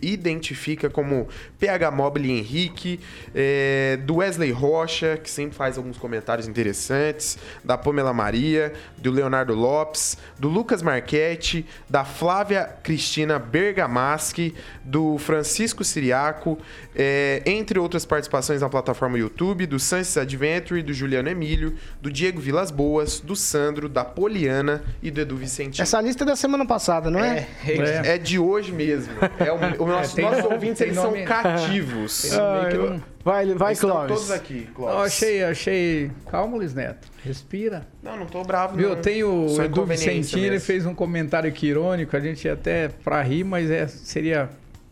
identifica 0.00 0.88
como 0.88 1.28
PH 1.58 1.90
Mobile 1.90 2.30
Henrique, 2.30 3.00
é, 3.34 3.98
do 4.02 4.16
Wesley 4.16 4.50
Rocha, 4.50 5.18
que 5.22 5.28
sempre 5.28 5.54
faz 5.54 5.76
alguns 5.76 5.98
comentários 5.98 6.48
interessantes, 6.48 7.36
da 7.62 7.76
Pamela 7.76 8.14
Maria, 8.14 8.72
do 8.96 9.10
Leonardo 9.10 9.54
Lopes, 9.54 10.16
do 10.38 10.48
Lucas 10.48 10.80
Marchetti, 10.82 11.66
da 11.86 12.02
Flávia 12.02 12.64
Cristina 12.82 13.38
Bergamaschi, 13.38 14.54
do 14.82 15.18
Francisco 15.18 15.84
Siriaco, 15.84 16.58
é, 16.96 17.42
entre 17.44 17.78
outras 17.78 18.06
participações 18.06 18.62
na 18.62 18.70
plataforma 18.70 19.18
YouTube, 19.18 19.66
do 19.66 19.78
Sunset 19.78 20.20
Adventure, 20.20 20.82
do 20.82 20.94
Juliano 20.94 21.09
Emílio, 21.16 21.74
do 22.00 22.10
Diego 22.10 22.40
Vilas 22.40 22.70
Boas, 22.70 23.20
do 23.20 23.34
Sandro, 23.34 23.88
da 23.88 24.04
Poliana 24.04 24.82
e 25.02 25.10
do 25.10 25.20
Edu 25.20 25.36
Vicentino. 25.36 25.82
Essa 25.82 26.00
lista 26.00 26.24
é 26.24 26.26
da 26.26 26.36
semana 26.36 26.66
passada, 26.66 27.10
não 27.10 27.20
é? 27.20 27.46
É, 27.66 27.72
é, 27.72 28.14
é 28.14 28.18
de 28.18 28.38
hoje 28.38 28.72
mesmo. 28.72 29.12
É 29.38 29.52
o, 29.52 29.82
o 29.82 29.86
nosso, 29.86 30.18
é, 30.18 30.22
nossos 30.22 30.44
ouvintes 30.44 30.80
eles 30.80 30.94
são 30.94 31.12
cativos. 31.24 32.32
Ah, 32.32 33.00
vai, 33.24 33.54
vai, 33.54 33.76
Clóvis. 33.76 34.08
todos 34.16 34.30
aqui, 34.30 34.68
Clóvis. 34.74 35.12
achei, 35.12 35.42
achei. 35.44 36.10
Calma, 36.30 36.56
Luiz 36.56 36.74
Neto. 36.74 37.08
Respira. 37.24 37.86
Não, 38.02 38.16
não 38.16 38.26
tô 38.26 38.42
bravo, 38.42 38.76
Viu, 38.76 38.90
não. 38.90 38.96
tem 38.96 39.22
o 39.24 39.46
Edu 39.62 39.84
Vicentino, 39.84 40.44
ele 40.44 40.60
fez 40.60 40.86
um 40.86 40.94
comentário 40.94 41.48
aqui 41.48 41.66
irônico, 41.66 42.16
a 42.16 42.20
gente 42.20 42.48
até 42.48 42.88
pra 42.88 43.22
rir, 43.22 43.44
mas 43.44 43.70
é, 43.70 43.86
seria 43.86 44.48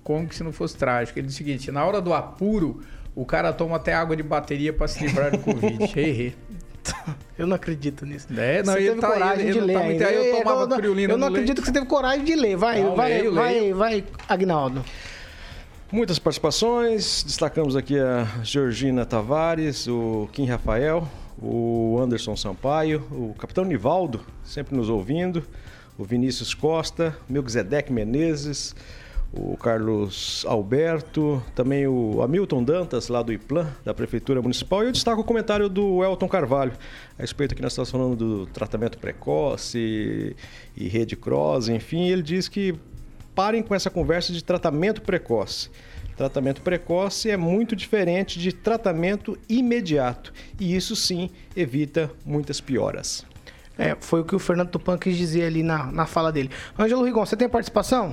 cômico 0.08 0.34
se 0.34 0.42
não 0.42 0.52
fosse 0.52 0.76
trágico. 0.76 1.18
Ele 1.18 1.26
disse 1.26 1.42
o 1.42 1.44
seguinte: 1.44 1.70
na 1.70 1.84
hora 1.84 2.00
do 2.00 2.14
apuro, 2.14 2.80
o 3.18 3.24
cara 3.24 3.52
toma 3.52 3.74
até 3.74 3.92
água 3.92 4.14
de 4.14 4.22
bateria 4.22 4.72
para 4.72 4.86
se 4.86 5.04
livrar 5.04 5.32
do 5.32 5.38
Covid. 5.38 5.90
Errei. 5.98 6.36
Eu 7.36 7.48
não 7.48 7.56
acredito 7.56 8.06
nisso. 8.06 8.28
É, 8.36 8.62
não, 8.62 8.74
você 8.74 8.78
teve 8.78 9.00
tá, 9.00 9.10
coragem 9.10 9.44
ele, 9.44 9.52
de 9.52 9.58
ele 9.58 9.66
ler. 9.66 9.72
Tá 9.72 9.84
muito, 9.84 10.04
aí 10.04 10.14
eu 10.14 10.36
tomava 10.36 10.62
eu, 10.62 10.78
criolina 10.78 11.12
Eu 11.12 11.18
não 11.18 11.26
acredito 11.26 11.56
leite. 11.56 11.60
que 11.60 11.66
você 11.66 11.72
teve 11.72 11.86
coragem 11.86 12.24
de 12.24 12.36
ler. 12.36 12.56
Vai, 12.56 12.80
não, 12.80 12.94
vai, 12.94 13.10
leio, 13.10 13.34
vai, 13.34 13.54
leio. 13.54 13.76
vai, 13.76 14.04
Agnaldo. 14.28 14.84
Muitas 15.90 16.20
participações. 16.20 17.24
Destacamos 17.24 17.74
aqui 17.74 17.98
a 17.98 18.24
Georgina 18.44 19.04
Tavares, 19.04 19.88
o 19.88 20.28
Kim 20.32 20.46
Rafael, 20.46 21.06
o 21.42 21.98
Anderson 22.00 22.36
Sampaio, 22.36 23.04
o 23.10 23.34
Capitão 23.36 23.64
Nivaldo, 23.64 24.20
sempre 24.44 24.76
nos 24.76 24.88
ouvindo, 24.88 25.42
o 25.98 26.04
Vinícius 26.04 26.54
Costa, 26.54 27.16
Melquisedeque 27.28 27.92
Menezes, 27.92 28.76
o 29.32 29.56
Carlos 29.56 30.44
Alberto, 30.48 31.42
também 31.54 31.86
o 31.86 32.22
Hamilton 32.22 32.64
Dantas, 32.64 33.08
lá 33.08 33.22
do 33.22 33.32
IPLAN, 33.32 33.68
da 33.84 33.92
Prefeitura 33.92 34.40
Municipal, 34.40 34.82
e 34.82 34.86
eu 34.86 34.92
destaco 34.92 35.20
o 35.20 35.24
comentário 35.24 35.68
do 35.68 36.02
Elton 36.02 36.28
Carvalho, 36.28 36.72
a 37.18 37.22
respeito 37.22 37.54
que 37.54 37.62
nós 37.62 37.72
estamos 37.72 37.90
falando 37.90 38.16
do 38.16 38.46
tratamento 38.46 38.98
precoce 38.98 40.34
e 40.76 40.88
rede 40.88 41.14
cross, 41.14 41.68
enfim, 41.68 42.08
ele 42.08 42.22
diz 42.22 42.48
que 42.48 42.74
parem 43.34 43.62
com 43.62 43.74
essa 43.74 43.90
conversa 43.90 44.32
de 44.32 44.42
tratamento 44.42 45.02
precoce. 45.02 45.70
Tratamento 46.16 46.62
precoce 46.62 47.30
é 47.30 47.36
muito 47.36 47.76
diferente 47.76 48.40
de 48.40 48.50
tratamento 48.50 49.38
imediato, 49.48 50.32
e 50.58 50.74
isso 50.74 50.96
sim 50.96 51.30
evita 51.54 52.10
muitas 52.24 52.60
pioras. 52.60 53.24
É, 53.78 53.96
foi 54.00 54.22
o 54.22 54.24
que 54.24 54.34
o 54.34 54.38
Fernando 54.40 54.70
Tupan 54.70 54.98
quis 54.98 55.16
dizer 55.16 55.44
ali 55.44 55.62
na, 55.62 55.92
na 55.92 56.06
fala 56.06 56.32
dele. 56.32 56.50
Ângelo 56.76 57.04
Rigon, 57.04 57.24
você 57.24 57.36
tem 57.36 57.48
participação? 57.48 58.12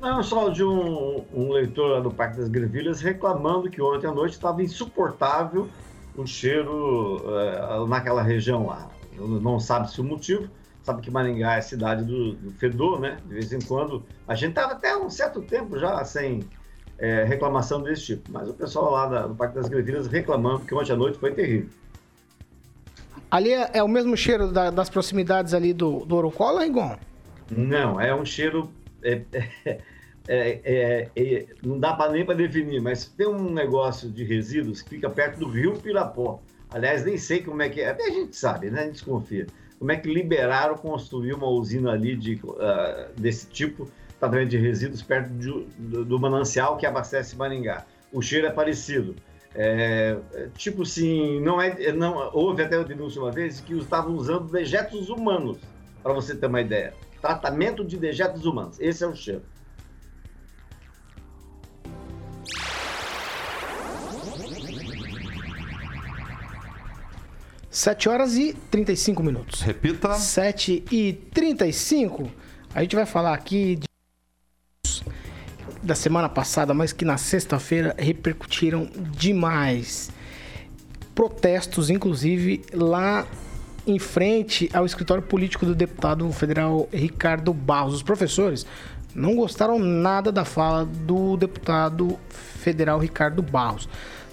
Não, 0.00 0.22
só 0.22 0.48
de 0.48 0.62
um, 0.62 1.24
um 1.34 1.50
leitor 1.50 1.90
lá 1.90 2.00
do 2.00 2.10
Parque 2.10 2.38
das 2.38 2.48
Grevilhas 2.48 3.00
reclamando 3.00 3.68
que 3.68 3.82
ontem 3.82 4.06
à 4.06 4.12
noite 4.12 4.32
estava 4.32 4.62
insuportável 4.62 5.68
o 6.16 6.26
cheiro 6.26 7.22
é, 7.38 7.86
naquela 7.88 8.22
região 8.22 8.66
lá. 8.66 8.88
Não 9.16 9.58
sabe 9.58 9.90
se 9.90 10.00
o 10.00 10.04
motivo, 10.04 10.48
sabe 10.82 11.02
que 11.02 11.10
Maringá 11.10 11.56
é 11.56 11.60
cidade 11.60 12.04
do, 12.04 12.32
do 12.34 12.50
fedor, 12.52 13.00
né? 13.00 13.18
De 13.26 13.34
vez 13.34 13.52
em 13.52 13.60
quando. 13.60 14.04
A 14.26 14.34
gente 14.34 14.50
estava 14.50 14.72
até 14.72 14.96
um 14.96 15.10
certo 15.10 15.42
tempo 15.42 15.78
já 15.78 16.04
sem 16.04 16.44
é, 16.98 17.24
reclamação 17.24 17.82
desse 17.82 18.06
tipo, 18.06 18.30
mas 18.32 18.48
o 18.48 18.54
pessoal 18.54 18.90
lá 18.90 19.06
da, 19.06 19.26
do 19.26 19.34
Parque 19.34 19.54
das 19.54 19.68
Grevilhas 19.68 20.06
reclamando 20.06 20.60
que 20.60 20.74
ontem 20.74 20.92
à 20.92 20.96
noite 20.96 21.18
foi 21.18 21.32
terrível. 21.32 21.70
Ali 23.30 23.52
é, 23.52 23.70
é 23.74 23.82
o 23.82 23.88
mesmo 23.88 24.16
cheiro 24.16 24.50
da, 24.50 24.70
das 24.70 24.88
proximidades 24.88 25.52
ali 25.52 25.72
do, 25.72 26.04
do 26.04 26.16
Orocola, 26.16 26.62
Rigon? 26.62 26.96
Não, 27.50 28.00
é 28.00 28.14
um 28.14 28.24
cheiro 28.24 28.70
é, 29.02 29.22
é, 30.28 30.60
é, 30.64 31.10
é, 31.16 31.46
não 31.64 31.78
dá 31.78 31.94
para 31.94 32.12
nem 32.12 32.24
para 32.24 32.34
definir, 32.34 32.80
mas 32.80 33.06
tem 33.06 33.26
um 33.26 33.50
negócio 33.50 34.10
de 34.10 34.24
resíduos 34.24 34.82
que 34.82 34.90
fica 34.90 35.08
perto 35.08 35.38
do 35.38 35.48
rio 35.48 35.74
Pirapó. 35.78 36.40
Aliás, 36.70 37.04
nem 37.04 37.16
sei 37.16 37.42
como 37.42 37.62
é 37.62 37.68
que 37.68 37.80
é, 37.80 37.90
a 37.90 38.10
gente 38.10 38.36
sabe, 38.36 38.70
né? 38.70 38.80
A 38.80 38.84
gente 38.84 38.92
desconfia. 38.94 39.46
Como 39.78 39.90
é 39.90 39.96
que 39.96 40.12
liberaram 40.12 40.76
construir 40.76 41.32
uma 41.32 41.46
usina 41.46 41.92
ali 41.92 42.14
de, 42.14 42.34
uh, 42.44 43.10
desse 43.16 43.46
tipo, 43.46 43.88
tratamento 44.18 44.50
de 44.50 44.58
resíduos, 44.58 45.00
perto 45.00 45.30
de, 45.30 45.66
do, 45.78 46.04
do, 46.04 46.18
manancial 46.18 46.76
que 46.76 46.84
abastece 46.84 47.36
Maringá? 47.36 47.86
O 48.12 48.20
cheiro 48.20 48.46
é 48.46 48.50
parecido. 48.50 49.14
É, 49.54 50.18
tipo 50.56 50.82
assim, 50.82 51.40
não 51.40 51.60
é, 51.60 51.90
não, 51.92 52.30
houve 52.34 52.62
até 52.62 52.76
uma 52.76 52.84
denúncia 52.84 53.20
uma 53.20 53.30
vez 53.30 53.60
que 53.60 53.72
estavam 53.78 54.14
usando 54.14 54.50
dejetos 54.52 55.08
humanos, 55.08 55.58
para 56.02 56.12
você 56.12 56.34
ter 56.34 56.46
uma 56.46 56.60
ideia. 56.60 56.92
Tratamento 57.20 57.84
de 57.84 57.96
dejetos 57.96 58.44
humanos. 58.44 58.78
Esse 58.80 59.04
é 59.04 59.06
o 59.06 59.14
cheiro. 59.14 59.42
7 67.78 68.08
horas 68.08 68.36
e 68.36 68.54
35 68.72 69.22
minutos. 69.22 69.60
Repita. 69.60 70.12
7 70.14 70.84
e 70.90 71.12
35. 71.12 72.28
A 72.74 72.82
gente 72.82 72.96
vai 72.96 73.06
falar 73.06 73.34
aqui 73.34 73.76
de 73.76 73.88
da 75.80 75.94
semana 75.94 76.28
passada, 76.28 76.74
mas 76.74 76.92
que 76.92 77.04
na 77.04 77.16
sexta-feira 77.16 77.94
repercutiram 77.96 78.90
demais. 79.16 80.10
Protestos, 81.14 81.88
inclusive, 81.88 82.62
lá 82.72 83.24
em 83.88 83.98
frente 83.98 84.68
ao 84.72 84.84
escritório 84.84 85.22
político 85.22 85.64
do 85.64 85.74
deputado 85.74 86.30
federal 86.32 86.88
Ricardo 86.92 87.52
Barros. 87.54 87.94
Os 87.94 88.02
professores 88.02 88.66
não 89.14 89.34
gostaram 89.34 89.78
nada 89.78 90.30
da 90.30 90.44
fala 90.44 90.84
do 90.84 91.36
deputado 91.36 92.18
federal 92.28 92.98
Ricardo 92.98 93.42
Barros. 93.42 93.88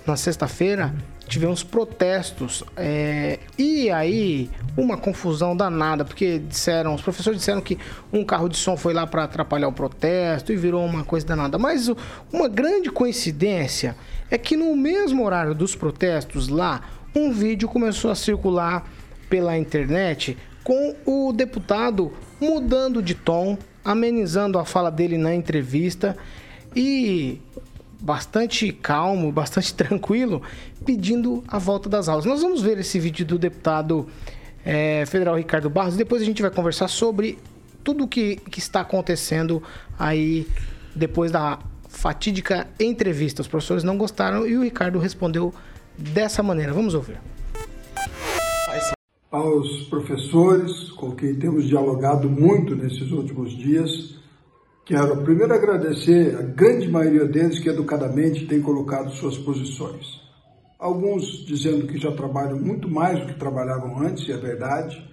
Na 0.05 0.15
sexta-feira, 0.15 0.93
tivemos 1.27 1.63
protestos 1.63 2.63
é, 2.75 3.39
e 3.57 3.89
aí 3.89 4.51
uma 4.77 4.97
confusão 4.97 5.55
danada, 5.55 6.05
porque 6.05 6.37
disseram, 6.37 6.93
os 6.93 7.01
professores 7.01 7.39
disseram 7.39 7.61
que 7.61 7.79
um 8.13 8.23
carro 8.23 8.47
de 8.47 8.57
som 8.57 8.77
foi 8.77 8.93
lá 8.93 9.07
para 9.07 9.23
atrapalhar 9.23 9.67
o 9.67 9.73
protesto 9.73 10.53
e 10.53 10.55
virou 10.55 10.85
uma 10.85 11.03
coisa 11.03 11.25
danada. 11.25 11.57
Mas 11.57 11.89
uma 12.31 12.47
grande 12.47 12.91
coincidência 12.91 13.95
é 14.29 14.37
que 14.37 14.55
no 14.55 14.75
mesmo 14.75 15.25
horário 15.25 15.55
dos 15.55 15.75
protestos 15.75 16.49
lá, 16.49 16.81
um 17.15 17.31
vídeo 17.31 17.67
começou 17.67 18.11
a 18.11 18.15
circular 18.15 18.85
pela 19.29 19.57
internet 19.57 20.37
com 20.63 20.95
o 21.05 21.31
deputado 21.31 22.11
mudando 22.41 23.01
de 23.01 23.13
tom, 23.13 23.57
amenizando 23.83 24.57
a 24.57 24.65
fala 24.65 24.89
dele 24.89 25.17
na 25.17 25.33
entrevista 25.33 26.17
e 26.75 27.39
bastante 27.99 28.71
calmo, 28.71 29.31
bastante 29.31 29.73
tranquilo, 29.75 30.41
pedindo 30.85 31.43
a 31.47 31.59
volta 31.59 31.87
das 31.87 32.09
aulas. 32.09 32.25
Nós 32.25 32.41
vamos 32.41 32.61
ver 32.61 32.79
esse 32.79 32.99
vídeo 32.99 33.25
do 33.25 33.37
deputado 33.37 34.07
é, 34.65 35.05
federal 35.05 35.35
Ricardo 35.35 35.69
Barros. 35.69 35.95
Depois 35.95 36.21
a 36.21 36.25
gente 36.25 36.41
vai 36.41 36.51
conversar 36.51 36.87
sobre 36.87 37.37
tudo 37.83 38.05
o 38.05 38.07
que, 38.07 38.37
que 38.37 38.59
está 38.59 38.81
acontecendo 38.81 39.61
aí 39.97 40.47
depois 40.95 41.31
da 41.31 41.59
fatídica 41.87 42.67
entrevista. 42.79 43.41
Os 43.41 43.47
professores 43.47 43.83
não 43.83 43.97
gostaram 43.97 44.47
e 44.47 44.57
o 44.57 44.63
Ricardo 44.63 44.97
respondeu 44.97 45.53
dessa 45.97 46.41
maneira. 46.41 46.73
Vamos 46.73 46.93
ouvir. 46.93 47.19
Aos 49.35 49.81
professores 49.89 50.91
com 50.91 51.11
quem 51.11 51.35
temos 51.35 51.67
dialogado 51.67 52.29
muito 52.29 52.73
nesses 52.73 53.11
últimos 53.11 53.51
dias, 53.51 54.15
Quero 54.85 55.23
primeiro 55.23 55.51
agradecer 55.51 56.37
a 56.37 56.43
grande 56.43 56.87
maioria 56.87 57.25
deles 57.25 57.59
que 57.59 57.67
educadamente 57.67 58.45
tem 58.45 58.61
colocado 58.61 59.11
suas 59.15 59.35
posições. 59.35 60.21
Alguns 60.79 61.43
dizendo 61.45 61.87
que 61.87 61.97
já 61.97 62.11
trabalham 62.11 62.59
muito 62.59 62.87
mais 62.87 63.19
do 63.19 63.25
que 63.25 63.39
trabalhavam 63.39 63.99
antes, 63.99 64.25
e 64.27 64.31
é 64.31 64.37
verdade. 64.37 65.03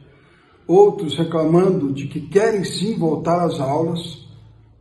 Outros 0.68 1.16
reclamando 1.16 1.90
de 1.90 2.06
que 2.06 2.20
querem 2.20 2.62
sim 2.64 2.98
voltar 2.98 3.46
às 3.46 3.58
aulas, 3.58 4.28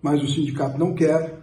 mas 0.02 0.22
o 0.22 0.28
sindicato 0.28 0.78
não 0.78 0.94
quer 0.94 1.40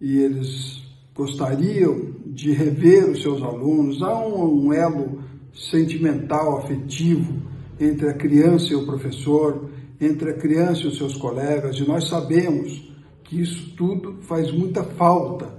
e 0.00 0.18
eles 0.18 0.82
gostariam 1.14 2.14
de 2.24 2.52
rever 2.52 3.10
os 3.10 3.22
seus 3.22 3.42
alunos. 3.42 4.02
Há 4.02 4.18
um, 4.26 4.72
elo 4.72 5.17
sentimental, 5.54 6.58
afetivo 6.58 7.42
entre 7.80 8.08
a 8.08 8.14
criança 8.14 8.72
e 8.72 8.76
o 8.76 8.86
professor 8.86 9.68
entre 10.00 10.30
a 10.30 10.34
criança 10.34 10.82
e 10.82 10.86
os 10.86 10.96
seus 10.96 11.16
colegas, 11.16 11.76
e 11.76 11.86
nós 11.86 12.08
sabemos 12.08 12.88
que 13.24 13.40
isso 13.40 13.74
tudo 13.76 14.18
faz 14.22 14.50
muita 14.52 14.82
falta 14.82 15.52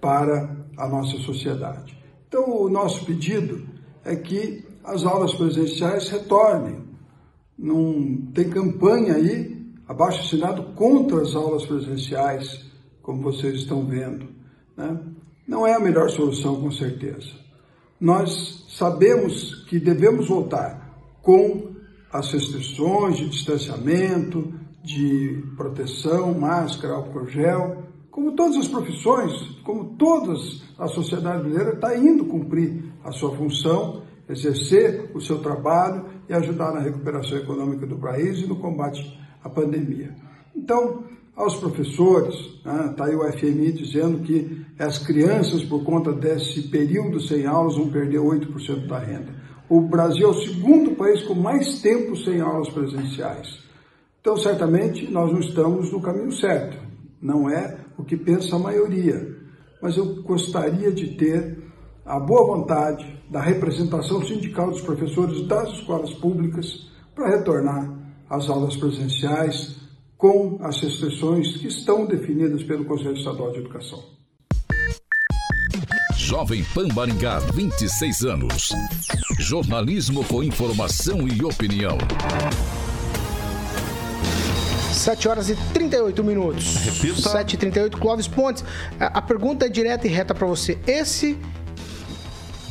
para 0.00 0.56
a 0.76 0.88
nossa 0.88 1.16
sociedade. 1.18 1.96
Então, 2.28 2.50
o 2.50 2.68
nosso 2.68 3.04
pedido 3.04 3.66
é 4.04 4.14
que 4.14 4.64
as 4.84 5.04
aulas 5.04 5.34
presenciais 5.34 6.08
retornem. 6.08 6.86
Não 7.58 8.30
tem 8.32 8.48
campanha 8.48 9.14
aí, 9.14 9.66
abaixo 9.88 10.20
assinado, 10.20 10.74
contra 10.74 11.22
as 11.22 11.34
aulas 11.34 11.66
presenciais, 11.66 12.66
como 13.02 13.22
vocês 13.22 13.54
estão 13.56 13.84
vendo. 13.84 14.28
Né? 14.76 14.96
Não 15.46 15.66
é 15.66 15.74
a 15.74 15.80
melhor 15.80 16.08
solução, 16.10 16.60
com 16.60 16.70
certeza. 16.70 17.30
Nós 18.00 18.64
sabemos 18.68 19.64
que 19.68 19.78
devemos 19.80 20.28
voltar 20.28 20.88
com 21.20 21.72
as 22.12 22.32
restrições 22.32 23.18
de 23.18 23.28
distanciamento, 23.28 24.54
de 24.82 25.44
proteção, 25.56 26.32
máscara, 26.38 26.94
álcool 26.94 27.26
gel, 27.26 27.82
como 28.10 28.32
todas 28.32 28.56
as 28.56 28.68
profissões, 28.68 29.32
como 29.64 29.96
todas 29.96 30.62
a 30.78 30.86
sociedade 30.88 31.42
brasileira 31.42 31.74
está 31.74 31.96
indo 31.96 32.24
cumprir 32.24 32.84
a 33.04 33.12
sua 33.12 33.36
função, 33.36 34.02
exercer 34.28 35.10
o 35.14 35.20
seu 35.20 35.38
trabalho 35.38 36.06
e 36.28 36.32
ajudar 36.32 36.72
na 36.72 36.80
recuperação 36.80 37.38
econômica 37.38 37.86
do 37.86 37.96
país 37.96 38.38
e 38.38 38.46
no 38.46 38.56
combate 38.56 39.18
à 39.42 39.48
pandemia. 39.48 40.14
Então, 40.54 41.04
aos 41.38 41.54
professores, 41.54 42.34
está 42.34 42.72
né, 42.72 42.94
tá 42.96 43.04
aí 43.04 43.14
o 43.14 43.32
FMI 43.32 43.72
dizendo 43.72 44.18
que 44.24 44.66
as 44.76 44.98
crianças, 44.98 45.62
por 45.62 45.84
conta 45.84 46.12
desse 46.12 46.62
período 46.62 47.20
sem 47.20 47.46
aulas, 47.46 47.76
vão 47.76 47.88
perder 47.88 48.18
8% 48.18 48.88
da 48.88 48.98
renda. 48.98 49.32
O 49.68 49.80
Brasil 49.80 50.26
é 50.26 50.30
o 50.30 50.42
segundo 50.42 50.96
país 50.96 51.22
com 51.22 51.34
mais 51.34 51.80
tempo 51.80 52.16
sem 52.16 52.40
aulas 52.40 52.68
presenciais. 52.70 53.60
Então, 54.20 54.36
certamente, 54.36 55.08
nós 55.12 55.32
não 55.32 55.38
estamos 55.38 55.92
no 55.92 56.02
caminho 56.02 56.32
certo. 56.32 56.76
Não 57.22 57.48
é 57.48 57.78
o 57.96 58.02
que 58.02 58.16
pensa 58.16 58.56
a 58.56 58.58
maioria. 58.58 59.36
Mas 59.80 59.96
eu 59.96 60.20
gostaria 60.22 60.90
de 60.90 61.14
ter 61.16 61.56
a 62.04 62.18
boa 62.18 62.56
vontade 62.56 63.16
da 63.30 63.40
representação 63.40 64.24
sindical 64.26 64.70
dos 64.70 64.80
professores 64.80 65.46
das 65.46 65.68
escolas 65.70 66.12
públicas 66.14 66.90
para 67.14 67.28
retornar 67.28 67.96
às 68.28 68.48
aulas 68.48 68.76
presenciais 68.76 69.77
com 70.18 70.58
as 70.60 70.80
restrições 70.80 71.56
que 71.58 71.68
estão 71.68 72.04
definidas 72.04 72.64
pelo 72.64 72.84
Conselho 72.84 73.16
Estadual 73.16 73.52
de 73.52 73.60
Educação. 73.60 74.02
Jovem 76.16 76.64
Pan 76.74 76.88
Maringá, 76.88 77.38
26 77.38 78.24
anos. 78.24 78.70
Jornalismo 79.38 80.24
com 80.24 80.42
informação 80.42 81.26
e 81.28 81.42
opinião. 81.44 81.96
7 84.92 85.28
horas 85.28 85.48
e 85.48 85.56
38 85.72 86.24
minutos. 86.24 86.74
Repita. 86.78 87.28
7 87.30 87.54
e 87.54 87.56
38, 87.56 87.98
Clóvis 87.98 88.26
Pontes. 88.26 88.64
A, 88.98 89.18
a 89.18 89.22
pergunta 89.22 89.66
é 89.66 89.68
direta 89.68 90.08
e 90.08 90.10
reta 90.10 90.34
para 90.34 90.48
você. 90.48 90.76
Esse 90.84 91.38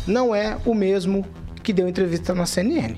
não 0.06 0.36
é 0.36 0.58
o 0.66 0.76
mesmo 0.76 1.26
que 1.64 1.72
deu 1.72 1.88
entrevista 1.88 2.36
na 2.36 2.45
CNN 2.45 2.98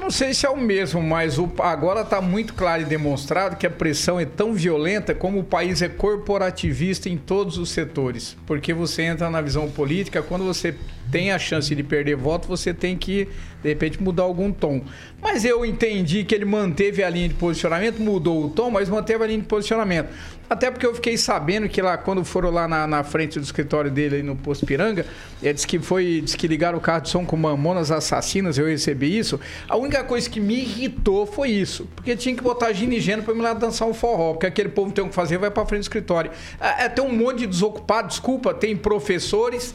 não 0.00 0.10
sei 0.10 0.34
se 0.34 0.46
é 0.46 0.50
o 0.50 0.56
mesmo, 0.56 1.02
mas 1.02 1.38
o, 1.38 1.48
agora 1.58 2.00
está 2.00 2.20
muito 2.20 2.54
claro 2.54 2.82
e 2.82 2.86
demonstrado 2.86 3.56
que 3.56 3.66
a 3.66 3.70
pressão 3.70 4.18
é 4.18 4.24
tão 4.24 4.52
violenta 4.52 5.14
como 5.14 5.38
o 5.38 5.44
país 5.44 5.82
é 5.82 5.88
corporativista 5.88 7.08
em 7.08 7.16
todos 7.16 7.58
os 7.58 7.70
setores. 7.70 8.36
Porque 8.46 8.72
você 8.72 9.02
entra 9.02 9.30
na 9.30 9.40
visão 9.40 9.70
política, 9.70 10.22
quando 10.22 10.44
você 10.44 10.74
tem 11.10 11.32
a 11.32 11.38
chance 11.38 11.74
de 11.74 11.82
perder 11.82 12.16
voto, 12.16 12.46
você 12.48 12.72
tem 12.72 12.96
que, 12.96 13.28
de 13.62 13.68
repente, 13.68 14.02
mudar 14.02 14.22
algum 14.22 14.52
tom. 14.52 14.82
Mas 15.20 15.44
eu 15.44 15.64
entendi 15.64 16.24
que 16.24 16.34
ele 16.34 16.44
manteve 16.44 17.02
a 17.02 17.10
linha 17.10 17.28
de 17.28 17.34
posicionamento, 17.34 18.00
mudou 18.00 18.46
o 18.46 18.50
tom, 18.50 18.70
mas 18.70 18.88
manteve 18.88 19.22
a 19.24 19.26
linha 19.26 19.40
de 19.40 19.46
posicionamento. 19.46 20.08
Até 20.50 20.68
porque 20.68 20.84
eu 20.84 20.92
fiquei 20.92 21.16
sabendo 21.16 21.68
que 21.68 21.80
lá, 21.80 21.96
quando 21.96 22.24
foram 22.24 22.50
lá 22.50 22.66
na, 22.66 22.84
na 22.84 23.04
frente 23.04 23.38
do 23.38 23.44
escritório 23.44 23.88
dele, 23.88 24.20
no 24.20 24.34
Posto 24.34 24.66
Piranga, 24.66 25.06
ele 25.40 25.54
disse 25.54 25.64
que 25.64 25.78
foi, 25.78 26.22
disse 26.24 26.36
que 26.36 26.48
ligaram 26.48 26.76
o 26.76 26.80
carro 26.80 27.02
de 27.02 27.08
som 27.08 27.24
com 27.24 27.36
mamonas 27.36 27.92
assassinas, 27.92 28.58
eu 28.58 28.66
recebi 28.66 29.16
isso. 29.16 29.38
A 29.68 29.76
única 29.76 30.02
coisa 30.02 30.28
que 30.28 30.40
me 30.40 30.54
irritou 30.54 31.24
foi 31.24 31.50
isso, 31.50 31.88
porque 31.94 32.16
tinha 32.16 32.34
que 32.34 32.42
botar 32.42 32.72
ginigênio 32.72 33.22
para 33.22 33.32
me 33.32 33.40
lá 33.42 33.52
dançar 33.52 33.86
um 33.86 33.94
forró, 33.94 34.32
porque 34.32 34.46
aquele 34.46 34.70
povo 34.70 34.90
tem 34.90 35.04
o 35.04 35.08
que 35.08 35.14
fazer, 35.14 35.38
vai 35.38 35.52
para 35.52 35.64
frente 35.64 35.82
do 35.82 35.84
escritório. 35.84 36.32
É, 36.60 36.86
é, 36.86 36.88
tem 36.88 37.04
um 37.04 37.12
monte 37.12 37.38
de 37.38 37.46
desocupado, 37.46 38.08
desculpa, 38.08 38.52
tem 38.52 38.76
professores 38.76 39.72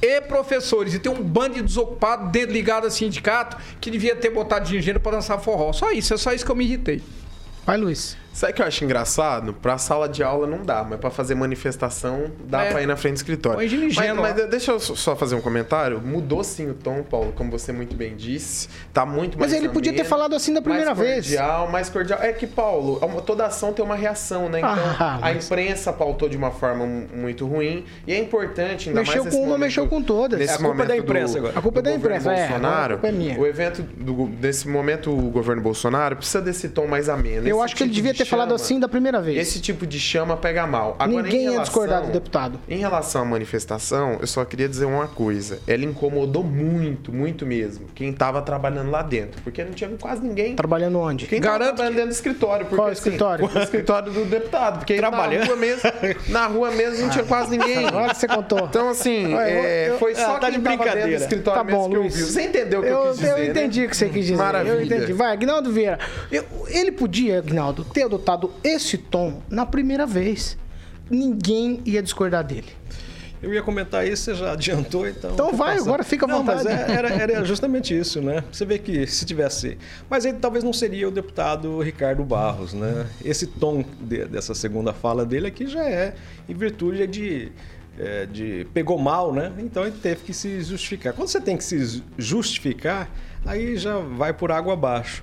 e 0.00 0.20
professores. 0.20 0.94
E 0.94 0.98
tem 0.98 1.10
um 1.10 1.22
bando 1.22 1.56
de 1.56 1.62
desocupado 1.62 2.30
dentro 2.30 2.52
ligado 2.52 2.86
a 2.86 2.90
sindicato 2.90 3.56
que 3.80 3.90
devia 3.90 4.14
ter 4.16 4.30
botado 4.30 4.66
dinheiro 4.66 5.00
para 5.00 5.12
dançar 5.12 5.38
forró. 5.40 5.72
Só 5.72 5.90
isso, 5.90 6.14
é 6.14 6.16
só 6.16 6.32
isso 6.32 6.44
que 6.44 6.50
eu 6.50 6.56
me 6.56 6.64
irritei. 6.64 7.02
Vai, 7.64 7.76
Luiz. 7.76 8.16
Sabe 8.38 8.52
o 8.52 8.54
que 8.54 8.62
eu 8.62 8.66
acho 8.66 8.84
engraçado? 8.84 9.52
Pra 9.52 9.78
sala 9.78 10.08
de 10.08 10.22
aula 10.22 10.46
não 10.46 10.62
dá, 10.62 10.84
mas 10.84 11.00
pra 11.00 11.10
fazer 11.10 11.34
manifestação 11.34 12.30
dá 12.44 12.62
é. 12.62 12.70
pra 12.70 12.80
ir 12.80 12.86
na 12.86 12.94
frente 12.94 13.14
do 13.14 13.16
escritório. 13.16 13.58
Mas, 13.58 14.16
mas, 14.16 14.48
deixa 14.48 14.70
eu 14.70 14.78
só 14.78 15.16
fazer 15.16 15.34
um 15.34 15.40
comentário. 15.40 16.00
Mudou 16.00 16.44
sim 16.44 16.70
o 16.70 16.74
tom, 16.74 17.02
Paulo, 17.02 17.32
como 17.32 17.50
você 17.50 17.72
muito 17.72 17.96
bem 17.96 18.14
disse. 18.14 18.68
Tá 18.94 19.04
muito 19.04 19.36
mais. 19.36 19.50
Mas 19.50 19.60
ele 19.60 19.68
podia 19.68 19.92
ter 19.92 20.04
falado 20.04 20.36
assim 20.36 20.54
da 20.54 20.62
primeira 20.62 20.94
mais 20.94 20.98
vez. 20.98 21.26
Cordial, 21.26 21.68
mais 21.68 21.88
cordial. 21.88 22.22
É 22.22 22.32
que, 22.32 22.46
Paulo, 22.46 23.00
toda 23.22 23.44
ação 23.44 23.72
tem 23.72 23.84
uma 23.84 23.96
reação, 23.96 24.48
né? 24.48 24.60
Então, 24.60 24.70
ah, 24.70 25.18
a 25.20 25.32
imprensa 25.32 25.92
pautou 25.92 26.28
de 26.28 26.36
uma 26.36 26.52
forma 26.52 26.86
muito 26.86 27.44
ruim. 27.44 27.86
E 28.06 28.12
é 28.12 28.20
importante, 28.20 28.88
ainda 28.88 29.00
mexeu 29.00 29.24
mais. 29.24 29.34
Mexeu 29.34 29.40
com 29.40 29.48
uma, 29.48 29.58
mexeu 29.58 29.88
com 29.88 30.00
todas. 30.00 30.38
Nesse 30.38 30.52
é 30.52 30.54
a 30.54 30.58
culpa 30.60 30.86
da 30.86 30.96
imprensa 30.96 31.32
do, 31.32 31.38
agora. 31.40 31.58
A 31.58 31.62
culpa 31.62 31.80
é 31.80 31.82
da 31.82 31.92
imprensa, 31.92 32.30
Bolsonaro, 32.30 32.92
é. 32.92 32.94
A 32.94 32.98
culpa 33.00 33.08
é 33.08 33.12
minha. 33.12 33.40
O 33.40 33.44
evento, 33.44 33.82
do, 33.82 34.28
desse 34.28 34.68
momento, 34.68 35.10
o 35.10 35.28
governo 35.28 35.60
Bolsonaro 35.60 36.14
precisa 36.14 36.40
desse 36.40 36.68
tom 36.68 36.86
mais 36.86 37.08
ameno. 37.08 37.48
Eu 37.48 37.60
acho 37.60 37.74
que 37.74 37.82
ele 37.82 37.90
devia 37.90 38.14
ter 38.14 38.27
falado 38.28 38.54
assim 38.54 38.78
da 38.80 38.88
primeira 38.88 39.20
vez. 39.20 39.38
Esse 39.38 39.60
tipo 39.60 39.86
de 39.86 39.98
chama 39.98 40.36
pega 40.36 40.66
mal. 40.66 40.96
Agora, 40.98 41.22
Ninguém 41.22 41.40
em 41.40 41.44
ia 41.44 41.50
relação, 41.50 41.64
discordar 41.64 42.02
do 42.02 42.12
deputado. 42.12 42.58
Em 42.68 42.78
relação 42.78 43.22
à 43.22 43.24
manifestação, 43.24 44.18
eu 44.20 44.26
só 44.26 44.44
queria 44.44 44.68
dizer 44.68 44.84
uma 44.84 45.06
coisa. 45.08 45.58
Ela 45.66 45.84
incomodou 45.84 46.42
muito, 46.44 47.12
muito 47.12 47.44
mesmo, 47.46 47.86
quem 47.94 48.12
tava 48.12 48.40
trabalhando 48.42 48.90
lá 48.90 49.02
dentro. 49.02 49.40
Porque 49.42 49.62
não 49.64 49.72
tinha 49.72 49.88
quase 50.00 50.22
ninguém. 50.22 50.54
Trabalhando 50.54 50.98
onde? 50.98 51.26
Quem 51.26 51.40
tava 51.40 51.58
trabalhando 51.58 51.94
dentro 51.94 52.08
do 52.10 52.12
escritório. 52.12 52.66
Porque, 52.66 52.76
Qual 52.76 52.88
assim, 52.88 52.98
escritório? 52.98 53.44
O 53.54 53.58
escritório 53.58 54.12
do 54.12 54.24
deputado. 54.24 54.78
Porque 54.78 54.96
Trabalhando. 54.96 55.40
na 55.40 55.46
rua 55.46 55.56
mesmo, 55.56 55.82
na 56.28 56.46
rua 56.46 56.70
mesmo 56.70 57.02
não 57.02 57.10
tinha 57.10 57.24
quase 57.24 57.50
ninguém. 57.56 57.86
Agora 57.86 58.14
você 58.14 58.26
contou. 58.28 58.60
Então, 58.60 58.88
assim, 58.88 59.34
Olha, 59.34 59.48
eu- 59.50 59.64
é, 59.64 59.88
eu- 59.90 59.98
foi 59.98 60.12
Ah, 60.12 60.16
só 60.16 60.38
tá 60.38 60.50
quem 60.50 60.58
de 60.58 60.64
tava 60.64 60.84
dentro 60.84 61.08
do 61.08 61.14
escritório 61.14 61.58
Tá 61.60 61.64
mesmo 61.64 61.80
bom, 61.80 61.88
que 61.90 61.96
eu 61.96 62.00
Luiz. 62.02 62.16
vi. 62.16 62.22
Você 62.24 62.42
entendeu 62.42 62.80
o 62.80 62.82
que 62.82 62.88
eu, 62.88 62.96
eu, 62.96 63.08
quis 63.10 63.18
dizer, 63.18 63.30
eu 63.38 63.44
entendi 63.50 63.80
né? 63.80 63.86
o 63.86 63.90
que 63.90 63.96
você 63.96 64.08
quis 64.08 64.26
dizer. 64.26 64.36
Maravilha. 64.36 64.72
Eu 64.72 64.82
entendi. 64.82 65.12
Vai, 65.12 65.32
Agnaldo 65.32 65.72
Vieira. 65.72 65.98
Eu- 66.30 66.44
ele 66.68 66.92
podia, 66.92 67.38
Agnaldo, 67.38 67.84
ter 67.84 68.04
adotado 68.18 68.50
esse 68.64 68.98
tom 68.98 69.40
na 69.48 69.64
primeira 69.64 70.04
vez. 70.06 70.58
Ninguém 71.10 71.80
ia 71.86 72.02
discordar 72.02 72.44
dele. 72.44 72.68
Eu 73.40 73.54
ia 73.54 73.62
comentar 73.62 74.04
isso, 74.06 74.24
você 74.24 74.34
já 74.34 74.52
adiantou, 74.52 75.08
então. 75.08 75.30
Então 75.32 75.52
vai, 75.54 75.76
passar. 75.76 75.88
agora 75.88 76.02
fica 76.02 76.26
à 76.26 76.28
não, 76.28 76.38
vontade. 76.38 76.64
Mas 76.64 76.66
é- 76.66 76.92
era, 76.92 77.08
era 77.08 77.44
justamente 77.44 77.96
isso, 77.96 78.20
né? 78.20 78.42
Você 78.50 78.64
vê 78.66 78.78
que 78.78 79.06
se 79.06 79.24
tivesse. 79.24 79.78
Mas 80.10 80.24
ele 80.24 80.38
talvez 80.38 80.64
não 80.64 80.72
seria 80.72 81.06
o 81.06 81.10
deputado 81.10 81.80
Ricardo 81.80 82.24
Barros, 82.24 82.74
né? 82.74 83.06
Esse 83.24 83.46
tom 83.46 83.84
de- 84.00 84.24
dessa 84.24 84.54
segunda 84.56 84.92
fala 84.92 85.24
dele 85.24 85.46
aqui 85.46 85.68
já 85.68 85.84
é 85.84 86.14
em 86.48 86.54
virtude 86.54 87.06
de. 87.06 87.52
é, 87.96 88.26
de 88.26 88.66
pegou 88.74 88.98
mal, 88.98 89.32
né? 89.32 89.52
Então 89.58 89.84
ele 89.84 89.96
teve 90.02 90.22
que 90.24 90.32
se 90.34 90.60
justificar. 90.62 91.12
Quando 91.12 91.28
você 91.28 91.40
tem 91.40 91.56
que 91.56 91.64
se 91.64 92.02
justificar, 92.18 93.08
aí 93.46 93.76
já 93.76 93.98
vai 93.98 94.32
por 94.32 94.50
água 94.50 94.72
abaixo. 94.72 95.22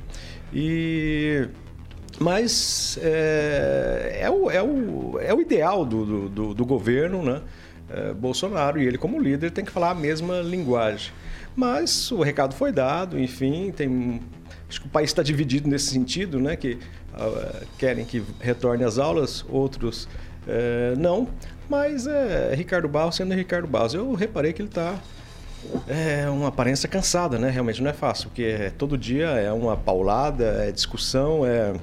E 0.53 1.47
mas 2.19 2.97
é, 3.01 4.19
é, 4.21 4.29
o, 4.29 4.49
é, 4.49 4.61
o, 4.61 5.19
é 5.21 5.33
o 5.33 5.41
ideal 5.41 5.85
do, 5.85 6.29
do, 6.29 6.53
do- 6.53 6.65
governo, 6.65 7.21
né? 7.23 7.41
É, 7.89 8.13
Bolsonaro, 8.13 8.81
e 8.81 8.85
ele, 8.87 8.97
como 8.97 9.19
líder, 9.19 9.51
tem 9.51 9.63
que 9.63 9.71
falar 9.71 9.91
a 9.91 9.95
mesma 9.95 10.39
linguagem. 10.41 11.11
Mas 11.55 12.11
o 12.11 12.21
recado 12.21 12.53
foi 12.55 12.71
dado, 12.71 13.19
enfim, 13.19 13.71
tem. 13.71 14.21
Acho 14.67 14.81
que 14.81 14.87
o 14.87 14.89
país 14.89 15.09
está 15.11 15.21
dividido 15.21 15.69
nesse 15.69 15.91
sentido, 15.91 16.39
né? 16.39 16.55
Que 16.55 16.79
ah, 17.13 17.61
querem 17.77 18.03
que 18.03 18.23
retorne 18.41 18.83
às 18.83 18.97
aulas, 18.97 19.45
outros 19.47 20.07
eh, 20.47 20.93
não. 20.97 21.27
Mas 21.69 22.07
é 22.07 22.53
Ricardo 22.55 22.87
Barros 22.89 23.15
sendo 23.15 23.33
Ricardo 23.33 23.67
Barros. 23.67 23.93
Eu 23.93 24.13
reparei 24.13 24.51
que 24.53 24.61
ele 24.61 24.69
está 24.69 24.95
é 25.87 26.29
uma 26.29 26.49
aparência 26.49 26.87
cansada, 26.89 27.39
né? 27.39 27.49
Realmente 27.49 27.81
não 27.81 27.89
é 27.89 27.93
fácil, 27.93 28.29
porque 28.29 28.43
é- 28.43 28.69
todo 28.69 28.97
dia 28.97 29.27
é 29.27 29.51
uma 29.51 29.75
paulada, 29.77 30.65
é 30.67 30.71
discussão, 30.71 31.45
é 31.45 31.73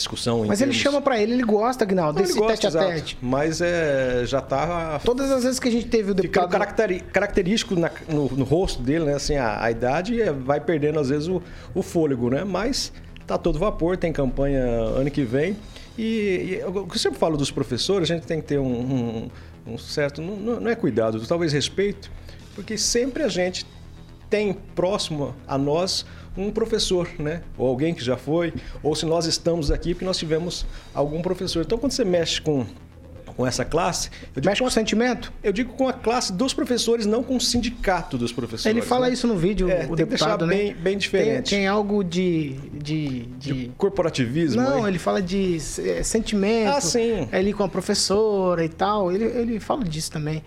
discussão. 0.00 0.38
Mas 0.46 0.60
ele 0.60 0.70
termos- 0.70 0.76
chama 0.76 1.00
pra 1.00 1.18
ele, 1.20 1.32
ele 1.34 1.42
gosta, 1.44 1.84
Agnaldo, 1.84 2.14
Não, 2.14 2.20
ele 2.20 2.26
desse 2.28 2.38
gosta, 2.38 2.56
tete 2.70 2.76
a 2.76 2.86
tete. 2.86 3.18
Mas 3.22 3.60
é, 3.60 4.22
já 4.26 4.40
tá 4.40 5.00
Todas 5.04 5.30
as 5.30 5.44
vezes 5.44 5.58
que 5.60 5.68
a 5.68 5.70
gente 5.72 5.86
teve 5.86 6.10
o 6.10 6.14
ficando 6.14 6.22
deputado. 6.22 6.50
caracteri- 6.50 7.00
característico 7.00 7.74
na- 7.76 7.90
no, 8.08 8.28
no 8.28 8.44
rosto 8.44 8.82
dele, 8.82 9.04
né? 9.04 9.14
Assim, 9.14 9.36
a, 9.36 9.62
a 9.62 9.70
idade 9.70 10.20
é- 10.20 10.32
vai 10.32 10.60
perdendo 10.60 10.98
às 10.98 11.08
vezes 11.08 11.28
o, 11.28 11.42
o 11.74 11.82
fôlego, 11.82 12.28
né? 12.30 12.44
Mas 12.44 12.92
tá 13.26 13.38
todo 13.38 13.58
vapor, 13.58 13.96
tem 13.96 14.12
campanha 14.12 14.62
ano 14.64 15.10
que 15.10 15.22
vem. 15.22 15.56
E, 15.98 16.02
e 16.02 16.54
eu, 16.60 16.88
sempre 16.96 17.18
falo 17.18 17.36
dos 17.36 17.50
professores, 17.50 18.10
a 18.10 18.14
gente 18.14 18.26
tem 18.26 18.40
que 18.40 18.46
ter 18.46 18.58
um, 18.58 18.64
um- 19.66 19.72
um 19.74 19.78
certo, 19.78 20.20
não- 20.22 20.60
não 20.60 20.70
é 20.70 20.74
cuidado, 20.74 21.20
talvez 21.26 21.52
respeito, 21.52 22.10
porque 22.54 22.78
sempre 22.78 23.22
a 23.22 23.28
gente 23.28 23.66
tem 24.30 24.52
próximo 24.74 25.34
a 25.46 25.58
nós 25.58 26.06
um 26.36 26.50
professor, 26.50 27.08
né? 27.18 27.42
Ou 27.56 27.68
alguém 27.68 27.94
que 27.94 28.04
já 28.04 28.16
foi, 28.16 28.52
ou 28.82 28.94
se 28.94 29.04
nós 29.06 29.26
estamos 29.26 29.70
aqui 29.70 29.94
porque 29.94 30.04
nós 30.04 30.18
tivemos 30.18 30.64
algum 30.94 31.20
professor. 31.22 31.62
Então, 31.64 31.78
quando 31.78 31.92
você 31.92 32.04
mexe 32.04 32.40
com, 32.40 32.64
com 33.36 33.46
essa 33.46 33.64
classe, 33.64 34.10
eu 34.34 34.40
digo 34.40 34.46
Mexe 34.46 34.60
com 34.60 34.66
o 34.68 34.70
sentimento? 34.70 35.32
eu 35.42 35.52
digo 35.52 35.72
com 35.72 35.88
a 35.88 35.92
classe 35.92 36.32
dos 36.32 36.54
professores, 36.54 37.06
não 37.06 37.22
com 37.22 37.36
o 37.36 37.40
sindicato 37.40 38.16
dos 38.16 38.32
professores. 38.32 38.66
Ele 38.66 38.82
fala 38.82 39.06
né? 39.06 39.12
isso 39.12 39.26
no 39.26 39.36
vídeo, 39.36 39.68
É, 39.70 39.86
o 39.88 39.96
deputado, 39.96 40.46
né? 40.46 40.54
bem, 40.54 40.74
bem 40.74 40.98
diferente. 40.98 41.50
Tem, 41.50 41.60
tem 41.60 41.66
algo 41.66 42.04
de. 42.04 42.54
de, 42.72 43.26
de... 43.38 43.70
Corporativismo. 43.76 44.60
Não, 44.62 44.84
aí. 44.84 44.90
ele 44.90 44.98
fala 44.98 45.20
de 45.20 45.56
eh, 45.78 46.02
sentimento. 46.02 46.76
Ah, 46.76 46.80
sim. 46.80 47.28
Ali 47.32 47.52
com 47.52 47.64
a 47.64 47.68
professora 47.68 48.64
e 48.64 48.68
tal. 48.68 49.10
Ele, 49.12 49.24
ele 49.24 49.60
fala 49.60 49.84
disso 49.84 50.10
também. 50.10 50.42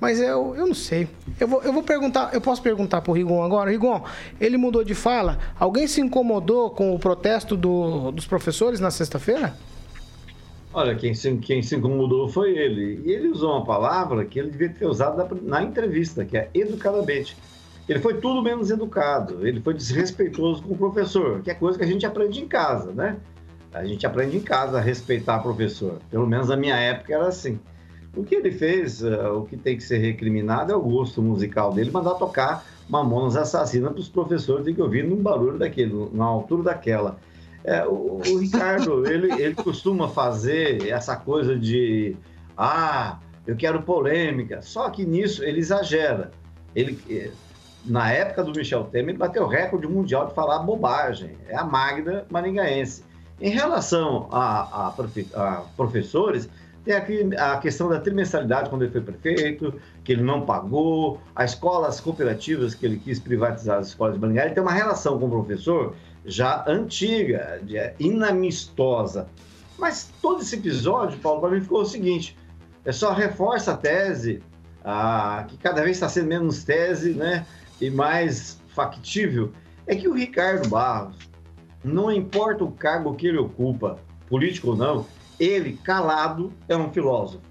Mas 0.00 0.20
eu, 0.20 0.54
eu 0.56 0.66
não 0.66 0.74
sei. 0.74 1.08
Eu 1.40 1.48
vou, 1.48 1.62
eu 1.62 1.72
vou 1.72 1.82
perguntar, 1.82 2.30
eu 2.32 2.40
posso 2.40 2.62
perguntar 2.62 3.00
pro 3.00 3.12
Rigon 3.12 3.42
agora. 3.42 3.70
Rigon, 3.70 4.02
ele 4.40 4.56
mudou 4.56 4.84
de 4.84 4.94
fala. 4.94 5.38
Alguém 5.58 5.86
se 5.88 6.00
incomodou 6.00 6.70
com 6.70 6.94
o 6.94 6.98
protesto 6.98 7.56
do- 7.56 8.12
dos 8.12 8.26
professores 8.26 8.78
na 8.80 8.90
sexta-feira? 8.90 9.54
Olha, 10.72 10.94
quem 10.94 11.14
se, 11.14 11.36
quem 11.38 11.62
se 11.62 11.74
incomodou 11.74 12.28
foi 12.28 12.56
ele. 12.56 13.02
E 13.04 13.10
ele 13.10 13.28
usou 13.28 13.50
uma 13.52 13.64
palavra 13.64 14.24
que 14.24 14.38
ele 14.38 14.50
devia 14.50 14.68
ter 14.68 14.86
usado 14.86 15.16
na, 15.16 15.58
na 15.58 15.62
entrevista, 15.64 16.24
que 16.24 16.36
é 16.36 16.48
educadamente. 16.54 17.36
Ele 17.88 17.98
foi 18.00 18.14
tudo 18.20 18.42
menos 18.42 18.70
educado, 18.70 19.48
ele 19.48 19.62
foi 19.62 19.72
desrespeitoso 19.72 20.62
com 20.62 20.74
o 20.74 20.76
professor, 20.76 21.40
que 21.40 21.50
é 21.50 21.54
coisa 21.54 21.78
que 21.78 21.84
a 21.84 21.86
gente 21.86 22.04
aprende 22.04 22.38
em 22.38 22.46
casa, 22.46 22.92
né? 22.92 23.16
A 23.72 23.82
gente 23.84 24.06
aprende 24.06 24.36
em 24.36 24.40
casa 24.40 24.76
a 24.76 24.80
respeitar 24.80 25.38
o 25.38 25.42
professor. 25.42 25.98
Pelo 26.10 26.26
menos 26.26 26.48
na 26.48 26.56
minha 26.56 26.76
época 26.76 27.14
era 27.14 27.26
assim. 27.26 27.58
O 28.18 28.24
que 28.24 28.34
ele 28.34 28.50
fez, 28.50 29.02
eh, 29.02 29.28
o 29.28 29.42
que 29.42 29.56
tem 29.56 29.76
que 29.76 29.82
ser 29.82 29.98
recriminado 29.98 30.72
é 30.72 30.76
o 30.76 30.80
gosto 30.80 31.22
musical 31.22 31.72
dele, 31.72 31.90
mandar 31.90 32.14
tocar 32.14 32.66
Mamonas 32.88 33.36
Assassina 33.36 33.90
para 33.90 34.00
os 34.00 34.08
professores 34.08 34.64
terem 34.64 34.74
que 34.74 34.82
ouvir 34.82 35.04
num 35.04 35.22
barulho 35.22 35.56
daquele, 35.56 36.08
na 36.12 36.24
altura 36.24 36.64
daquela. 36.64 37.18
É, 37.62 37.86
o, 37.86 38.20
o 38.26 38.38
Ricardo, 38.38 39.06
ele, 39.08 39.32
ele 39.40 39.54
costuma 39.54 40.08
fazer 40.08 40.88
essa 40.88 41.14
coisa 41.16 41.56
de 41.56 42.16
ah, 42.56 43.18
eu 43.46 43.54
quero 43.56 43.82
polêmica. 43.82 44.60
Só 44.62 44.90
que 44.90 45.04
nisso 45.04 45.44
ele 45.44 45.60
exagera. 45.60 46.32
Ele, 46.74 46.98
eh, 47.08 47.30
na 47.86 48.10
época 48.10 48.42
do 48.42 48.52
Michel 48.52 48.84
Temer, 48.84 49.10
ele 49.10 49.18
bateu 49.18 49.44
o 49.44 49.48
recorde 49.48 49.86
mundial 49.86 50.26
de 50.26 50.34
falar 50.34 50.58
bobagem. 50.58 51.36
É 51.48 51.56
a 51.56 51.64
Magda 51.64 52.26
Maringaense. 52.30 53.04
Em 53.40 53.50
relação 53.50 54.26
a, 54.32 54.88
a 54.88 54.90
profe- 54.90 55.28
a 55.34 55.62
professores, 55.76 56.48
tem 56.88 56.96
aqui 56.96 57.36
a 57.36 57.58
questão 57.58 57.86
da 57.86 58.00
trimestralidade 58.00 58.70
quando 58.70 58.80
ele 58.80 58.90
foi 58.90 59.02
prefeito, 59.02 59.74
que 60.02 60.10
ele 60.10 60.22
não 60.22 60.46
pagou, 60.46 61.20
as 61.36 61.50
escolas 61.50 62.00
cooperativas 62.00 62.74
que 62.74 62.86
ele 62.86 62.96
quis 62.96 63.18
privatizar 63.18 63.78
as 63.78 63.88
escolas 63.88 64.14
de 64.14 64.20
Maringá, 64.20 64.46
ele 64.46 64.54
tem 64.54 64.62
uma 64.62 64.72
relação 64.72 65.18
com 65.18 65.26
o 65.26 65.30
professor 65.30 65.94
já 66.24 66.64
antiga, 66.66 67.60
é, 67.70 67.94
inamistosa. 67.98 69.28
Mas 69.78 70.10
todo 70.22 70.40
esse 70.40 70.56
episódio, 70.56 71.18
Paulo, 71.18 71.42
para 71.42 71.50
mim 71.50 71.60
ficou 71.60 71.82
o 71.82 71.84
seguinte: 71.84 72.34
é 72.86 72.90
só 72.90 73.12
reforça 73.12 73.72
a 73.72 73.76
tese, 73.76 74.42
ah, 74.82 75.44
que 75.46 75.58
cada 75.58 75.82
vez 75.82 75.98
está 75.98 76.08
sendo 76.08 76.28
menos 76.28 76.64
tese, 76.64 77.12
né? 77.12 77.44
E 77.82 77.90
mais 77.90 78.62
factível, 78.68 79.52
é 79.86 79.94
que 79.94 80.08
o 80.08 80.14
Ricardo 80.14 80.66
Barros, 80.70 81.18
não 81.84 82.10
importa 82.10 82.64
o 82.64 82.72
cargo 82.72 83.14
que 83.14 83.26
ele 83.26 83.36
ocupa, 83.38 83.98
político 84.26 84.70
ou 84.70 84.76
não, 84.76 85.06
ele, 85.38 85.78
calado, 85.84 86.52
é 86.68 86.76
um 86.76 86.92
filósofo. 86.92 87.42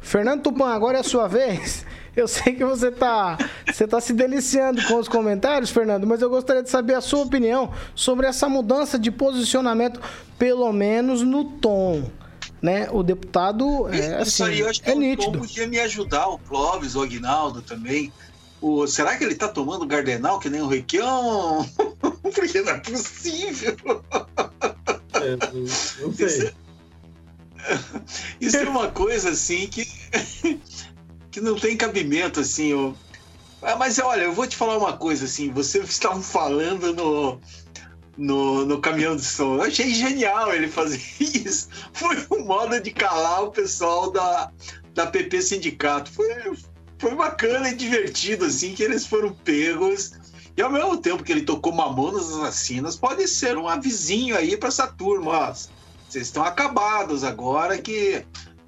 Fernando 0.00 0.42
Tupan, 0.42 0.68
agora 0.68 0.98
é 0.98 1.00
a 1.00 1.04
sua 1.04 1.28
vez. 1.28 1.86
Eu 2.14 2.28
sei 2.28 2.54
que 2.54 2.62
você 2.62 2.90
tá, 2.90 3.38
você 3.66 3.88
tá 3.88 3.98
se 3.98 4.12
deliciando 4.12 4.84
com 4.86 4.96
os 4.96 5.08
comentários, 5.08 5.70
Fernando, 5.70 6.06
mas 6.06 6.20
eu 6.20 6.28
gostaria 6.28 6.62
de 6.62 6.68
saber 6.68 6.92
a 6.92 7.00
sua 7.00 7.20
opinião 7.20 7.72
sobre 7.94 8.26
essa 8.26 8.50
mudança 8.50 8.98
de 8.98 9.10
posicionamento, 9.10 9.98
pelo 10.38 10.70
menos 10.74 11.22
no 11.22 11.42
tom. 11.42 12.10
Né? 12.60 12.86
O 12.90 13.02
deputado 13.02 13.88
é, 13.88 14.20
Isso 14.20 14.44
assim, 14.44 14.52
aí 14.52 14.60
eu 14.60 14.68
acho 14.68 14.82
que 14.82 14.90
é 14.90 14.92
o 14.92 14.96
Tom 14.96 15.00
nítido. 15.00 15.38
podia 15.38 15.66
me 15.66 15.80
ajudar, 15.80 16.28
o 16.28 16.38
Clóvis, 16.38 16.94
o 16.94 17.02
Aguinaldo 17.02 17.62
também. 17.62 18.12
O, 18.60 18.86
será 18.86 19.16
que 19.16 19.24
ele 19.24 19.34
tá 19.34 19.48
tomando 19.48 19.86
Gardenal 19.86 20.38
que 20.38 20.50
nem 20.50 20.60
o 20.60 20.68
Requião? 20.68 21.66
Porque 22.22 22.60
não 22.60 22.72
é 22.72 22.78
possível. 22.78 23.74
Não 26.00 26.12
sei. 26.14 26.52
Isso 28.40 28.56
é 28.56 28.68
uma 28.68 28.90
coisa 28.90 29.30
assim 29.30 29.66
que, 29.68 29.86
que 31.30 31.40
não 31.40 31.54
tem 31.58 31.76
cabimento, 31.76 32.40
assim. 32.40 32.68
eu- 32.72 32.96
Ah, 33.62 33.76
Mas 33.76 33.98
olha, 33.98 34.22
eu 34.22 34.32
vou 34.32 34.46
te 34.46 34.56
falar 34.56 34.76
uma 34.78 34.96
coisa 34.96 35.24
assim. 35.26 35.50
Vocês 35.50 35.88
estavam 35.88 36.20
falando 36.22 36.92
no, 36.92 37.40
no, 38.16 38.66
no 38.66 38.80
caminhão 38.80 39.14
de 39.14 39.24
som. 39.24 39.54
Eu 39.56 39.62
achei 39.62 39.94
genial 39.94 40.52
ele 40.52 40.66
fazer 40.68 41.00
isso. 41.20 41.68
Foi 41.92 42.16
um 42.32 42.44
modo 42.44 42.80
de 42.80 42.90
calar 42.90 43.44
o 43.44 43.52
pessoal 43.52 44.10
da, 44.10 44.50
da 44.94 45.06
PP 45.06 45.40
Sindicato. 45.42 46.10
Foi, 46.10 46.26
foi 46.98 47.14
bacana 47.14 47.68
e 47.70 47.76
divertido, 47.76 48.44
assim, 48.46 48.74
que 48.74 48.82
eles 48.82 49.06
foram 49.06 49.32
pegos. 49.32 50.12
E 50.56 50.60
ao 50.62 50.70
mesmo 50.70 50.96
tempo 50.98 51.22
que 51.22 51.32
ele 51.32 51.42
tocou 51.42 51.72
Mamonas 51.72 52.30
Assassinas, 52.30 52.96
pode 52.96 53.26
ser 53.26 53.56
um 53.56 53.68
avizinho 53.68 54.36
aí 54.36 54.56
para 54.56 54.68
essa 54.68 54.86
turma. 54.86 55.30
Ó, 55.30 55.52
vocês 55.52 56.26
estão 56.26 56.44
acabados 56.44 57.24
agora 57.24 57.78
que 57.78 58.24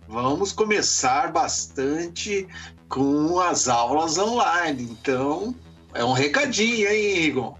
vamos 0.08 0.50
começar 0.52 1.30
bastante 1.30 2.48
com 2.88 3.38
as 3.38 3.68
aulas 3.68 4.16
online. 4.16 4.82
Então, 4.84 5.54
é 5.92 6.02
um 6.04 6.12
recadinho, 6.12 6.88
hein, 6.88 7.20
Rigon? 7.20 7.54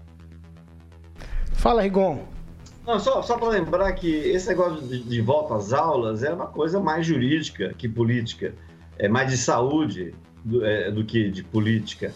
Fala, 1.53 1.83
Rigon. 1.83 2.25
Não, 2.85 2.99
só, 2.99 3.21
só 3.21 3.37
para 3.37 3.49
lembrar 3.49 3.91
que 3.93 4.07
esse 4.07 4.47
negócio 4.47 4.81
de, 4.87 5.03
de, 5.03 5.21
volta 5.21 5.55
às 5.55 5.73
aulas 5.73 6.23
é 6.23 6.31
uma 6.31 6.47
coisa 6.47 6.79
mais 6.79 7.05
jurídica 7.05 7.73
que 7.75 7.89
política, 7.89 8.53
é 8.99 9.07
mais 9.07 9.31
de 9.31 9.37
saúde 9.37 10.13
do, 10.43 10.63
é, 10.63 10.91
do 10.91 11.03
que 11.03 11.29
de 11.31 11.43
política. 11.43 12.13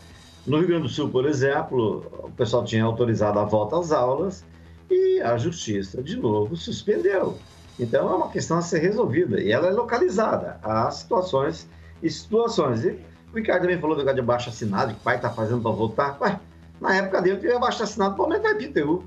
No 0.49 0.57
Rio 0.57 0.67
Grande 0.67 0.83
do 0.83 0.89
Sul, 0.89 1.09
por 1.09 1.27
exemplo, 1.27 2.03
o 2.23 2.31
pessoal 2.31 2.65
tinha 2.65 2.83
autorizado 2.83 3.37
a 3.37 3.43
volta 3.43 3.77
às 3.77 3.91
aulas 3.91 4.43
e 4.89 5.21
a 5.21 5.37
justiça, 5.37 6.01
de 6.01 6.17
novo, 6.17 6.55
suspendeu. 6.55 7.37
Então 7.79 8.11
é 8.11 8.15
uma 8.15 8.31
questão 8.31 8.57
a 8.57 8.61
ser 8.63 8.79
resolvida 8.79 9.39
e 9.39 9.51
ela 9.51 9.67
é 9.67 9.71
localizada. 9.71 10.59
Há 10.63 10.89
situações 10.89 11.69
e 12.01 12.09
situações. 12.09 12.83
E 12.83 12.99
o 13.31 13.35
Ricardo 13.35 13.61
também 13.61 13.79
falou 13.79 13.95
do 13.95 13.99
negócio 13.99 14.15
de 14.15 14.21
abaixo 14.21 14.49
assinado, 14.49 14.95
que 14.95 14.99
o 14.99 15.03
pai 15.03 15.17
está 15.17 15.29
fazendo 15.29 15.61
para 15.61 15.69
votar. 15.69 16.17
Ué, 16.19 16.39
na 16.81 16.95
época 16.95 17.21
dele, 17.21 17.37
teve 17.37 17.53
abaixo 17.53 17.83
assinado 17.83 18.15
para 18.15 18.23
aumentar 18.23 18.59
IPTU. 18.59 19.03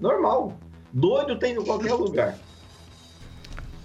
Normal. 0.00 0.52
Doido 0.92 1.38
tem 1.38 1.54
em 1.54 1.64
qualquer 1.64 1.94
lugar. 1.94 2.36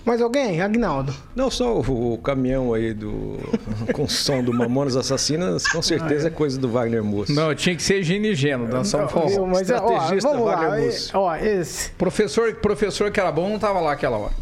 Mais 0.06 0.22
alguém, 0.22 0.62
Agnaldo? 0.62 1.14
Não, 1.36 1.52
só 1.52 1.76
o, 1.76 2.14
o 2.14 2.18
caminhão 2.18 2.74
aí 2.74 2.94
do 2.94 3.38
com 3.94 4.08
som 4.08 4.44
do 4.44 4.54
Mamonas 4.54 4.96
Assassinas, 4.96 5.68
com 5.68 5.82
certeza 5.82 6.28
é 6.28 6.32
coisa 6.32 6.60
do 6.60 6.70
Wagner 6.70 7.04
Moço. 7.04 7.34
Não, 7.34 7.54
tinha 7.54 7.76
que 7.76 7.84
ser 7.84 8.02
Gene 8.04 8.34
Geno, 8.34 8.68
dançar 8.68 9.06
um 9.06 9.08
forró. 9.08 9.46
Mas, 9.46 9.70
Estrategista 9.70 10.30
ó, 10.30 10.32
vamos 10.34 10.46
Wagner 10.48 10.70
lá, 10.70 10.78
Moço. 10.80 11.18
Ó, 11.18 11.36
esse... 11.36 11.92
Professor, 11.92 12.54
professor 12.56 13.12
que 13.12 13.20
era 13.20 13.32
bom 13.32 13.50
não 13.50 13.60
tava 13.60 13.80
lá 13.80 13.92
aquela 13.92 14.18
hora. 14.18 14.34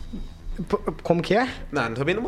Como 1.04 1.22
que 1.22 1.36
é? 1.36 1.48
Não, 1.72 1.94
também 1.94 2.16
não. 2.16 2.24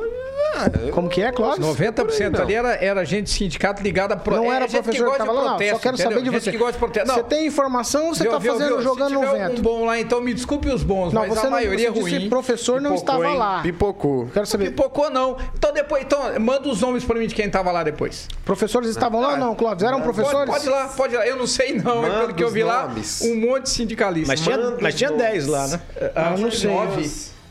Como 0.92 1.10
que 1.10 1.22
é, 1.22 1.32
Clóvis? 1.32 1.66
90% 1.66 2.36
aí, 2.36 2.42
ali 2.42 2.54
era, 2.54 2.74
era 2.76 3.06
gente 3.06 3.30
sindicato 3.30 3.82
ligada 3.82 4.14
a 4.14 4.18
pro... 4.18 4.36
Não 4.36 4.52
é, 4.52 4.58
era 4.58 4.68
professor 4.68 5.06
que, 5.06 5.12
que 5.12 5.18
tava 5.18 5.32
lá, 5.32 5.42
não. 5.42 5.52
Só 5.52 5.58
quero 5.58 5.96
entendeu? 5.96 5.98
saber 5.98 6.22
de 6.22 6.30
você. 6.30 6.52
Que 6.52 6.58
gosta 6.58 6.74
de 6.74 6.78
protesto. 6.80 7.08
Não. 7.08 7.16
Você 7.16 7.24
tem 7.24 7.48
informação 7.48 8.08
ou 8.08 8.16
você 8.16 8.24
está 8.24 8.40
fazendo 8.40 8.68
viu, 8.68 8.82
jogando 8.82 9.14
no 9.14 9.22
vento? 9.22 9.60
um 9.60 9.62
bom 9.62 9.86
lá, 9.86 10.00
então 10.00 10.22
me 10.22 10.34
desculpe 10.34 10.70
os 10.70 10.84
bons, 10.84 11.14
não, 11.14 11.28
mas 11.28 11.38
a 11.38 11.50
maioria 11.50 11.90
não, 11.90 11.96
você 11.96 12.18
ruim. 12.18 12.30
professor 12.30 12.82
não 12.82 12.96
estava 12.96 13.28
hein? 13.28 13.38
lá. 13.38 13.62
Pipocou. 13.62 14.28
Quero 14.34 14.46
saber. 14.46 14.72
Pipocou 14.72 15.10
não. 15.10 15.38
Então 15.58 15.74
depois, 15.74 16.04
então 16.04 16.40
manda 16.40 16.68
os 16.68 16.82
nomes 16.82 17.04
para 17.04 17.20
mim 17.20 17.28
de 17.28 17.36
quem 17.36 17.46
estava 17.46 17.72
lá 17.72 17.84
depois. 17.84 18.28
Professores 18.44 18.90
estavam 18.90 19.22
lá 19.22 19.32
ou 19.32 19.38
não, 19.38 19.56
Clóvis? 19.56 19.84
Eram 19.84 20.02
professores? 20.02 20.50
Pode, 20.50 20.52
pode 20.52 20.68
ir 20.68 20.70
lá, 20.70 20.88
pode 20.88 21.14
ir 21.14 21.18
lá. 21.18 21.28
Eu 21.28 21.38
não 21.38 21.48
sei 21.48 21.74
não, 21.74 22.06
é 22.06 22.20
pelo 22.20 22.34
que 22.34 22.44
eu 22.44 22.50
vi 22.50 22.64
lá, 22.64 22.90
um 23.24 23.36
monte 23.40 23.64
de 23.64 23.70
sindicalistas. 23.70 24.42
Mas 24.82 24.96
tinha 24.96 25.12
10 25.12 25.48
lá, 25.48 25.68
né? 25.68 25.82
Ah, 26.16 26.36
não 26.38 26.52
sei. 26.52 26.72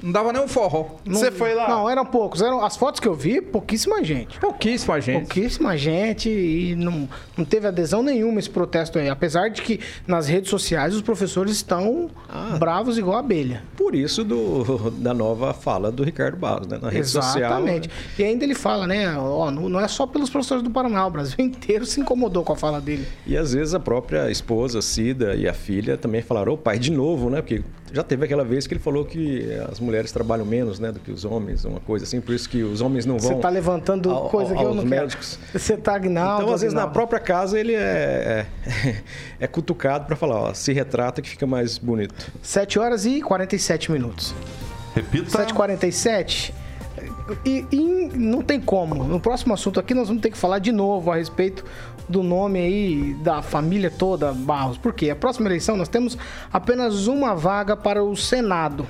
Não 0.03 0.12
dava 0.12 0.32
nem 0.32 0.42
um 0.42 0.48
forró. 0.48 0.96
Você 1.05 1.30
foi 1.30 1.55
lá? 1.55 1.68
Não, 1.68 1.88
eram 1.88 2.05
poucos. 2.05 2.40
Eram, 2.40 2.64
as 2.64 2.76
fotos 2.76 3.01
que 3.01 3.09
eu 3.09 3.14
vi, 3.14 3.40
pouquíssima 3.40 4.03
gente. 4.03 4.38
Pouquíssima 4.38 5.01
gente. 5.01 5.26
Pouquíssima 5.26 5.76
gente 5.76 6.28
e 6.28 6.74
não, 6.74 7.09
não 7.36 7.44
teve 7.44 7.66
adesão 7.66 8.03
nenhuma 8.03 8.38
esse 8.38 8.51
protesto 8.51 8.98
aí. 8.98 9.09
Apesar 9.09 9.48
de 9.48 9.62
que 9.62 9.80
nas 10.07 10.26
redes 10.28 10.51
sociais 10.51 10.94
os 10.94 11.03
professores 11.03 11.53
estão 11.53 12.11
ah, 12.28 12.57
bravos 12.59 12.98
igual 12.98 13.18
abelha. 13.18 13.62
Por 13.81 13.95
isso 13.95 14.22
do, 14.22 14.91
da 15.01 15.14
nova 15.14 15.55
fala 15.55 15.91
do 15.91 16.05
Ricardo 16.05 16.37
Barros, 16.37 16.66
né? 16.66 16.78
Na 16.81 16.91
rede 16.91 17.01
Exatamente. 17.01 17.33
social. 17.33 17.51
Exatamente. 17.51 17.91
E 18.18 18.22
ainda 18.22 18.45
ele 18.45 18.55
fala, 18.55 18.87
né? 18.87 19.16
Ó, 19.16 19.51
não, 19.51 19.81
é 19.81 19.89
só 19.89 20.07
pelos 20.07 20.28
professores 20.28 20.62
do 20.62 20.70
Paraná, 20.70 21.07
o 21.07 21.11
Brasil 21.11 21.37
inteiro 21.41 21.87
se 21.87 21.99
incomodou 21.99 22.45
com 22.45 22.53
a 22.53 22.57
fala 22.57 22.78
dele. 22.78 23.09
E 23.26 23.39
às 23.39 23.55
vezes 23.55 23.72
a 23.72 23.81
própria 23.81 24.31
esposa, 24.31 24.83
Cida, 24.83 25.35
e 25.35 25.49
a 25.49 25.55
filha 25.55 25.97
também 25.97 26.20
falaram, 26.20 26.53
ô 26.53 26.59
pai, 26.59 26.78
de 26.78 26.93
novo, 26.93 27.31
né? 27.31 27.41
Porque 27.41 27.62
já 27.93 28.03
teve 28.03 28.24
aquela 28.24 28.45
vez 28.45 28.66
que 28.66 28.74
ele 28.74 28.81
falou 28.81 29.05
que 29.05 29.49
as 29.70 29.81
mulheres 29.81 30.12
trabalham 30.12 30.47
menos 30.47 30.78
né, 30.78 30.93
do 30.93 31.01
que 31.01 31.11
os 31.11 31.24
homens, 31.24 31.64
uma 31.64 31.81
coisa 31.81 32.05
assim, 32.05 32.20
por 32.20 32.35
isso 32.35 32.49
que 32.49 32.62
os 32.62 32.81
homens 32.81 33.05
não 33.05 33.18
vão. 33.18 33.28
Você 33.31 33.35
está 33.35 33.49
levantando 33.49 34.11
ao, 34.11 34.28
coisa 34.28 34.55
que 34.55 34.62
eu 34.62 34.74
não 34.74 34.85
médicos. 34.85 35.37
quero. 35.37 35.59
Você 35.59 35.74
está 35.74 35.95
agnaldo. 35.97 36.43
Então, 36.43 36.55
às 36.55 36.61
vezes, 36.61 36.74
na 36.74 36.87
própria 36.87 37.18
casa, 37.18 37.59
ele 37.59 37.74
é, 37.74 38.47
é, 38.47 38.97
é 39.41 39.47
cutucado 39.47 40.07
para 40.07 40.14
falar, 40.14 40.37
ó, 40.37 40.55
se 40.55 40.72
retrata 40.72 41.20
que 41.20 41.28
fica 41.28 41.47
mais 41.47 41.78
bonito. 41.78 42.14
7 42.43 42.78
horas 42.78 43.07
e 43.07 43.20
47 43.20 43.69
minutos. 43.90 44.34
Repita. 44.94 45.44
7h47. 45.44 46.52
E, 47.44 47.64
e, 47.70 48.10
não 48.16 48.42
tem 48.42 48.60
como. 48.60 49.04
No 49.04 49.20
próximo 49.20 49.54
assunto 49.54 49.78
aqui 49.78 49.94
nós 49.94 50.08
vamos 50.08 50.22
ter 50.22 50.30
que 50.30 50.36
falar 50.36 50.58
de 50.58 50.72
novo 50.72 51.10
a 51.10 51.16
respeito 51.16 51.64
do 52.08 52.22
nome 52.22 52.58
aí 52.58 53.14
da 53.22 53.40
família 53.40 53.90
toda 53.90 54.32
Barros. 54.32 54.76
Por 54.76 54.92
quê? 54.92 55.10
A 55.10 55.16
próxima 55.16 55.48
eleição 55.48 55.76
nós 55.76 55.88
temos 55.88 56.18
apenas 56.52 57.06
uma 57.06 57.34
vaga 57.34 57.76
para 57.76 58.02
o 58.02 58.16
Senado. 58.16 58.86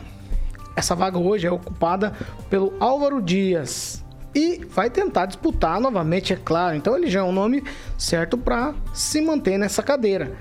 Essa 0.74 0.94
vaga 0.94 1.18
hoje 1.18 1.46
é 1.46 1.50
ocupada 1.50 2.14
pelo 2.48 2.72
Álvaro 2.80 3.20
Dias. 3.20 4.02
E 4.34 4.64
vai 4.64 4.88
tentar 4.88 5.26
disputar 5.26 5.80
novamente, 5.80 6.32
é 6.32 6.36
claro. 6.36 6.76
Então 6.76 6.96
ele 6.96 7.10
já 7.10 7.20
é 7.20 7.22
um 7.22 7.32
nome 7.32 7.62
certo 7.98 8.38
para 8.38 8.74
se 8.94 9.20
manter 9.20 9.58
nessa 9.58 9.82
cadeira. 9.82 10.36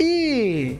E 0.00 0.78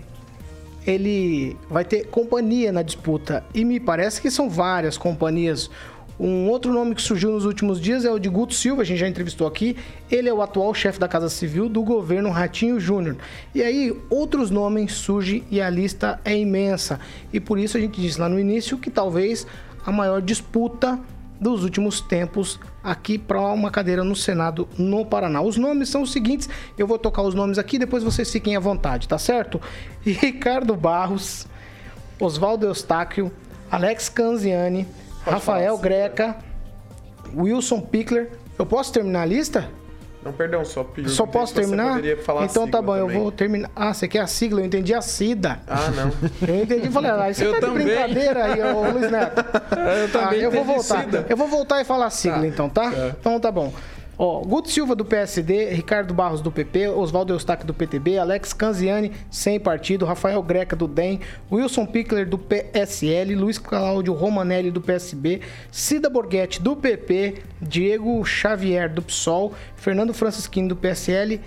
ele 0.89 1.55
vai 1.69 1.85
ter 1.85 2.07
companhia 2.07 2.73
na 2.73 2.81
disputa. 2.81 3.45
E 3.55 3.63
me 3.63 3.79
parece 3.79 4.23
que 4.23 4.31
são 4.31 4.49
várias 4.49 4.97
companhias. 4.97 5.71
Um 6.19 6.49
outro 6.49 6.73
nome 6.73 6.95
que 6.95 7.03
surgiu 7.03 7.31
nos 7.31 7.45
últimos 7.45 7.79
dias 7.79 8.07
é 8.07 8.11
o 8.11 8.19
de 8.19 8.29
Guto 8.29 8.55
Silva, 8.55 8.83
a 8.83 8.85
gente 8.85 8.99
já 8.99 9.07
entrevistou 9.07 9.47
aqui. 9.47 9.77
Ele 10.11 10.31
é 10.31 10.33
o 10.33 10.41
atual 10.41 10.73
chefe 10.73 10.99
da 10.99 11.07
Casa 11.07 11.29
Civil 11.29 11.69
do 11.69 11.83
governo 11.83 12.31
Ratinho 12.31 12.81
Júnior. 12.81 13.17
E 13.55 13.63
aí, 13.63 13.95
outros 14.09 14.51
nomes 14.51 14.95
surgem 14.95 15.45
e 15.51 15.61
a 15.61 15.69
lista 15.69 16.19
é 16.25 16.37
imensa. 16.37 16.99
E 17.33 17.39
por 17.39 17.59
isso 17.59 17.77
a 17.77 17.81
gente 17.81 18.01
disse 18.01 18.19
lá 18.19 18.29
no 18.29 18.41
início 18.41 18.79
que 18.79 18.91
talvez 18.91 19.47
a 19.85 19.93
maior 19.93 20.23
disputa 20.23 20.99
dos 21.41 21.63
últimos 21.63 22.01
tempos 22.01 22.59
aqui 22.83 23.17
para 23.19 23.41
uma 23.41 23.71
cadeira 23.71 24.03
no 24.03 24.17
Senado 24.17 24.69
no 24.77 25.05
Paraná. 25.07 25.41
Os 25.41 25.57
nomes 25.57 25.89
são 25.89 26.03
os 26.03 26.13
seguintes, 26.13 26.49
eu 26.77 26.87
vou 26.87 26.99
tocar 26.99 27.23
os 27.23 27.35
nomes 27.35 27.59
aqui, 27.59 27.79
depois 27.79 28.03
vocês 28.03 28.31
fiquem 28.31 28.57
à 28.57 28.61
vontade, 28.61 29.07
tá 29.07 29.19
certo? 29.19 29.61
Ricardo 30.03 30.75
Barros, 30.75 31.47
Oswaldo 32.21 32.67
Eustáquio, 32.67 33.31
Alex 33.71 34.09
Canziani, 34.09 34.87
Rafael 35.25 35.79
Greca, 35.79 36.37
Wilson 37.37 37.81
Pickler. 37.81 38.33
Eu 38.59 38.67
posso 38.67 38.93
terminar 38.93 39.23
a 39.23 39.27
lista? 39.27 39.71
Não, 40.29 40.33
perdão, 40.35 40.63
só 40.65 40.87
Só 41.07 41.27
posso 41.27 41.55
terminar? 41.55 42.01
então 42.43 42.69
tá 42.69 42.83
bom, 42.83 42.93
também. 42.99 43.17
eu 43.17 43.23
vou 43.23 43.33
terminar. 43.33 43.71
Ah, 43.75 43.95
você 43.95 44.07
quer 44.07 44.21
a 44.21 44.27
sigla? 44.27 44.61
Eu 44.61 44.67
entendi 44.67 44.93
a 44.93 45.01
SIDA. 45.01 45.59
Ah, 45.67 45.91
não. 45.91 46.13
Eu 46.47 46.63
entendi, 46.63 46.91
falei, 46.91 47.11
ah, 47.11 47.33
você 47.33 47.47
eu 47.47 47.55
tá 47.55 47.61
também. 47.61 47.87
de 47.87 47.93
brincadeira 47.93 48.45
aí, 48.45 48.63
ô 48.63 48.91
Luiz 48.91 49.11
Neto. 49.11 49.41
Eu 49.73 50.13
também 50.13 50.41
ah, 50.41 50.43
eu 50.43 50.51
vou 50.51 50.65
voltar. 50.65 51.05
Cida. 51.05 51.27
Eu 51.29 51.37
vou 51.37 51.49
voltar 51.49 51.81
e 51.81 51.85
falar 51.85 52.07
a 52.07 52.11
sigla, 52.11 52.41
tá. 52.41 52.47
então, 52.47 52.69
tá? 52.69 52.93
É. 52.93 53.15
Então 53.19 53.41
tá 53.41 53.51
bom. 53.51 53.73
Ó, 54.21 54.41
Guto 54.41 54.69
Silva 54.69 54.97
do 54.97 55.05
PSD, 55.05 55.71
Ricardo 55.71 56.13
Barros 56.13 56.41
do 56.41 56.51
PP, 56.51 56.89
Oswaldo 56.89 57.33
Eustáquio 57.33 57.65
do 57.65 57.73
PTB, 57.73 58.19
Alex 58.19 58.53
Canziani, 58.53 59.13
sem 59.31 59.61
partido, 59.61 60.05
Rafael 60.05 60.43
Greca 60.43 60.75
do 60.75 60.89
DEM, 60.89 61.21
Wilson 61.53 61.87
Pickler 61.87 62.27
do 62.29 62.37
PSL, 62.37 63.37
Luiz 63.37 63.59
Cláudio 63.59 64.13
Romanelli 64.15 64.73
do 64.73 64.81
PSB, 64.81 65.41
Cida 65.71 66.11
Borghetti 66.11 66.61
do 66.61 66.75
PP, 66.75 67.43
Diego 67.63 68.21
Xavier 68.25 68.89
do 68.89 69.03
PSOL, 69.03 69.55
Fernando 69.77 70.13
Francisquini 70.13 70.67
do 70.67 70.75
PSL, 70.75 71.39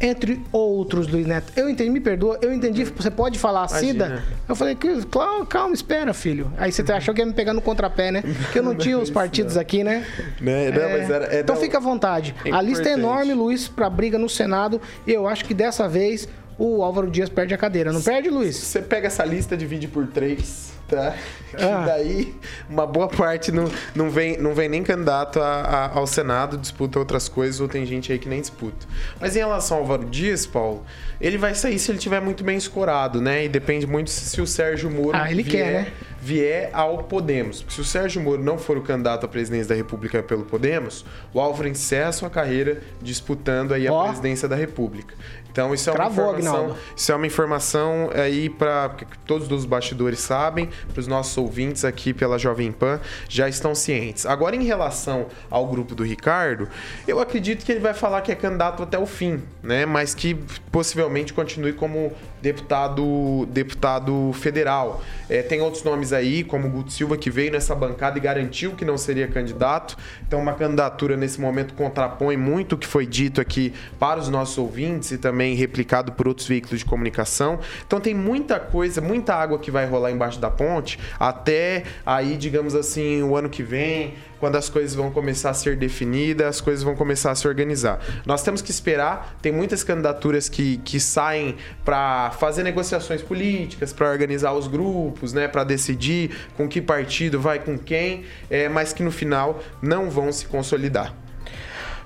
entre 0.00 0.40
outros, 0.52 1.08
Luiz 1.08 1.26
Neto. 1.26 1.52
Eu 1.56 1.68
entendi, 1.68 1.90
me 1.90 2.00
perdoa, 2.00 2.38
eu 2.40 2.52
entendi, 2.52 2.84
você 2.84 3.10
pode 3.10 3.38
falar 3.38 3.64
a 3.64 3.68
Cida? 3.68 4.22
Eu 4.48 4.54
falei, 4.54 4.76
calma, 5.10 5.44
calma, 5.44 5.74
espera, 5.74 6.14
filho. 6.14 6.52
Aí 6.56 6.70
você 6.70 6.82
achou 6.92 7.12
que 7.12 7.20
ia 7.20 7.26
me 7.26 7.32
pegar 7.32 7.52
no 7.52 7.60
contrapé, 7.60 8.10
né? 8.10 8.22
Que 8.52 8.58
eu 8.58 8.62
não 8.64 8.74
tinha 8.74 8.98
os 8.98 9.10
partidos 9.10 9.56
aqui, 9.56 9.82
né? 9.82 10.06
né? 10.40 10.70
Não, 10.70 10.82
é... 10.82 10.98
Era, 11.00 11.36
é, 11.36 11.40
então 11.40 11.54
não... 11.54 11.62
fica 11.62 11.78
à 11.78 11.80
vontade. 11.80 12.34
É 12.44 12.52
a 12.52 12.62
lista 12.62 12.88
é 12.88 12.92
enorme, 12.92 13.34
Luiz, 13.34 13.66
para 13.66 13.90
briga 13.90 14.18
no 14.18 14.28
Senado. 14.28 14.80
E 15.06 15.12
eu 15.12 15.26
acho 15.26 15.44
que 15.44 15.54
dessa 15.54 15.88
vez 15.88 16.28
o 16.58 16.82
Álvaro 16.82 17.10
Dias 17.10 17.28
perde 17.28 17.54
a 17.54 17.58
cadeira. 17.58 17.92
Não 17.92 18.02
perde, 18.02 18.28
Luiz? 18.28 18.56
Você 18.56 18.82
pega 18.82 19.06
essa 19.06 19.24
lista, 19.24 19.56
divide 19.56 19.88
por 19.88 20.06
três, 20.06 20.72
tá? 20.88 21.14
Ah. 21.54 21.82
E 21.82 21.86
daí, 21.86 22.34
uma 22.68 22.86
boa 22.86 23.08
parte 23.08 23.52
não, 23.52 23.70
não, 23.94 24.10
vem, 24.10 24.36
não 24.38 24.54
vem 24.54 24.68
nem 24.68 24.82
candidato 24.82 25.40
a, 25.40 25.60
a, 25.60 25.98
ao 25.98 26.06
Senado, 26.06 26.56
disputa 26.56 26.98
outras 26.98 27.28
coisas, 27.28 27.60
ou 27.60 27.68
tem 27.68 27.84
gente 27.86 28.12
aí 28.12 28.18
que 28.18 28.28
nem 28.28 28.40
disputa. 28.40 28.86
Mas 29.20 29.36
em 29.36 29.40
relação 29.40 29.78
ao 29.78 29.82
Álvaro 29.82 30.04
Dias, 30.06 30.46
Paulo, 30.46 30.84
ele 31.20 31.38
vai 31.38 31.54
sair 31.54 31.78
se 31.78 31.90
ele 31.90 31.98
tiver 31.98 32.20
muito 32.20 32.42
bem 32.42 32.56
escorado, 32.56 33.20
né? 33.20 33.44
E 33.44 33.48
depende 33.48 33.86
muito 33.86 34.10
se 34.10 34.40
o 34.40 34.46
Sérgio 34.46 34.90
Moro 34.90 35.16
ah, 35.16 35.30
ele 35.30 35.42
vier, 35.42 35.52
quer, 35.52 35.72
né? 35.72 35.92
vier 36.20 36.70
ao 36.72 36.98
Podemos. 37.04 37.64
Se 37.68 37.80
o 37.80 37.84
Sérgio 37.84 38.20
Moro 38.22 38.42
não 38.42 38.58
for 38.58 38.76
o 38.76 38.82
candidato 38.82 39.24
à 39.24 39.28
presidência 39.28 39.68
da 39.68 39.74
República 39.74 40.22
pelo 40.22 40.44
Podemos, 40.44 41.04
o 41.32 41.40
Álvaro 41.40 41.68
encerra 41.68 42.12
sua 42.12 42.30
carreira 42.30 42.82
disputando 43.00 43.72
aí 43.72 43.86
a 43.86 43.92
oh. 43.92 44.04
presidência 44.04 44.48
da 44.48 44.56
República. 44.56 45.14
Então 45.50 45.74
isso 45.74 45.88
é 45.88 45.92
uma 45.92 45.96
Travou, 45.96 46.38
informação, 46.38 46.76
isso 46.96 47.12
é 47.12 47.14
uma 47.14 47.26
informação 47.26 48.10
aí 48.14 48.48
para 48.48 48.90
todos 49.26 49.50
os 49.50 49.64
bastidores 49.64 50.20
sabem, 50.20 50.68
para 50.92 51.00
os 51.00 51.06
nossos 51.06 51.36
ouvintes 51.36 51.84
aqui 51.84 52.12
pela 52.12 52.38
Jovem 52.38 52.70
Pan 52.70 53.00
já 53.28 53.48
estão 53.48 53.74
cientes. 53.74 54.26
Agora 54.26 54.54
em 54.54 54.64
relação 54.64 55.26
ao 55.50 55.66
grupo 55.66 55.94
do 55.94 56.04
Ricardo, 56.04 56.68
eu 57.06 57.20
acredito 57.20 57.64
que 57.64 57.72
ele 57.72 57.80
vai 57.80 57.94
falar 57.94 58.20
que 58.20 58.30
é 58.30 58.34
candidato 58.34 58.82
até 58.82 58.98
o 58.98 59.06
fim, 59.06 59.42
né? 59.62 59.84
Mas 59.86 60.14
que 60.14 60.34
possivelmente 60.70 61.32
continue 61.32 61.72
como 61.72 62.12
deputado 62.40 63.46
deputado 63.50 64.32
federal. 64.34 65.02
É, 65.28 65.42
tem 65.42 65.60
outros 65.60 65.82
nomes 65.82 66.12
aí, 66.12 66.44
como 66.44 66.68
o 66.68 66.70
Guto 66.70 66.92
Silva, 66.92 67.16
que 67.16 67.30
veio 67.30 67.52
nessa 67.52 67.74
bancada 67.74 68.18
e 68.18 68.20
garantiu 68.20 68.72
que 68.72 68.84
não 68.84 68.96
seria 68.96 69.26
candidato. 69.26 69.96
Então, 70.26 70.40
uma 70.40 70.52
candidatura 70.52 71.16
nesse 71.16 71.40
momento 71.40 71.74
contrapõe 71.74 72.36
muito 72.36 72.74
o 72.74 72.78
que 72.78 72.86
foi 72.86 73.06
dito 73.06 73.40
aqui 73.40 73.72
para 73.98 74.20
os 74.20 74.28
nossos 74.28 74.56
ouvintes 74.58 75.10
e 75.10 75.18
também 75.18 75.37
replicado 75.54 76.12
por 76.12 76.28
outros 76.28 76.46
veículos 76.46 76.80
de 76.80 76.84
comunicação. 76.84 77.58
Então, 77.86 78.00
tem 78.00 78.14
muita 78.14 78.58
coisa, 78.58 79.00
muita 79.00 79.34
água 79.34 79.58
que 79.58 79.70
vai 79.70 79.86
rolar 79.86 80.10
embaixo 80.10 80.38
da 80.38 80.50
ponte 80.50 80.98
até 81.18 81.84
aí, 82.04 82.36
digamos 82.36 82.74
assim, 82.74 83.22
o 83.22 83.36
ano 83.36 83.48
que 83.48 83.62
vem, 83.62 84.14
quando 84.40 84.56
as 84.56 84.68
coisas 84.68 84.94
vão 84.94 85.10
começar 85.10 85.50
a 85.50 85.54
ser 85.54 85.76
definidas, 85.76 86.46
as 86.46 86.60
coisas 86.60 86.82
vão 86.82 86.94
começar 86.94 87.30
a 87.30 87.34
se 87.34 87.46
organizar. 87.46 88.00
Nós 88.24 88.42
temos 88.42 88.62
que 88.62 88.70
esperar, 88.70 89.36
tem 89.42 89.52
muitas 89.52 89.82
candidaturas 89.82 90.48
que, 90.48 90.78
que 90.78 91.00
saem 91.00 91.56
para 91.84 92.30
fazer 92.32 92.62
negociações 92.62 93.22
políticas, 93.22 93.92
para 93.92 94.10
organizar 94.10 94.52
os 94.52 94.66
grupos, 94.66 95.32
né, 95.32 95.48
para 95.48 95.64
decidir 95.64 96.30
com 96.56 96.68
que 96.68 96.80
partido 96.80 97.40
vai 97.40 97.58
com 97.58 97.76
quem, 97.78 98.24
é, 98.50 98.68
mas 98.68 98.92
que 98.92 99.02
no 99.02 99.10
final 99.10 99.60
não 99.82 100.10
vão 100.10 100.32
se 100.32 100.46
consolidar. 100.46 101.14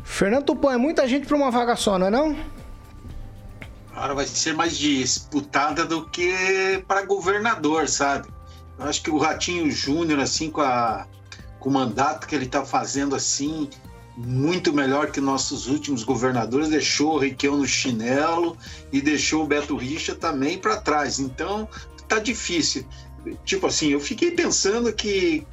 Fernando 0.02 0.44
Tupan, 0.44 0.74
é 0.74 0.76
muita 0.76 1.06
gente 1.06 1.26
para 1.26 1.36
uma 1.36 1.50
vaga 1.50 1.76
só, 1.76 1.98
não 1.98 2.06
é 2.06 2.10
não? 2.10 2.36
Agora 3.94 4.14
vai 4.14 4.26
ser 4.26 4.54
mais 4.54 4.76
disputada 4.76 5.84
do 5.84 6.06
que 6.06 6.82
para 6.88 7.04
governador, 7.04 7.88
sabe? 7.88 8.28
Eu 8.78 8.86
acho 8.86 9.02
que 9.02 9.10
o 9.10 9.18
Ratinho 9.18 9.70
Júnior, 9.70 10.18
assim, 10.20 10.50
com 10.50 10.62
a 10.62 11.06
com 11.62 11.70
o 11.70 11.72
mandato 11.72 12.26
que 12.26 12.34
ele 12.34 12.46
está 12.46 12.64
fazendo 12.64 13.14
assim, 13.14 13.70
muito 14.16 14.72
melhor 14.72 15.12
que 15.12 15.20
nossos 15.20 15.68
últimos 15.68 16.02
governadores, 16.02 16.68
deixou 16.68 17.14
o 17.14 17.18
Requião 17.18 17.56
no 17.56 17.66
chinelo 17.66 18.58
e 18.92 19.00
deixou 19.00 19.44
o 19.44 19.46
Beto 19.46 19.76
Richa 19.76 20.14
também 20.14 20.58
para 20.58 20.80
trás. 20.80 21.20
Então, 21.20 21.68
tá 22.08 22.18
difícil. 22.18 22.84
Tipo 23.44 23.68
assim, 23.68 23.90
eu 23.90 24.00
fiquei 24.00 24.32
pensando 24.32 24.92
que 24.92 25.46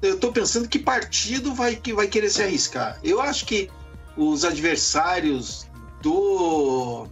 eu 0.00 0.14
estou 0.14 0.32
pensando 0.32 0.66
que 0.66 0.78
partido 0.78 1.54
vai 1.54 1.76
que 1.76 1.92
vai 1.92 2.06
querer 2.06 2.30
se 2.30 2.42
arriscar. 2.42 2.98
Eu 3.04 3.20
acho 3.20 3.44
que 3.44 3.68
os 4.16 4.46
adversários 4.46 5.66
do 6.00 7.06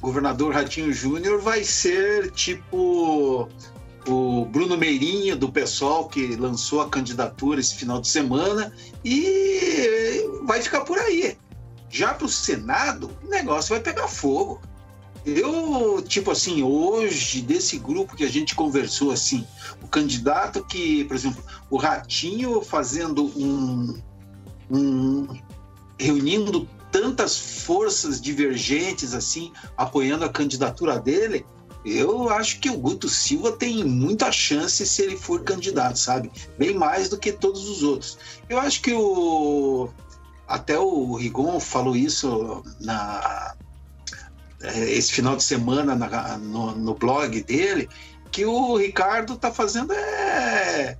governador 0.00 0.54
Ratinho 0.54 0.92
Júnior 0.92 1.40
vai 1.40 1.64
ser 1.64 2.30
tipo 2.30 3.48
o 4.06 4.44
Bruno 4.46 4.76
Meirinho, 4.76 5.36
do 5.36 5.52
pessoal 5.52 6.08
que 6.08 6.36
lançou 6.36 6.80
a 6.80 6.88
candidatura 6.88 7.60
esse 7.60 7.74
final 7.74 8.00
de 8.00 8.08
semana, 8.08 8.72
e 9.04 10.24
vai 10.44 10.62
ficar 10.62 10.80
por 10.80 10.98
aí. 10.98 11.36
Já 11.90 12.14
para 12.14 12.26
o 12.26 12.28
Senado, 12.28 13.10
o 13.24 13.28
negócio 13.28 13.70
vai 13.70 13.80
pegar 13.80 14.08
fogo. 14.08 14.60
Eu, 15.26 16.02
tipo 16.06 16.30
assim, 16.30 16.62
hoje, 16.62 17.42
desse 17.42 17.78
grupo 17.78 18.16
que 18.16 18.24
a 18.24 18.28
gente 18.28 18.54
conversou, 18.54 19.10
assim, 19.10 19.46
o 19.82 19.88
candidato 19.88 20.64
que, 20.64 21.04
por 21.04 21.16
exemplo, 21.16 21.42
o 21.68 21.76
Ratinho 21.76 22.62
fazendo 22.62 23.26
um. 23.38 24.00
um 24.70 25.26
reunindo 25.98 26.68
tantas 26.90 27.38
forças 27.38 28.20
divergentes, 28.20 29.14
assim, 29.14 29.52
apoiando 29.76 30.24
a 30.24 30.28
candidatura 30.28 30.98
dele, 30.98 31.44
eu 31.84 32.28
acho 32.28 32.60
que 32.60 32.68
o 32.68 32.76
Guto 32.76 33.08
Silva 33.08 33.52
tem 33.52 33.84
muita 33.84 34.30
chance 34.32 34.84
se 34.84 35.02
ele 35.02 35.16
for 35.16 35.42
candidato, 35.42 35.98
sabe? 35.98 36.30
Bem 36.58 36.74
mais 36.74 37.08
do 37.08 37.16
que 37.16 37.32
todos 37.32 37.68
os 37.68 37.82
outros. 37.82 38.18
Eu 38.48 38.58
acho 38.58 38.82
que 38.82 38.92
o. 38.92 39.88
Até 40.46 40.78
o 40.78 41.14
Rigon 41.14 41.60
falou 41.60 41.94
isso 41.94 42.64
na, 42.80 43.54
é, 44.62 44.90
esse 44.90 45.12
final 45.12 45.36
de 45.36 45.44
semana 45.44 45.94
na, 45.94 46.38
no, 46.38 46.74
no, 46.74 46.94
blog 46.94 47.42
dele, 47.42 47.88
que 48.30 48.44
o 48.44 48.76
Ricardo 48.76 49.36
tá 49.36 49.52
fazendo 49.52 49.92
é 49.92 50.96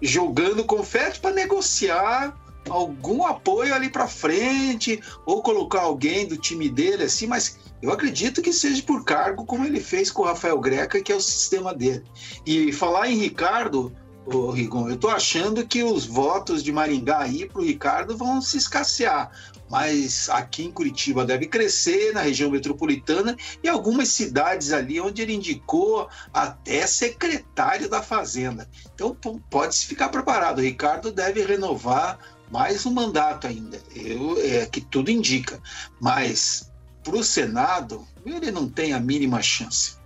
jogando 0.00 0.64
confete 0.64 1.20
para 1.20 1.32
negociar 1.32 2.36
algum 2.68 3.26
apoio 3.26 3.74
ali 3.74 3.88
para 3.88 4.06
frente 4.06 5.00
ou 5.26 5.42
colocar 5.42 5.82
alguém 5.82 6.26
do 6.26 6.36
time 6.36 6.68
dele 6.68 7.04
assim, 7.04 7.26
mas 7.26 7.58
eu 7.80 7.90
acredito 7.90 8.40
que 8.40 8.52
seja 8.52 8.82
por 8.82 9.04
cargo, 9.04 9.44
como 9.44 9.66
ele 9.66 9.80
fez 9.80 10.10
com 10.10 10.22
o 10.22 10.26
Rafael 10.26 10.58
Greca, 10.60 11.02
que 11.02 11.10
é 11.10 11.16
o 11.16 11.20
sistema 11.20 11.74
dele. 11.74 12.04
E 12.46 12.72
falar 12.72 13.08
em 13.08 13.16
Ricardo, 13.16 13.92
ô 14.24 14.50
Rigon, 14.50 14.88
eu 14.88 14.94
estou 14.94 15.10
achando 15.10 15.66
que 15.66 15.82
os 15.82 16.06
votos 16.06 16.62
de 16.62 16.70
Maringá 16.70 17.18
aí 17.18 17.46
para 17.46 17.60
o 17.60 17.64
Ricardo 17.64 18.16
vão 18.16 18.40
se 18.40 18.56
escassear. 18.56 19.32
Mas 19.68 20.28
aqui 20.28 20.64
em 20.64 20.70
Curitiba 20.70 21.24
deve 21.24 21.46
crescer, 21.46 22.12
na 22.12 22.20
região 22.20 22.50
metropolitana 22.50 23.36
e 23.64 23.68
algumas 23.68 24.08
cidades 24.08 24.70
ali 24.70 25.00
onde 25.00 25.22
ele 25.22 25.34
indicou 25.34 26.08
até 26.32 26.86
secretário 26.86 27.88
da 27.88 28.02
Fazenda. 28.02 28.68
Então 28.94 29.16
pode-se 29.50 29.86
ficar 29.86 30.10
preparado. 30.10 30.58
O 30.58 30.62
Ricardo 30.62 31.10
deve 31.10 31.42
renovar 31.42 32.18
mais 32.52 32.84
um 32.84 32.92
mandato 32.92 33.46
ainda. 33.46 33.78
Eu, 33.96 34.36
é 34.38 34.66
que 34.66 34.80
tudo 34.80 35.10
indica. 35.10 35.58
Mas 35.98 36.70
para 37.02 37.16
o 37.16 37.24
Senado, 37.24 38.04
ele 38.24 38.50
não 38.50 38.68
tem 38.68 38.92
a 38.92 39.00
mínima 39.00 39.40
chance. 39.40 39.96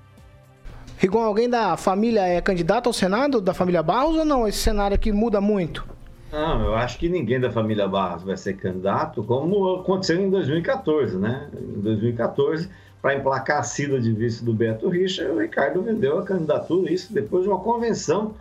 Rigon, 0.97 1.23
alguém 1.23 1.51
da 1.51 1.77
família 1.77 2.23
é 2.23 2.41
candidato 2.41 2.87
ao 2.87 2.93
Senado, 2.93 3.41
da 3.41 3.53
família 3.53 3.83
Barros, 3.83 4.17
ou 4.17 4.25
não? 4.25 4.49
Esse 4.49 4.59
cenário 4.59 4.95
aqui 4.95 5.13
muda 5.13 5.41
muito? 5.41 5.87
Não, 6.33 6.65
eu 6.65 6.75
acho 6.75 6.99
que 6.99 7.09
ninguém 7.09 7.39
da 7.39 7.51
família 7.51 7.87
Barros 7.87 8.23
vai 8.23 8.37
ser 8.37 8.55
candidato, 8.55 9.23
como 9.23 9.77
aconteceu 9.77 10.21
em 10.21 10.31
2014, 10.31 11.17
né? 11.19 11.51
Em 11.53 11.81
2014, 11.81 12.69
para 13.03 13.15
emplacar 13.15 13.59
a 13.59 13.63
cida 13.63 14.01
de 14.01 14.13
vice 14.13 14.45
do 14.45 14.55
Beto 14.55 14.89
Richa, 14.89 15.31
o 15.31 15.39
Ricardo 15.39 15.83
vendeu 15.83 16.19
a 16.19 16.23
candidatura, 16.23 16.91
isso 16.91 17.13
depois 17.13 17.45
de 17.45 17.51
uma 17.51 17.61
convenção 17.61 18.35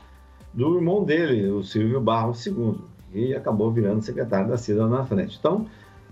do 0.53 0.75
irmão 0.75 1.03
dele, 1.03 1.49
o 1.49 1.63
Silvio 1.63 1.99
Barros 1.99 2.45
II, 2.45 2.75
e 3.16 3.34
acabou 3.34 3.72
virando 3.72 4.01
secretário 4.01 4.49
da 4.49 4.57
cida 4.57 4.86
na 4.88 5.05
frente. 5.05 5.38
Então, 5.39 5.66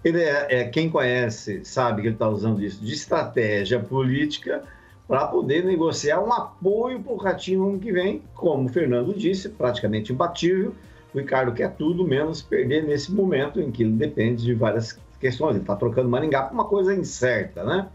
ele 0.04 0.22
é, 0.22 0.48
é 0.50 0.64
quem 0.66 0.90
conhece 0.90 1.64
sabe 1.66 2.02
que 2.02 2.08
ele 2.08 2.16
está 2.16 2.30
usando 2.30 2.64
isso 2.64 2.84
de 2.84 2.94
estratégia 2.94 3.80
política 3.80 4.64
para 5.08 5.28
poder 5.28 5.66
negociar 5.66 6.22
um 6.22 6.32
apoio 6.32 7.02
para 7.02 7.14
o 7.14 7.18
Ratinho 7.18 7.68
ano 7.68 7.80
que 7.80 7.92
vem, 7.92 8.22
como 8.34 8.66
o 8.66 8.70
Fernando 8.70 9.14
disse, 9.14 9.50
praticamente 9.50 10.14
imbatível. 10.14 10.74
O 11.14 11.20
Ricardo 11.20 11.52
quer 11.52 11.72
tudo 11.76 12.08
menos 12.08 12.42
perder 12.42 12.84
nesse 12.86 13.12
momento 13.12 13.60
em 13.60 13.70
que 13.70 13.84
ele 13.84 13.92
depende 13.92 14.44
de 14.44 14.54
várias 14.54 14.98
questões. 15.20 15.52
Ele 15.52 15.64
está 15.64 15.76
trocando 15.76 16.10
Maringá 16.10 16.44
por 16.44 16.54
uma 16.54 16.66
coisa 16.66 16.96
incerta, 16.96 17.64
né? 17.64 17.88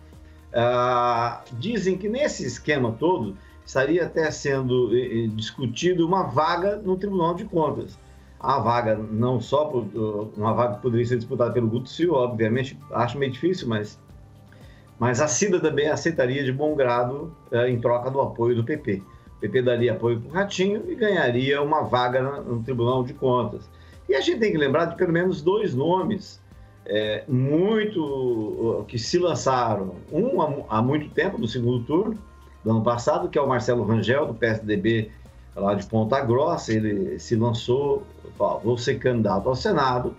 Ah, 0.53 1.43
dizem 1.59 1.97
que 1.99 2.09
nesse 2.09 2.47
esquema 2.47 2.93
todo 2.93 3.37
estaria 3.67 4.05
até 4.05 4.31
sendo 4.31 4.97
eh, 4.97 5.25
eh 5.25 5.27
discutido 5.35 6.07
uma 6.07 6.23
vaga 6.23 6.77
no 6.77 6.97
Tribunal 6.97 7.35
de 7.35 7.45
Contas 7.45 7.99
a 8.41 8.59
vaga, 8.59 8.97
não 8.97 9.41
só 9.41 9.65
por, 9.65 9.87
uma 10.37 10.55
vaga 10.55 10.77
que 10.77 10.83
poderia 10.83 11.07
ser 11.07 11.17
disputada 11.17 11.53
pelo 11.53 11.69
Guto 11.69 11.89
Silva, 11.89 12.19
obviamente, 12.19 12.79
acho 12.93 13.19
meio 13.19 13.33
difícil, 13.33 13.67
mas, 13.69 13.99
mas 14.99 15.21
a 15.21 15.27
Cida 15.27 15.59
também 15.61 15.89
aceitaria 15.89 16.45
de 16.45 16.53
bom 16.53 16.75
grado 16.77 17.35
eh, 17.51 17.71
em 17.71 17.81
troca 17.81 18.11
do 18.11 18.21
apoio 18.21 18.55
do 18.55 18.65
PP. 18.65 19.03
O 19.37 19.41
PP 19.41 19.63
daria 19.63 19.93
apoio 19.93 20.21
para 20.21 20.31
o 20.31 20.33
Ratinho 20.33 20.85
e 20.89 20.95
ganharia 20.95 21.61
uma 21.63 21.83
vaga 21.83 22.23
no 22.23 22.63
Tribunal 22.63 23.03
de 23.05 23.15
Contas. 23.15 23.69
E 24.09 24.15
a 24.15 24.21
gente 24.21 24.41
tem 24.41 24.53
que 24.53 24.59
lembrar 24.59 24.87
de 24.87 24.97
pelo 24.97 25.13
menos 25.13 25.43
dois 25.43 25.75
nomes 25.75 26.41
é, 26.87 27.25
muito 27.29 28.85
que 28.89 28.99
se 28.99 29.19
lançaram, 29.19 29.97
um 30.11 30.41
há, 30.41 30.79
há 30.79 30.83
muito 30.83 31.11
tempo, 31.11 31.39
no 31.39 31.47
segundo 31.47 31.85
turno 31.85 32.19
do 32.65 32.71
ano 32.71 32.83
passado, 32.83 33.29
que 33.29 33.39
é 33.39 33.43
o 33.43 33.47
Marcelo 33.47 33.85
Rangel, 33.85 34.27
do 34.27 34.35
PSDB 34.35 35.11
lá 35.55 35.75
de 35.75 35.87
Ponta 35.87 36.21
Grossa, 36.21 36.73
ele 36.73 37.19
se 37.19 37.37
lançou, 37.37 38.03
vou 38.39 38.79
ser 38.79 38.99
candidato 38.99 39.49
ao 39.49 39.55
Senado, 39.55 40.15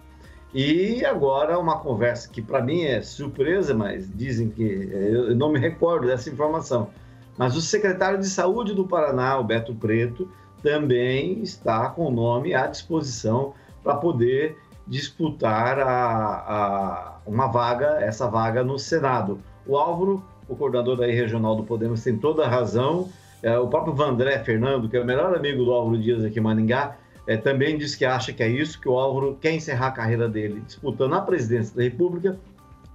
e 0.53 1.05
agora 1.05 1.59
uma 1.59 1.77
conversa 1.77 2.27
que 2.27 2.41
para 2.41 2.61
mim 2.61 2.83
é 2.83 3.01
surpresa, 3.01 3.73
mas 3.73 4.09
dizem 4.13 4.49
que 4.49 4.63
eu 4.91 5.35
não 5.35 5.51
me 5.51 5.59
recordo 5.59 6.07
dessa 6.07 6.29
informação. 6.29 6.89
Mas 7.37 7.55
o 7.55 7.61
secretário 7.61 8.19
de 8.19 8.27
Saúde 8.27 8.73
do 8.73 8.87
Paraná, 8.87 9.37
o 9.37 9.43
Beto 9.43 9.73
Preto, 9.75 10.27
também 10.61 11.41
está 11.41 11.89
com 11.89 12.07
o 12.07 12.11
nome 12.11 12.53
à 12.53 12.67
disposição 12.67 13.53
para 13.83 13.95
poder 13.95 14.57
disputar 14.87 15.79
a, 15.79 15.87
a, 15.87 17.17
uma 17.25 17.47
vaga, 17.47 17.99
essa 18.01 18.27
vaga 18.27 18.63
no 18.63 18.79
Senado. 18.79 19.39
O 19.67 19.77
Álvaro, 19.77 20.23
o 20.47 20.55
coordenador 20.55 20.97
da 20.97 21.05
regional 21.05 21.55
do 21.55 21.63
Podemos, 21.63 22.03
tem 22.03 22.17
toda 22.17 22.43
a 22.43 22.49
razão. 22.49 23.07
É, 23.41 23.57
o 23.57 23.67
próprio 23.67 23.93
Vandré 23.93 24.39
Fernando, 24.39 24.89
que 24.89 24.97
é 24.97 25.01
o 25.01 25.05
melhor 25.05 25.33
amigo 25.35 25.63
do 25.63 25.71
Álvaro 25.71 25.97
Dias 25.97 26.25
aqui 26.25 26.39
em 26.39 26.41
Maningá, 26.41 26.97
é, 27.29 27.37
também 27.37 27.77
diz 27.77 27.93
que 27.93 28.03
acha 28.03 28.33
que 28.33 28.41
é 28.41 28.47
isso, 28.47 28.81
que 28.81 28.89
o 28.89 28.97
Álvaro 28.97 29.37
quer 29.39 29.53
encerrar 29.53 29.89
a 29.89 29.91
carreira 29.91 30.27
dele 30.27 30.63
disputando 30.65 31.13
a 31.13 31.21
presidência 31.21 31.75
da 31.75 31.83
República, 31.83 32.39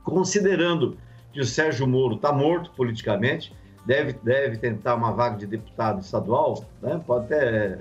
considerando 0.03 0.99
que 1.33 1.39
o 1.39 1.45
Sérgio 1.45 1.87
Moro 1.87 2.17
está 2.17 2.33
morto 2.33 2.73
politicamente, 2.73 3.55
deve, 3.87 4.15
deve 4.25 4.57
tentar 4.57 4.97
uma 4.97 5.13
vaga 5.13 5.37
de 5.37 5.47
deputado 5.47 6.01
estadual, 6.01 6.65
né? 6.83 7.01
pode, 7.07 7.27
até, 7.27 7.79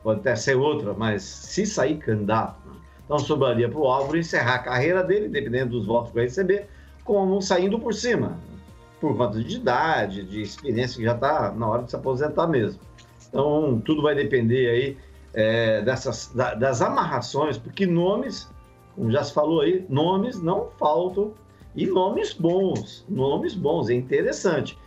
pode 0.00 0.20
até 0.20 0.36
ser 0.36 0.54
outra, 0.54 0.94
mas 0.94 1.24
se 1.24 1.66
sair 1.66 1.96
candidato, 1.96 2.56
né? 2.68 2.76
então 3.04 3.18
sobraria 3.18 3.68
para 3.68 3.80
o 3.80 3.88
Álvaro 3.88 4.16
encerrar 4.16 4.54
a 4.54 4.60
carreira 4.60 5.02
dele, 5.02 5.28
dependendo 5.28 5.72
dos 5.76 5.86
votos 5.86 6.10
que 6.10 6.18
vai 6.18 6.26
receber, 6.26 6.68
como 7.02 7.42
saindo 7.42 7.80
por 7.80 7.92
cima 7.92 8.38
por 9.00 9.16
conta 9.16 9.40
de 9.42 9.56
idade, 9.56 10.22
de 10.22 10.40
experiência, 10.40 10.98
que 10.98 11.04
já 11.04 11.14
está 11.14 11.50
na 11.50 11.68
hora 11.68 11.82
de 11.82 11.90
se 11.90 11.96
aposentar 11.96 12.46
mesmo. 12.46 12.80
Então, 13.28 13.82
tudo 13.84 14.02
vai 14.02 14.14
depender 14.14 14.70
aí 14.70 14.96
é, 15.34 15.82
dessas, 15.82 16.30
da, 16.34 16.54
das 16.54 16.80
amarrações, 16.82 17.58
porque 17.58 17.86
nomes, 17.86 18.48
como 18.94 19.10
já 19.10 19.22
se 19.22 19.32
falou 19.32 19.60
aí, 19.60 19.84
nomes 19.88 20.40
não 20.40 20.68
faltam 20.78 21.32
e 21.74 21.86
nomes 21.86 22.32
bons, 22.32 23.04
nomes 23.08 23.54
bons, 23.54 23.88
é 23.90 23.94
interessante. 23.94 24.78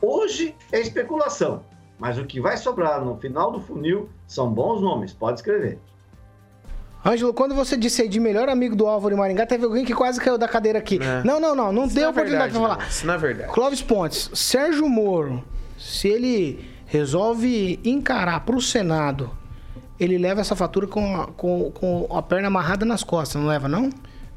Hoje 0.00 0.54
é 0.70 0.80
especulação, 0.80 1.62
mas 1.98 2.18
o 2.18 2.24
que 2.24 2.40
vai 2.40 2.56
sobrar 2.56 3.02
no 3.02 3.16
final 3.16 3.50
do 3.50 3.60
funil 3.60 4.08
são 4.26 4.50
bons 4.52 4.80
nomes, 4.80 5.12
pode 5.12 5.38
escrever. 5.38 5.78
Ângelo, 7.06 7.34
quando 7.34 7.54
você 7.54 7.76
disse 7.76 8.00
aí 8.00 8.08
de 8.08 8.18
melhor 8.18 8.48
amigo 8.48 8.74
do 8.74 8.86
Álvaro 8.86 9.14
em 9.14 9.18
Maringá, 9.18 9.44
teve 9.46 9.64
alguém 9.66 9.84
que 9.84 9.94
quase 9.94 10.18
caiu 10.18 10.38
da 10.38 10.48
cadeira 10.48 10.78
aqui. 10.78 10.98
É. 11.02 11.22
Não, 11.22 11.38
não, 11.38 11.54
não, 11.54 11.70
não 11.70 11.84
Isso 11.84 11.94
deu 11.94 12.04
não 12.04 12.08
é 12.08 12.12
oportunidade 12.12 12.52
verdade, 12.52 12.52
pra 12.52 12.60
falar. 12.62 12.82
não. 12.82 12.90
Isso 12.90 13.06
não 13.06 13.14
é 13.14 13.18
verdade. 13.18 13.52
Clóvis 13.52 13.82
Pontes, 13.82 14.30
Sérgio 14.32 14.88
Moro, 14.88 15.44
se 15.78 16.08
ele 16.08 16.64
resolve 16.86 17.78
encarar 17.84 18.40
pro 18.46 18.58
Senado, 18.58 19.30
ele 19.98 20.18
leva 20.18 20.40
essa 20.40 20.56
fatura 20.56 20.86
com 20.86 21.16
a, 21.20 21.26
com, 21.28 21.70
com 21.72 22.06
a 22.10 22.22
perna 22.22 22.48
amarrada 22.48 22.84
nas 22.84 23.04
costas, 23.04 23.40
não 23.40 23.48
leva, 23.48 23.68
não? 23.68 23.90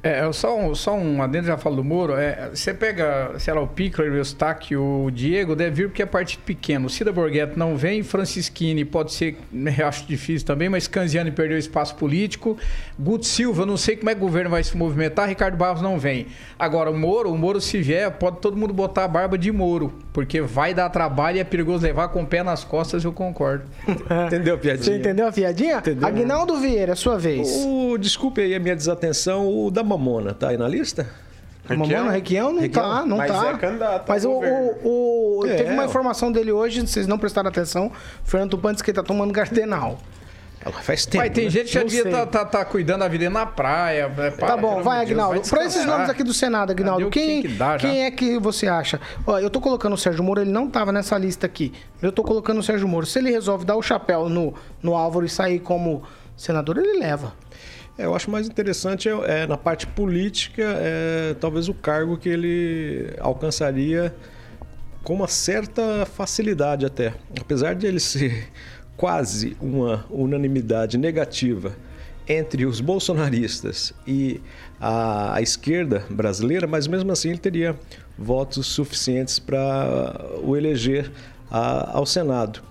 É, 0.03 0.23
eu 0.23 0.31
só 0.31 0.57
um, 0.57 0.75
só 0.75 0.95
um 0.95 1.21
adendo, 1.21 1.47
já 1.47 1.57
falo 1.57 1.77
do 1.77 1.83
Moro. 1.83 2.15
É, 2.15 2.49
você 2.53 2.73
pega, 2.73 3.33
sei 3.39 3.53
lá, 3.53 3.61
o 3.61 3.67
Pickler, 3.67 4.11
o 4.11 4.15
Eustáquio, 4.15 5.05
o 5.05 5.11
Diego, 5.11 5.55
deve 5.55 5.75
vir 5.75 5.87
porque 5.87 6.03
é 6.03 6.05
partido 6.05 6.41
pequeno. 6.41 6.85
O 6.85 6.89
Cida 6.89 7.11
Borghetto 7.11 7.57
não 7.57 7.75
vem, 7.75 8.03
Francisquini 8.03 8.85
pode 8.85 9.11
ser, 9.11 9.37
né, 9.51 9.75
acho 9.83 10.05
difícil 10.05 10.45
também, 10.45 10.69
mas 10.69 10.87
Canziani 10.87 11.31
perdeu 11.31 11.57
espaço 11.57 11.95
político. 11.95 12.57
Guto 12.97 13.25
Silva, 13.25 13.65
não 13.65 13.75
sei 13.75 13.97
como 13.97 14.09
é 14.09 14.15
que 14.15 14.21
o 14.21 14.23
governo 14.23 14.51
vai 14.51 14.63
se 14.63 14.77
movimentar, 14.77 15.27
Ricardo 15.27 15.57
Barros 15.57 15.81
não 15.81 15.97
vem. 15.97 16.27
Agora, 16.59 16.91
o 16.91 16.97
Moro, 16.97 17.31
o 17.31 17.37
Moro 17.37 17.59
se 17.59 17.81
vier, 17.81 18.09
pode 18.11 18.37
todo 18.37 18.55
mundo 18.55 18.73
botar 18.73 19.05
a 19.05 19.07
barba 19.07 19.37
de 19.37 19.51
Moro, 19.51 19.91
porque 20.13 20.41
vai 20.41 20.75
dar 20.75 20.89
trabalho 20.89 21.37
e 21.37 21.39
é 21.39 21.43
perigoso 21.43 21.83
levar 21.83 22.09
com 22.09 22.21
o 22.21 22.25
pé 22.25 22.43
nas 22.43 22.63
costas, 22.63 23.03
eu 23.03 23.11
concordo. 23.11 23.65
Entendeu 24.27 24.55
a 24.55 24.57
piadinha? 24.57 24.83
Você 24.83 24.97
entendeu 24.97 25.27
a 25.27 25.31
piadinha? 25.31 25.77
Entendeu. 25.77 26.07
Aguinaldo 26.07 26.57
Vieira, 26.57 26.95
sua 26.95 27.17
vez. 27.17 27.65
O, 27.65 27.97
desculpe 27.97 28.41
aí 28.41 28.53
a 28.53 28.59
minha 28.59 28.75
desatenção, 28.75 29.47
o 29.47 29.71
da 29.71 29.83
Mamona, 29.97 30.33
tá 30.33 30.49
aí 30.49 30.57
na 30.57 30.67
lista? 30.67 31.07
Mamona 31.69 32.11
Requião 32.11 32.53
não 32.53 32.61
Requião? 32.61 32.83
tá, 32.89 33.05
não 33.05 33.17
Mas 33.17 33.31
tá. 33.31 33.49
é 33.49 33.57
candidato 33.57 34.05
Mas 34.07 34.23
o, 34.23 34.31
o, 34.31 35.39
o- 35.41 35.45
É, 35.45 35.55
teve 35.55 35.73
uma 35.73 35.83
informação 35.85 36.31
dele 36.31 36.51
hoje, 36.51 36.79
vocês 36.87 37.07
não 37.07 37.17
prestaram 37.17 37.49
atenção. 37.49 37.87
O 37.87 38.29
Fernando 38.29 38.51
Tupan 38.51 38.71
disse 38.71 38.83
que 38.83 38.91
ele 38.91 38.95
tá 38.95 39.03
tomando 39.03 39.33
Cardenal. 39.33 39.97
Faz 40.81 41.05
tempo. 41.05 41.23
Mas 41.23 41.33
tem 41.33 41.45
né? 41.45 41.49
gente 41.49 41.67
que 41.67 41.73
já 41.73 41.79
Não 41.81 41.87
devia 41.87 42.03
estar 42.09 42.25
tá, 42.25 42.45
tá 42.45 42.65
cuidando 42.65 42.99
da 42.99 43.07
vida 43.07 43.23
dele 43.25 43.33
na 43.33 43.45
praia. 43.45 44.09
né? 44.09 44.31
Tá 44.31 44.45
Para, 44.47 44.57
bom, 44.57 44.71
pelo 44.73 44.83
vai, 44.83 45.01
Agnaldo. 45.01 45.41
Para 45.49 45.65
esses 45.65 45.85
nomes 45.85 46.09
aqui 46.09 46.23
do 46.23 46.33
Senado, 46.33 46.71
Agnaldo, 46.71 47.09
quem, 47.09 47.41
que 47.41 47.57
quem 47.79 48.03
é 48.03 48.11
que 48.11 48.37
você 48.39 48.67
acha? 48.67 48.99
Ó, 49.25 49.39
eu 49.39 49.49
tô 49.49 49.61
colocando 49.61 49.93
o 49.93 49.97
Sérgio 49.97 50.23
Moro, 50.23 50.41
ele 50.41 50.51
não 50.51 50.69
tava 50.69 50.91
nessa 50.91 51.17
lista 51.17 51.45
aqui. 51.45 51.71
Eu 52.01 52.11
tô 52.11 52.21
colocando 52.23 52.59
o 52.59 52.63
Sérgio 52.63 52.87
Moro. 52.87 53.05
Se 53.05 53.19
ele 53.19 53.31
resolve 53.31 53.63
dar 53.65 53.75
o 53.77 53.81
chapéu 53.81 54.27
no, 54.27 54.53
no 54.83 54.95
Álvaro 54.95 55.25
e 55.25 55.29
sair 55.29 55.59
como 55.59 56.03
senador, 56.35 56.77
ele 56.77 56.99
leva. 56.99 57.33
É, 57.97 58.05
eu 58.05 58.15
acho 58.15 58.29
mais 58.29 58.47
interessante 58.47 59.09
é, 59.09 59.41
é, 59.43 59.47
na 59.47 59.57
parte 59.57 59.87
política, 59.87 60.63
é, 60.63 61.35
talvez 61.39 61.67
o 61.67 61.73
cargo 61.73 62.17
que 62.17 62.29
ele 62.29 63.13
alcançaria 63.19 64.13
com 65.03 65.13
uma 65.15 65.27
certa 65.27 66.05
facilidade 66.05 66.85
até. 66.85 67.13
Apesar 67.39 67.73
de 67.75 67.87
ele 67.87 67.99
ser 67.99 68.49
quase 68.95 69.55
uma 69.61 70.05
unanimidade 70.09 70.97
negativa 70.97 71.73
entre 72.27 72.65
os 72.65 72.81
bolsonaristas 72.81 73.93
e 74.05 74.41
a, 74.81 75.35
a 75.35 75.41
esquerda 75.41 76.03
brasileira, 76.09 76.67
mas 76.67 76.85
mesmo 76.85 77.11
assim 77.11 77.29
ele 77.29 77.37
teria 77.37 77.73
votos 78.17 78.67
suficientes 78.67 79.39
para 79.39 80.29
o 80.43 80.55
eleger 80.57 81.09
a- 81.49 81.97
ao 81.97 82.05
Senado. 82.05 82.61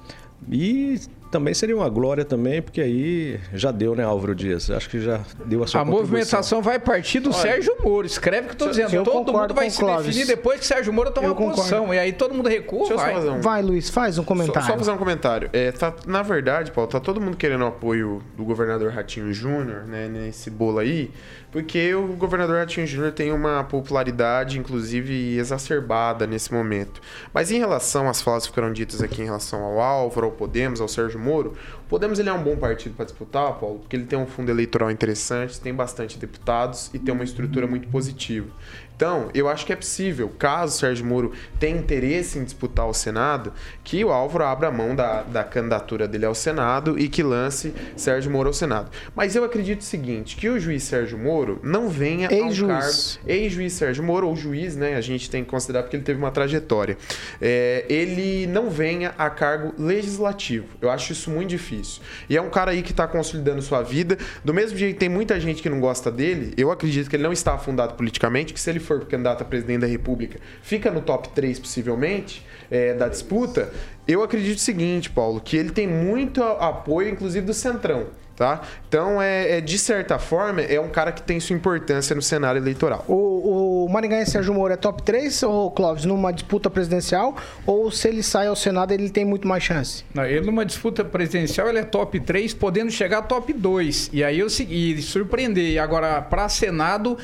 E 0.50 1.00
também 1.30 1.52
seria 1.54 1.76
uma 1.76 1.88
glória 1.88 2.24
também, 2.24 2.62
porque 2.62 2.80
aí 2.80 3.40
já 3.52 3.70
deu, 3.70 3.94
né, 3.94 4.04
Álvaro 4.04 4.34
Dias? 4.34 4.70
Acho 4.70 4.88
que 4.88 5.00
já 5.00 5.20
deu 5.44 5.62
a 5.62 5.66
sua 5.66 5.80
A 5.80 5.84
movimentação 5.84 6.62
vai 6.62 6.78
partir 6.78 7.20
do 7.20 7.32
Sérgio 7.32 7.74
Moro. 7.82 8.06
Escreve 8.06 8.46
o 8.46 8.48
que 8.50 8.54
eu 8.54 8.58
tô 8.58 8.68
dizendo. 8.68 8.94
eu 8.94 9.02
todo 9.04 9.32
mundo 9.32 9.54
vai 9.54 9.68
se 9.70 9.78
Clóvis. 9.78 10.06
definir 10.06 10.26
depois 10.26 10.60
que 10.60 10.66
Sérgio 10.66 10.92
Moro 10.92 11.10
tomar 11.10 11.34
posição. 11.34 11.92
E 11.92 11.98
aí 11.98 12.12
todo 12.12 12.34
mundo 12.34 12.48
recua, 12.48 12.86
só 12.86 12.96
vai. 12.96 13.16
um. 13.16 13.40
Vai, 13.40 13.62
Luiz, 13.62 13.90
faz 13.90 14.18
um 14.18 14.22
Só, 14.22 14.26
comentário. 14.28 14.66
só 14.68 14.76
fazer 14.78 14.90
um 14.90 14.96
comentário. 14.96 15.50
É, 15.52 15.72
tá- 15.72 15.94
na 16.06 16.22
verdade, 16.22 16.70
Paulo, 16.72 16.90
tá 16.90 17.00
todo 17.00 17.20
mundo 17.20 17.36
querendo 17.36 17.62
o 17.62 17.66
apoio 17.66 18.22
do 18.36 18.44
governador 18.44 18.92
Ratinho 18.92 19.32
Júnior, 19.32 19.84
né, 19.86 20.08
nesse 20.08 20.50
bolo 20.50 20.78
aí, 20.78 21.10
porque 21.50 21.94
o 21.94 22.08
governador 22.08 22.56
Ratinho 22.58 22.86
Júnior 22.86 23.12
tem 23.12 23.32
uma 23.32 23.64
popularidade, 23.64 24.58
inclusive, 24.58 25.36
exacerbada 25.38 26.26
nesse 26.26 26.52
momento. 26.52 27.00
Mas 27.32 27.50
em 27.50 27.58
relação 27.58 28.08
às 28.08 28.20
falas 28.20 28.46
que 28.46 28.54
foram 28.54 28.72
ditas 28.72 29.02
aqui 29.02 29.22
em 29.22 29.24
relação 29.24 29.62
ao 29.62 29.80
Álvaro, 29.80 30.26
ao 30.26 30.32
Podemos, 30.32 30.80
ao 30.80 30.88
Sérgio 30.88 31.18
Moro, 31.18 31.25
o 31.28 31.54
Podemos 31.88 32.18
ele 32.18 32.28
é 32.28 32.32
um 32.32 32.42
bom 32.42 32.56
partido 32.56 32.94
para 32.94 33.04
disputar, 33.04 33.54
Paulo, 33.58 33.78
porque 33.80 33.94
ele 33.96 34.06
tem 34.06 34.18
um 34.18 34.26
fundo 34.26 34.50
eleitoral 34.50 34.90
interessante, 34.90 35.60
tem 35.60 35.74
bastante 35.74 36.18
deputados 36.18 36.90
e 36.92 36.98
tem 36.98 37.14
uma 37.14 37.24
estrutura 37.24 37.66
muito 37.66 37.88
positiva. 37.88 38.48
Então, 38.96 39.28
eu 39.34 39.46
acho 39.46 39.66
que 39.66 39.74
é 39.74 39.76
possível, 39.76 40.32
caso 40.38 40.74
o 40.74 40.78
Sérgio 40.78 41.04
Moro 41.04 41.32
tenha 41.60 41.76
interesse 41.78 42.38
em 42.38 42.44
disputar 42.44 42.88
o 42.88 42.94
Senado, 42.94 43.52
que 43.84 44.02
o 44.02 44.10
Álvaro 44.10 44.44
abra 44.44 44.70
mão 44.70 44.96
da, 44.96 45.22
da 45.22 45.44
candidatura 45.44 46.08
dele 46.08 46.24
ao 46.24 46.34
Senado 46.34 46.98
e 46.98 47.06
que 47.06 47.22
lance 47.22 47.74
Sérgio 47.94 48.30
Moro 48.30 48.48
ao 48.48 48.54
Senado. 48.54 48.90
Mas 49.14 49.36
eu 49.36 49.44
acredito 49.44 49.82
o 49.82 49.84
seguinte, 49.84 50.34
que 50.34 50.48
o 50.48 50.58
juiz 50.58 50.82
Sérgio 50.84 51.18
Moro 51.18 51.60
não 51.62 51.90
venha 51.90 52.28
ao 52.28 52.34
Ex-juiz. 52.34 53.18
cargo... 53.18 53.30
Ex-juiz 53.30 53.72
Sérgio 53.74 54.02
Moro, 54.02 54.28
ou 54.28 54.34
juiz, 54.34 54.76
né? 54.76 54.96
A 54.96 55.02
gente 55.02 55.28
tem 55.28 55.44
que 55.44 55.50
considerar 55.50 55.82
porque 55.82 55.96
ele 55.96 56.04
teve 56.04 56.18
uma 56.18 56.30
trajetória. 56.30 56.96
É, 57.38 57.84
ele 57.90 58.46
não 58.46 58.70
venha 58.70 59.14
a 59.18 59.28
cargo 59.28 59.74
legislativo. 59.78 60.68
Eu 60.80 60.90
acho 60.90 61.12
isso 61.12 61.30
muito 61.30 61.50
difícil. 61.50 62.00
E 62.30 62.36
é 62.36 62.40
um 62.40 62.48
cara 62.48 62.70
aí 62.70 62.82
que 62.82 62.92
está 62.92 63.06
consolidando 63.06 63.60
sua 63.60 63.82
vida. 63.82 64.16
Do 64.42 64.54
mesmo 64.54 64.78
jeito 64.78 64.94
que 64.94 65.00
tem 65.00 65.10
muita 65.10 65.38
gente 65.38 65.60
que 65.60 65.68
não 65.68 65.80
gosta 65.80 66.10
dele, 66.10 66.54
eu 66.56 66.70
acredito 66.70 67.10
que 67.10 67.16
ele 67.16 67.24
não 67.24 67.32
está 67.32 67.52
afundado 67.52 67.92
politicamente, 67.92 68.54
que 68.54 68.60
se 68.60 68.70
ele 68.70 68.85
for 68.86 69.04
candidato 69.06 69.42
a 69.42 69.44
presidente 69.44 69.80
da 69.80 69.86
República, 69.86 70.38
fica 70.62 70.90
no 70.90 71.00
top 71.00 71.28
3 71.30 71.58
possivelmente 71.58 72.44
é, 72.70 72.94
da 72.94 73.08
disputa. 73.08 73.70
Eu 74.06 74.22
acredito 74.22 74.58
o 74.58 74.60
seguinte, 74.60 75.10
Paulo, 75.10 75.40
que 75.40 75.56
ele 75.56 75.70
tem 75.70 75.86
muito 75.86 76.42
apoio, 76.42 77.08
inclusive 77.08 77.44
do 77.44 77.54
Centrão. 77.54 78.06
Tá? 78.36 78.60
Então, 78.86 79.20
é, 79.20 79.56
é, 79.56 79.60
de 79.62 79.78
certa 79.78 80.18
forma, 80.18 80.60
é 80.60 80.78
um 80.78 80.90
cara 80.90 81.10
que 81.10 81.22
tem 81.22 81.40
sua 81.40 81.56
importância 81.56 82.14
no 82.14 82.20
cenário 82.20 82.60
eleitoral. 82.60 83.02
O, 83.08 83.86
o 83.86 83.88
Maringaense 83.88 84.32
Sérgio 84.32 84.52
Moro 84.52 84.74
é 84.74 84.76
top 84.76 85.02
3, 85.02 85.42
ou 85.44 85.70
Clóvis, 85.70 86.04
numa 86.04 86.30
disputa 86.32 86.68
presidencial? 86.68 87.34
Ou 87.64 87.90
se 87.90 88.08
ele 88.08 88.22
sai 88.22 88.46
ao 88.48 88.54
Senado, 88.54 88.92
ele 88.92 89.08
tem 89.08 89.24
muito 89.24 89.48
mais 89.48 89.62
chance? 89.62 90.04
Não, 90.12 90.22
ele 90.22 90.44
numa 90.44 90.66
disputa 90.66 91.02
presidencial 91.02 91.66
ele 91.70 91.78
é 91.78 91.82
top 91.82 92.20
3, 92.20 92.52
podendo 92.52 92.90
chegar 92.90 93.18
a 93.18 93.22
top 93.22 93.54
2. 93.54 94.10
E 94.12 94.22
aí 94.22 94.38
eu 94.38 94.50
segui, 94.50 95.00
surpreender. 95.00 95.70
E 95.70 95.78
agora, 95.78 96.20
para 96.20 96.46
Senado, 96.50 97.16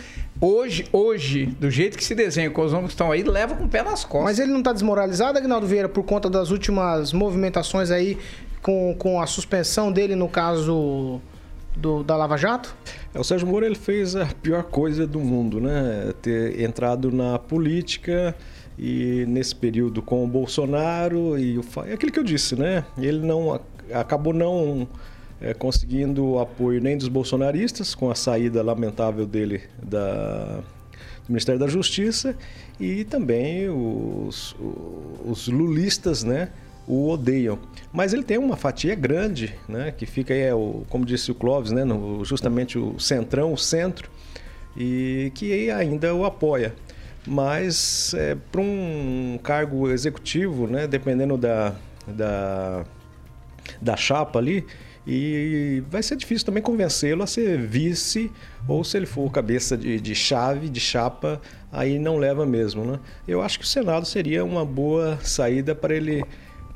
hoje, 0.42 0.86
hoje, 0.92 1.46
do 1.46 1.70
jeito 1.70 1.96
que 1.96 2.04
se 2.04 2.14
desenha, 2.14 2.50
com 2.50 2.62
os 2.62 2.72
nomes 2.72 2.88
que 2.88 2.94
estão 2.94 3.12
aí, 3.12 3.22
leva 3.22 3.54
com 3.54 3.64
o 3.64 3.68
pé 3.68 3.82
nas 3.82 4.04
costas. 4.04 4.24
Mas 4.24 4.38
ele 4.40 4.50
não 4.50 4.62
tá 4.62 4.72
desmoralizado, 4.72 5.38
Agnaldo 5.38 5.66
Vieira, 5.66 5.88
por 5.88 6.02
conta 6.02 6.28
das 6.28 6.50
últimas 6.50 7.12
movimentações 7.12 7.92
aí 7.92 8.18
com, 8.60 8.94
com 8.98 9.20
a 9.20 9.26
suspensão 9.26 9.92
dele 9.92 10.16
no 10.16 10.28
caso 10.28 11.20
do, 11.76 12.02
da 12.02 12.16
Lava 12.16 12.36
Jato? 12.36 12.74
É, 13.14 13.20
O 13.20 13.24
Sérgio 13.24 13.46
Moro 13.46 13.64
ele 13.64 13.76
fez 13.76 14.16
a 14.16 14.26
pior 14.26 14.64
coisa 14.64 15.06
do 15.06 15.20
mundo, 15.20 15.60
né? 15.60 16.12
Ter 16.20 16.60
entrado 16.60 17.12
na 17.12 17.38
política 17.38 18.34
e 18.78 19.24
nesse 19.28 19.54
período 19.54 20.02
com 20.02 20.24
o 20.24 20.26
Bolsonaro 20.26 21.38
e 21.38 21.58
o 21.58 21.64
é 21.86 21.92
aquilo 21.92 22.10
que 22.10 22.18
eu 22.18 22.24
disse, 22.24 22.56
né? 22.56 22.84
Ele 22.98 23.24
não 23.24 23.60
acabou 23.92 24.32
não 24.32 24.88
é, 25.42 25.52
conseguindo 25.52 26.24
o 26.24 26.38
apoio 26.38 26.80
nem 26.80 26.96
dos 26.96 27.08
bolsonaristas 27.08 27.94
com 27.94 28.10
a 28.10 28.14
saída 28.14 28.62
lamentável 28.62 29.26
dele 29.26 29.62
da 29.82 30.60
do 31.26 31.28
Ministério 31.30 31.60
da 31.60 31.68
Justiça 31.68 32.36
e 32.80 33.04
também 33.04 33.68
os, 33.68 34.56
os 35.24 35.46
lulistas, 35.46 36.24
né? 36.24 36.48
O 36.86 37.08
odeiam. 37.10 37.60
Mas 37.92 38.12
ele 38.12 38.24
tem 38.24 38.38
uma 38.38 38.56
fatia 38.56 38.92
grande, 38.96 39.54
né? 39.68 39.92
Que 39.96 40.04
fica 40.04 40.34
aí, 40.34 40.40
é 40.40 40.54
o, 40.54 40.82
como 40.88 41.04
disse 41.04 41.30
o 41.30 41.34
Clóvis, 41.34 41.70
né? 41.70 41.84
no- 41.84 42.24
justamente 42.24 42.76
o 42.76 42.98
centrão, 42.98 43.52
o 43.52 43.56
centro, 43.56 44.10
e 44.76 45.30
que 45.34 45.70
ainda 45.70 46.12
o 46.12 46.24
apoia. 46.24 46.74
Mas 47.24 48.12
é, 48.14 48.34
para 48.50 48.60
um 48.60 49.38
cargo 49.44 49.88
executivo, 49.90 50.66
né? 50.66 50.88
Dependendo 50.88 51.36
da, 51.36 51.76
da, 52.04 52.84
da 53.80 53.96
chapa 53.96 54.40
ali, 54.40 54.66
e 55.06 55.82
vai 55.90 56.02
ser 56.02 56.16
difícil 56.16 56.46
também 56.46 56.62
convencê-lo 56.62 57.22
a 57.22 57.26
ser 57.26 57.58
vice, 57.58 58.30
ou 58.68 58.84
se 58.84 58.96
ele 58.96 59.06
for 59.06 59.30
cabeça 59.30 59.76
de, 59.76 60.00
de 60.00 60.14
chave, 60.14 60.68
de 60.68 60.78
chapa, 60.80 61.40
aí 61.72 61.98
não 61.98 62.16
leva 62.16 62.46
mesmo. 62.46 62.84
Né? 62.84 63.00
Eu 63.26 63.42
acho 63.42 63.58
que 63.58 63.64
o 63.64 63.68
Senado 63.68 64.06
seria 64.06 64.44
uma 64.44 64.64
boa 64.64 65.18
saída 65.22 65.74
para 65.74 65.94
ele. 65.94 66.22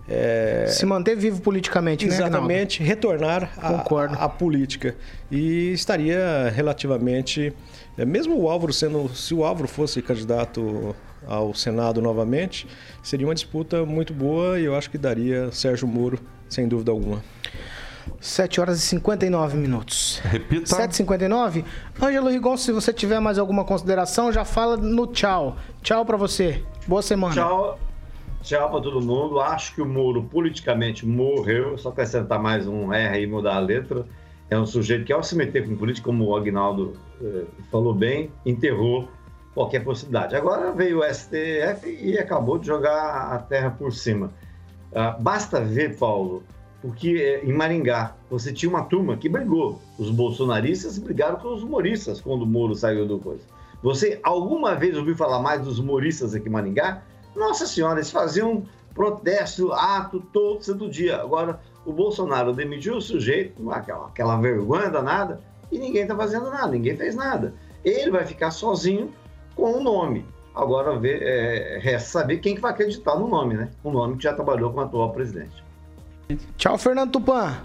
é, 0.08 0.66
Se 0.68 0.84
manter 0.84 1.16
vivo 1.16 1.40
politicamente, 1.40 2.04
né? 2.06 2.14
Exatamente, 2.14 2.82
retornar 2.82 3.52
à- 3.58 3.72
Concordo. 3.74 4.16
à 4.18 4.28
política. 4.28 4.96
E 5.30 5.70
estaria 5.72 6.50
relativamente. 6.54 7.52
é, 7.96 8.04
Mesmo 8.04 8.36
o 8.40 8.48
Álvaro 8.48 8.72
sendo. 8.72 9.08
Se 9.14 9.34
o 9.34 9.44
Álvaro 9.44 9.68
fosse 9.68 10.02
candidato 10.02 10.94
ao 11.28 11.54
Senado 11.54 12.00
novamente, 12.02 12.66
seria 13.02 13.26
uma 13.26 13.34
disputa 13.34 13.84
muito 13.84 14.12
boa 14.12 14.58
e 14.60 14.64
eu 14.64 14.74
acho 14.76 14.88
que 14.90 14.96
daria 14.98 15.50
Sérgio 15.52 15.86
Moro, 15.88 16.18
sem 16.48 16.68
dúvida 16.68 16.90
alguma. 16.92 17.22
7 18.20 18.60
horas 18.60 18.78
e 18.78 18.80
59 18.82 19.56
minutos. 19.56 20.20
Repita. 20.24 20.76
7h59. 20.76 21.64
Ângelo 22.00 22.28
Rigon, 22.28 22.56
se 22.56 22.72
você 22.72 22.92
tiver 22.92 23.20
mais 23.20 23.38
alguma 23.38 23.64
consideração, 23.64 24.32
já 24.32 24.44
fala 24.44 24.76
no 24.76 25.06
tchau. 25.06 25.56
Tchau 25.82 26.04
para 26.04 26.16
você. 26.16 26.62
Boa 26.86 27.02
semana. 27.02 27.34
Tchau. 27.34 27.78
Tchau 28.42 28.70
para 28.70 28.80
todo 28.80 29.00
mundo. 29.00 29.40
Acho 29.40 29.74
que 29.74 29.82
o 29.82 29.86
Moro 29.86 30.22
politicamente 30.24 31.04
morreu. 31.04 31.76
Só 31.76 31.88
acrescentar 31.88 32.40
mais 32.40 32.66
um 32.66 32.92
R 32.92 33.20
e 33.20 33.26
mudar 33.26 33.56
a 33.56 33.60
letra. 33.60 34.06
É 34.48 34.56
um 34.56 34.66
sujeito 34.66 35.04
que, 35.04 35.12
ao 35.12 35.22
se 35.22 35.34
meter 35.34 35.66
com 35.66 35.76
política, 35.76 36.04
como 36.04 36.24
o 36.24 36.36
Agnaldo 36.36 36.92
eh, 37.20 37.44
falou 37.72 37.92
bem, 37.92 38.30
enterrou 38.44 39.08
qualquer 39.52 39.82
possibilidade. 39.82 40.36
Agora 40.36 40.70
veio 40.70 41.00
o 41.00 41.02
STF 41.02 41.88
e 41.88 42.18
acabou 42.18 42.58
de 42.58 42.66
jogar 42.66 43.32
a 43.32 43.38
terra 43.38 43.70
por 43.70 43.92
cima. 43.92 44.30
Ah, 44.94 45.16
basta 45.18 45.60
ver, 45.60 45.96
Paulo, 45.96 46.44
porque 46.86 47.16
eh, 47.18 47.44
em 47.44 47.52
Maringá 47.52 48.14
você 48.30 48.52
tinha 48.52 48.70
uma 48.70 48.84
turma 48.84 49.16
que 49.16 49.28
brigou. 49.28 49.80
Os 49.98 50.08
bolsonaristas 50.08 50.96
brigaram 50.98 51.36
com 51.36 51.52
os 51.52 51.64
humoristas 51.64 52.20
quando 52.20 52.42
o 52.42 52.46
Moro 52.46 52.76
saiu 52.76 53.04
do 53.04 53.18
coisa. 53.18 53.42
Você 53.82 54.20
alguma 54.22 54.76
vez 54.76 54.96
ouviu 54.96 55.16
falar 55.16 55.40
mais 55.40 55.62
dos 55.62 55.80
humoristas 55.80 56.32
aqui 56.32 56.48
em 56.48 56.52
Maringá? 56.52 57.02
Nossa 57.34 57.66
Senhora, 57.66 57.96
eles 57.96 58.10
faziam 58.12 58.62
protesto, 58.94 59.72
ato 59.72 60.20
todo 60.32 60.62
santo 60.62 60.88
dia. 60.88 61.20
Agora, 61.20 61.60
o 61.84 61.92
Bolsonaro 61.92 62.52
demitiu 62.52 62.98
o 62.98 63.02
sujeito, 63.02 63.68
aquela, 63.72 64.06
aquela 64.06 64.36
vergonha 64.36 64.88
danada, 64.88 65.40
e 65.72 65.78
ninguém 65.78 66.02
está 66.02 66.14
fazendo 66.14 66.48
nada, 66.50 66.68
ninguém 66.68 66.96
fez 66.96 67.16
nada. 67.16 67.52
Ele 67.84 68.12
vai 68.12 68.24
ficar 68.24 68.52
sozinho 68.52 69.10
com 69.56 69.72
o 69.72 69.82
nome. 69.82 70.24
Agora, 70.54 70.96
ver, 70.96 71.20
é, 71.20 71.78
resta 71.78 72.20
saber 72.20 72.38
quem 72.38 72.54
que 72.54 72.60
vai 72.60 72.70
acreditar 72.70 73.16
no 73.16 73.26
nome, 73.26 73.54
né? 73.54 73.70
O 73.82 73.90
nome 73.90 74.16
que 74.16 74.22
já 74.22 74.32
trabalhou 74.32 74.72
com 74.72 74.78
o 74.78 74.84
atual 74.84 75.12
presidente. 75.12 75.65
Tchau, 76.56 76.76
Fernando 76.78 77.12
Tupan. 77.12 77.62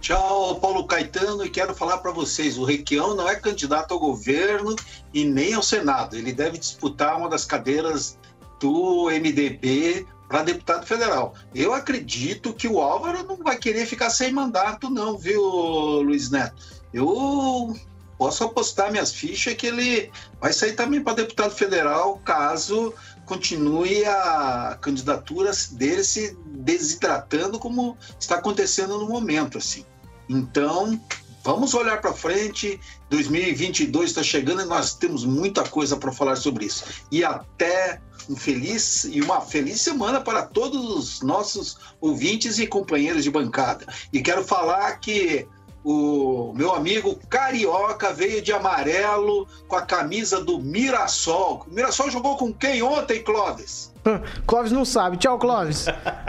Tchau, 0.00 0.58
Paulo 0.58 0.84
Caetano, 0.84 1.44
e 1.44 1.50
quero 1.50 1.74
falar 1.74 1.98
para 1.98 2.10
vocês: 2.10 2.58
o 2.58 2.64
Requião 2.64 3.14
não 3.14 3.28
é 3.28 3.36
candidato 3.36 3.94
ao 3.94 4.00
governo 4.00 4.74
e 5.14 5.24
nem 5.24 5.54
ao 5.54 5.62
Senado. 5.62 6.16
Ele 6.16 6.32
deve 6.32 6.58
disputar 6.58 7.16
uma 7.16 7.28
das 7.28 7.44
cadeiras 7.44 8.18
do 8.58 9.08
MDB 9.10 10.06
para 10.28 10.42
deputado 10.42 10.86
federal. 10.86 11.34
Eu 11.54 11.72
acredito 11.72 12.52
que 12.52 12.66
o 12.66 12.80
Álvaro 12.80 13.22
não 13.22 13.36
vai 13.36 13.56
querer 13.56 13.86
ficar 13.86 14.10
sem 14.10 14.32
mandato, 14.32 14.90
não, 14.90 15.16
viu, 15.16 15.40
Luiz 15.40 16.30
Neto? 16.30 16.82
Eu 16.92 17.76
posso 18.18 18.44
apostar 18.44 18.90
minhas 18.90 19.12
fichas 19.12 19.54
que 19.54 19.66
ele 19.66 20.10
vai 20.40 20.52
sair 20.52 20.72
também 20.74 21.02
para 21.02 21.14
deputado 21.14 21.52
federal 21.52 22.20
caso 22.24 22.94
continue 23.26 24.04
a 24.04 24.76
candidatura 24.80 25.50
dele 25.72 26.04
se 26.04 26.36
desidratando 26.46 27.58
como 27.58 27.96
está 28.18 28.36
acontecendo 28.36 28.98
no 28.98 29.08
momento 29.08 29.58
assim. 29.58 29.84
Então, 30.28 31.00
vamos 31.44 31.74
olhar 31.74 32.00
para 32.00 32.12
frente. 32.12 32.80
2022 33.10 34.10
está 34.10 34.22
chegando 34.22 34.62
e 34.62 34.66
nós 34.66 34.94
temos 34.94 35.24
muita 35.24 35.62
coisa 35.64 35.96
para 35.96 36.12
falar 36.12 36.36
sobre 36.36 36.66
isso. 36.66 36.84
E 37.10 37.24
até 37.24 38.00
um 38.28 38.36
feliz 38.36 39.04
e 39.04 39.20
uma 39.20 39.40
feliz 39.40 39.80
semana 39.80 40.20
para 40.20 40.42
todos 40.42 40.96
os 40.96 41.22
nossos 41.22 41.78
ouvintes 42.00 42.58
e 42.58 42.66
companheiros 42.66 43.24
de 43.24 43.30
bancada. 43.30 43.86
E 44.12 44.20
quero 44.20 44.44
falar 44.44 44.98
que 44.98 45.46
o 45.84 46.52
meu 46.54 46.74
amigo 46.74 47.18
Carioca 47.28 48.12
veio 48.12 48.40
de 48.40 48.52
amarelo 48.52 49.46
com 49.66 49.76
a 49.76 49.82
camisa 49.82 50.42
do 50.42 50.58
Mirassol. 50.58 51.66
O 51.68 51.74
Mirassol 51.74 52.10
jogou 52.10 52.36
com 52.36 52.52
quem 52.52 52.82
ontem, 52.82 53.22
Clóvis? 53.22 53.91
Clóvis 54.46 54.72
não 54.72 54.84
sabe. 54.84 55.16
Tchau, 55.16 55.38
Clóvis. 55.38 55.86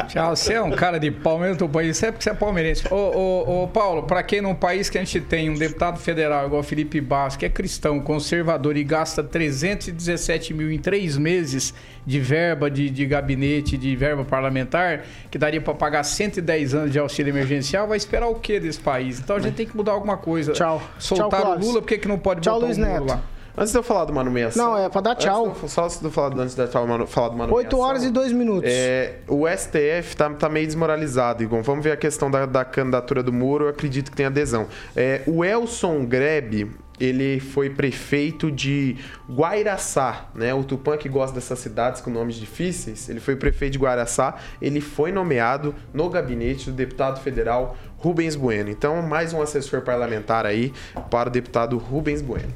Tchau, 0.07 0.36
você 0.36 0.53
é 0.53 0.61
um 0.61 0.71
cara 0.71 0.99
de 0.99 1.09
Palmeiras 1.11 1.57
do 1.57 1.67
país, 1.67 1.97
você 1.97 2.07
é 2.07 2.11
porque 2.11 2.24
você 2.24 2.30
é 2.30 2.34
palmeirense. 2.34 2.84
Ô, 2.91 2.95
ô, 2.95 3.63
ô 3.63 3.67
Paulo, 3.67 4.03
para 4.03 4.21
quem 4.24 4.41
num 4.41 4.55
país 4.55 4.89
que 4.89 4.97
a 4.97 5.03
gente 5.03 5.21
tem 5.21 5.49
um 5.49 5.55
deputado 5.55 5.99
federal 5.99 6.45
igual 6.45 6.61
Felipe 6.63 7.01
Bastos, 7.01 7.38
que 7.38 7.45
é 7.45 7.49
cristão, 7.49 7.99
conservador 7.99 8.78
e 8.78 8.84
gasta 8.84 9.24
317 9.24 10.53
mil 10.53 10.71
em 10.71 10.78
três 10.78 11.17
meses 11.17 11.74
de 12.05 12.19
verba 12.19 12.69
de, 12.69 12.89
de 12.89 13.05
gabinete, 13.05 13.78
de 13.78 13.95
verba 13.95 14.24
parlamentar, 14.24 15.03
que 15.32 15.38
daria 15.38 15.61
para 15.61 15.74
pagar 15.74 16.03
110 16.03 16.76
anos 16.76 16.91
de 16.91 16.99
auxílio 16.99 17.32
emergencial, 17.32 17.88
vai 17.88 17.97
esperar 17.97 18.28
o 18.28 18.36
que 18.36 18.59
desse 18.59 18.80
país? 18.80 19.19
Então 19.19 19.38
a 19.38 19.39
gente 19.39 19.55
tem 19.55 19.65
que 19.65 19.76
mudar 19.76 19.93
alguma 19.93 20.17
coisa. 20.17 20.51
Tchau. 20.51 20.82
Soltar 20.99 21.41
Tchau, 21.41 21.55
o 21.55 21.59
Lula, 21.59 21.82
por 21.82 21.88
que, 21.88 21.97
que 21.97 22.07
não 22.07 22.19
pode 22.19 22.41
Tchau, 22.41 22.55
botar 22.55 22.65
Luiz 22.65 22.78
o 22.78 22.82
Lula 22.82 22.93
Neto. 22.93 23.05
lá? 23.05 23.32
Antes 23.56 23.72
de 23.72 23.78
eu 23.78 23.84
falar 23.84 24.06
do 24.06 24.14
Mano 24.14 24.32
Menção. 24.32 24.66
Não, 24.72 24.78
é 24.78 24.89
pra 24.89 24.99
dar 25.01 25.16
tchau. 25.16 25.45
Antes 25.47 25.58
de 25.60 25.64
eu- 25.66 25.70
Só 25.70 25.84
antes 25.86 25.99
de 25.99 26.06
eu 26.06 26.12
falar, 26.12 26.36
antes 26.39 26.56
de 26.56 26.62
eu 26.62 26.68
falar 27.08 27.30
do 27.30 27.38
Mano 27.38 27.54
8 27.54 27.78
horas 27.78 28.04
e 28.04 28.10
2 28.10 28.32
minutos. 28.32 28.70
É, 28.72 29.20
o 29.28 29.47
STF 29.47 30.16
tá, 30.18 30.30
tá 30.32 30.49
meio 30.49 30.66
desmoralizado, 30.66 31.43
Igor. 31.43 31.62
Vamos 31.62 31.84
ver 31.84 31.91
a 31.91 31.97
questão 31.97 32.32
da, 32.32 32.45
da 32.47 32.66
candidatura 32.66 33.22
do 33.22 33.32
Moro. 33.32 33.66
Eu 33.66 33.70
acredito 33.70 34.10
que 34.10 34.18
tem 34.18 34.26
adesão. 34.26 34.68
É, 34.95 35.22
o 35.28 35.45
Elson 35.45 36.04
Grebe, 36.06 36.72
ele 36.99 37.39
foi 37.39 37.70
prefeito 37.70 38.51
de 38.51 38.97
Guairaçá, 39.30 40.26
né? 40.34 40.54
O 40.54 40.64
Tupã 40.64 40.97
que 40.97 41.08
gosta 41.08 41.36
dessas 41.36 41.60
cidades 41.60 42.01
com 42.01 42.10
nomes 42.10 42.36
difíceis, 42.36 43.08
ele 43.10 43.20
foi 43.20 43.36
prefeito 43.36 43.74
de 43.74 43.80
Guairaçá. 43.80 44.36
Ele 44.62 44.82
foi 44.82 45.12
nomeado 45.12 45.76
no 45.93 46.10
gabinete 46.10 46.72
do 46.72 46.76
deputado 46.76 47.20
federal 47.22 47.76
Rubens 47.97 48.36
Bueno. 48.36 48.70
Então, 48.70 49.01
mais 49.01 49.32
um 49.34 49.41
assessor 49.41 49.82
parlamentar 49.82 50.45
aí 50.45 50.74
para 51.12 51.30
o 51.30 51.32
deputado 51.32 51.78
Rubens 51.78 52.22
Bueno. 52.22 52.54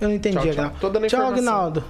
Eu 0.00 0.08
não 0.08 0.14
entendi, 0.14 0.36
Tchau, 0.36 0.52
tchau. 0.52 0.88
Agnaldo. 0.88 1.08
Tchau. 1.08 1.26
Agnaldo. 1.26 1.84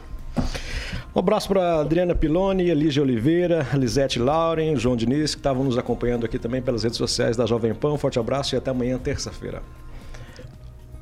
Um 1.14 1.18
abraço 1.18 1.48
para 1.48 1.80
Adriana 1.80 2.14
Piloni, 2.14 2.70
Elígia 2.70 3.02
Oliveira, 3.02 3.66
Lisete 3.74 4.18
Lauren, 4.18 4.76
João 4.76 4.96
Diniz, 4.96 5.34
que 5.34 5.40
estavam 5.40 5.64
nos 5.64 5.76
acompanhando 5.76 6.24
aqui 6.24 6.38
também 6.38 6.62
pelas 6.62 6.84
redes 6.84 6.98
sociais 6.98 7.36
da 7.36 7.46
Jovem 7.46 7.74
Pan. 7.74 7.92
Um 7.92 7.98
forte 7.98 8.18
abraço 8.18 8.54
e 8.54 8.58
até 8.58 8.70
amanhã, 8.70 8.96
terça-feira. 8.98 9.62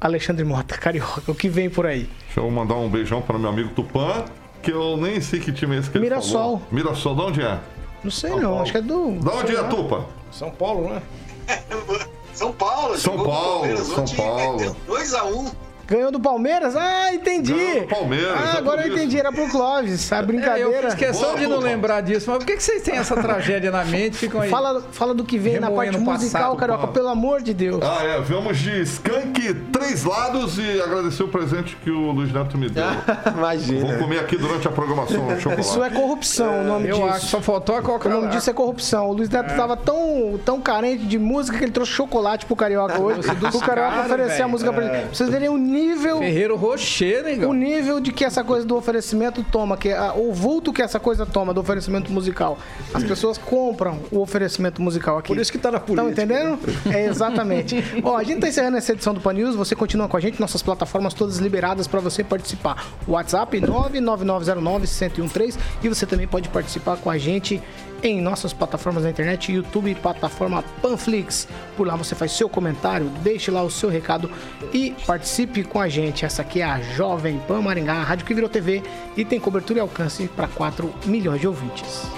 Alexandre 0.01 0.45
Mota, 0.45 0.79
Carioca, 0.79 1.31
o 1.31 1.35
que 1.35 1.49
vem 1.49 1.69
por 1.69 1.85
aí? 1.85 2.09
Deixa 2.27 2.41
eu 2.41 2.51
mandar 2.51 2.77
um 2.77 2.89
beijão 2.89 3.21
para 3.21 3.39
meu 3.39 3.51
amigo 3.51 3.71
Tupã, 3.75 4.25
que 4.63 4.71
eu 4.71 4.97
nem 4.97 5.21
sei 5.21 5.41
que 5.41 5.53
time 5.53 5.77
é 5.77 5.81
esse 5.81 5.91
que 5.91 5.99
ele 5.99 6.05
Mirassol. 6.05 6.33
falou. 6.33 6.63
Mirassol, 6.71 7.15
de 7.15 7.21
onde 7.23 7.43
é? 7.43 7.59
Não 8.03 8.11
sei 8.11 8.31
não, 8.31 8.63
acho 8.63 8.73
que 8.73 8.79
é 8.79 8.83
do... 8.83 9.19
De 9.19 9.29
onde 9.29 9.57
é, 9.57 9.61
lá. 9.61 9.69
Tupa? 9.69 10.07
São 10.31 10.51
Paulo, 10.51 10.89
né? 10.89 11.03
São 12.33 12.53
Paulo. 12.53 12.97
São 12.97 13.17
jogou 13.19 13.25
com 13.25 13.31
o 13.31 13.35
Paulo, 13.35 13.77
São 13.77 14.17
Paulo. 14.17 14.57
meteu 14.59 14.77
2x1. 14.89 15.53
Ganhou 15.89 16.11
do 16.13 16.21
Palmeiras? 16.21 16.77
Ah, 16.77 17.13
entendi. 17.15 17.53
Ganhou 17.55 17.81
do 17.83 17.87
Palmeiras, 17.89 18.35
Ah, 18.37 18.53
é 18.55 18.59
agora 18.59 18.83
eu 18.83 18.89
isso. 18.89 18.97
entendi, 18.99 19.19
era 19.19 19.33
pro 19.33 19.49
Clóvis. 19.49 20.13
A 20.13 20.17
É, 20.17 20.21
eu 20.23 20.27
brincadeira. 20.27 20.83
fiz 20.91 20.95
questão 20.95 21.29
Boa, 21.31 21.41
de 21.41 21.47
não 21.47 21.59
lembrar 21.59 22.01
disso, 22.03 22.29
mas 22.31 22.39
por 22.39 22.47
que, 22.47 22.57
que 22.57 22.63
vocês 22.63 22.83
têm 22.83 22.97
essa 22.97 23.17
tragédia 23.17 23.71
na 23.71 23.85
mente? 23.85 24.17
Ficam 24.17 24.41
aí. 24.43 24.51
Fala, 24.51 24.83
fala 24.93 25.15
do 25.15 25.25
que 25.25 25.39
vem 25.39 25.59
na 25.59 25.71
parte 25.71 25.97
o 25.97 26.01
musical, 26.01 26.41
passado, 26.53 26.57
Carioca, 26.57 26.87
pelo 26.89 27.09
amor 27.09 27.41
de 27.43 27.55
Deus. 27.55 27.81
Ah, 27.83 28.05
é. 28.05 28.21
Vamos 28.21 28.59
de 28.59 28.81
Skank, 28.83 29.55
três 29.73 30.05
lados 30.05 30.59
e 30.59 30.81
agradecer 30.83 31.23
o 31.23 31.29
presente 31.29 31.77
que 31.77 31.91
o 31.91 32.11
Luiz 32.11 32.33
Neto 32.33 32.59
me 32.59 32.69
deu. 32.69 32.85
Imagina. 33.35 33.87
Vou 33.87 33.99
comer 33.99 34.19
aqui 34.21 34.37
durante 34.37 34.69
a 34.69 34.71
programação 34.71 35.27
o 35.27 35.41
chocolate. 35.41 35.61
Isso 35.61 35.83
é 35.83 35.91
corrupção, 35.91 36.61
o 36.61 36.65
nome 36.65 36.89
Eu 36.89 36.97
disso. 36.97 37.09
acho 37.09 37.21
que 37.27 37.31
só 37.31 37.41
faltou 37.41 37.77
a 37.77 37.79
O 37.79 37.83
Coca 37.83 38.09
nome 38.09 38.29
disso 38.29 38.51
é 38.51 38.53
corrupção. 38.53 39.09
O 39.09 39.13
Luiz 39.15 39.29
Neto 39.31 39.55
tava 39.57 39.77
tão, 39.77 40.39
tão 40.45 40.61
carente 40.61 41.05
de 41.07 41.19
música 41.19 41.57
que 41.57 41.65
ele 41.65 41.73
trouxe 41.73 41.93
chocolate 41.93 42.45
pro 42.45 42.55
Carioca 42.57 43.01
hoje. 43.01 43.21
o 43.21 43.23
Carioca 43.61 43.67
caras, 43.67 44.07
oferecer 44.07 44.43
a 44.43 44.49
música 44.49 44.73
pra 44.73 44.83
ele. 44.85 44.99
Pra 45.07 45.15
vocês 45.15 45.31
verem 45.31 45.49
o 45.49 45.57
nível 45.79 46.19
Ferreiro 46.19 46.57
Rocher, 46.57 47.27
hein, 47.27 47.45
o 47.45 47.53
nível 47.53 48.01
de 48.01 48.13
que 48.13 48.25
essa 48.25 48.43
coisa 48.43 48.67
do 48.67 48.77
oferecimento 48.77 49.45
toma, 49.51 49.77
que 49.77 49.89
é, 49.89 50.13
o 50.13 50.33
vulto 50.33 50.73
que 50.73 50.83
essa 50.83 50.99
coisa 50.99 51.25
toma 51.25 51.55
do 51.55 51.61
oferecimento 51.61 52.11
musical. 52.13 52.59
As 52.93 53.05
pessoas 53.05 53.39
compram 53.39 54.01
o 54.11 54.21
oferecimento 54.21 54.83
musical 54.83 55.19
aqui. 55.19 55.29
Por 55.29 55.39
isso 55.39 55.53
que 55.53 55.59
tá 55.59 55.71
na 55.71 55.79
Estão 55.79 55.95
política. 55.95 56.23
entendendo? 56.23 56.59
É 56.93 57.07
exatamente. 57.07 57.77
Ó, 58.03 58.17
a 58.17 58.23
gente 58.23 58.41
tá 58.41 58.49
encerrando 58.49 58.77
essa 58.77 58.93
edição 58.93 59.15
do 59.15 59.21
Pan 59.21 59.33
News. 59.33 59.55
Você 59.55 59.75
continua 59.75 60.09
com 60.09 60.17
a 60.17 60.21
gente, 60.21 60.41
nossas 60.41 60.63
plataformas 60.63 61.15
todas 61.15 61.39
liberadas 61.39 61.87
para 61.87 62.01
você 62.01 62.25
participar. 62.25 62.87
WhatsApp 63.07 63.61
99909-1013 63.61 65.59
e 65.83 65.89
você 65.89 66.07
também 66.07 66.27
pode 66.27 66.49
participar 66.49 66.97
com 66.97 67.11
a 67.11 67.19
gente 67.19 67.63
em 68.03 68.21
nossas 68.21 68.53
plataformas 68.53 69.05
na 69.05 69.11
internet, 69.11 69.53
YouTube 69.53 69.91
e 69.91 69.95
plataforma 69.95 70.65
Panflix. 70.83 71.49
Por 71.77 71.87
lá 71.87 71.97
você 71.97 72.15
faz 72.15 72.33
seu 72.33 72.49
comentário, 72.49 73.09
deixe 73.23 73.51
lá 73.51 73.63
o 73.63 73.71
seu 73.71 73.89
recado 73.89 74.31
e 74.73 74.95
participe 75.07 75.65
com 75.65 75.81
a 75.81 75.89
gente. 75.89 76.25
Essa 76.25 76.43
aqui 76.43 76.61
é 76.61 76.65
a 76.65 76.81
Jovem 76.81 77.39
Pan 77.47 77.61
Maringá, 77.61 77.95
a 77.95 78.03
rádio 78.03 78.27
que 78.27 78.35
virou 78.35 78.49
TV 78.49 78.83
e 79.17 79.25
tem 79.25 79.39
cobertura 79.39 79.79
e 79.79 79.83
alcance 79.83 80.29
para 80.29 80.49
4 80.49 80.93
milhões 81.07 81.41
de 81.41 81.47
ouvintes. 81.47 82.09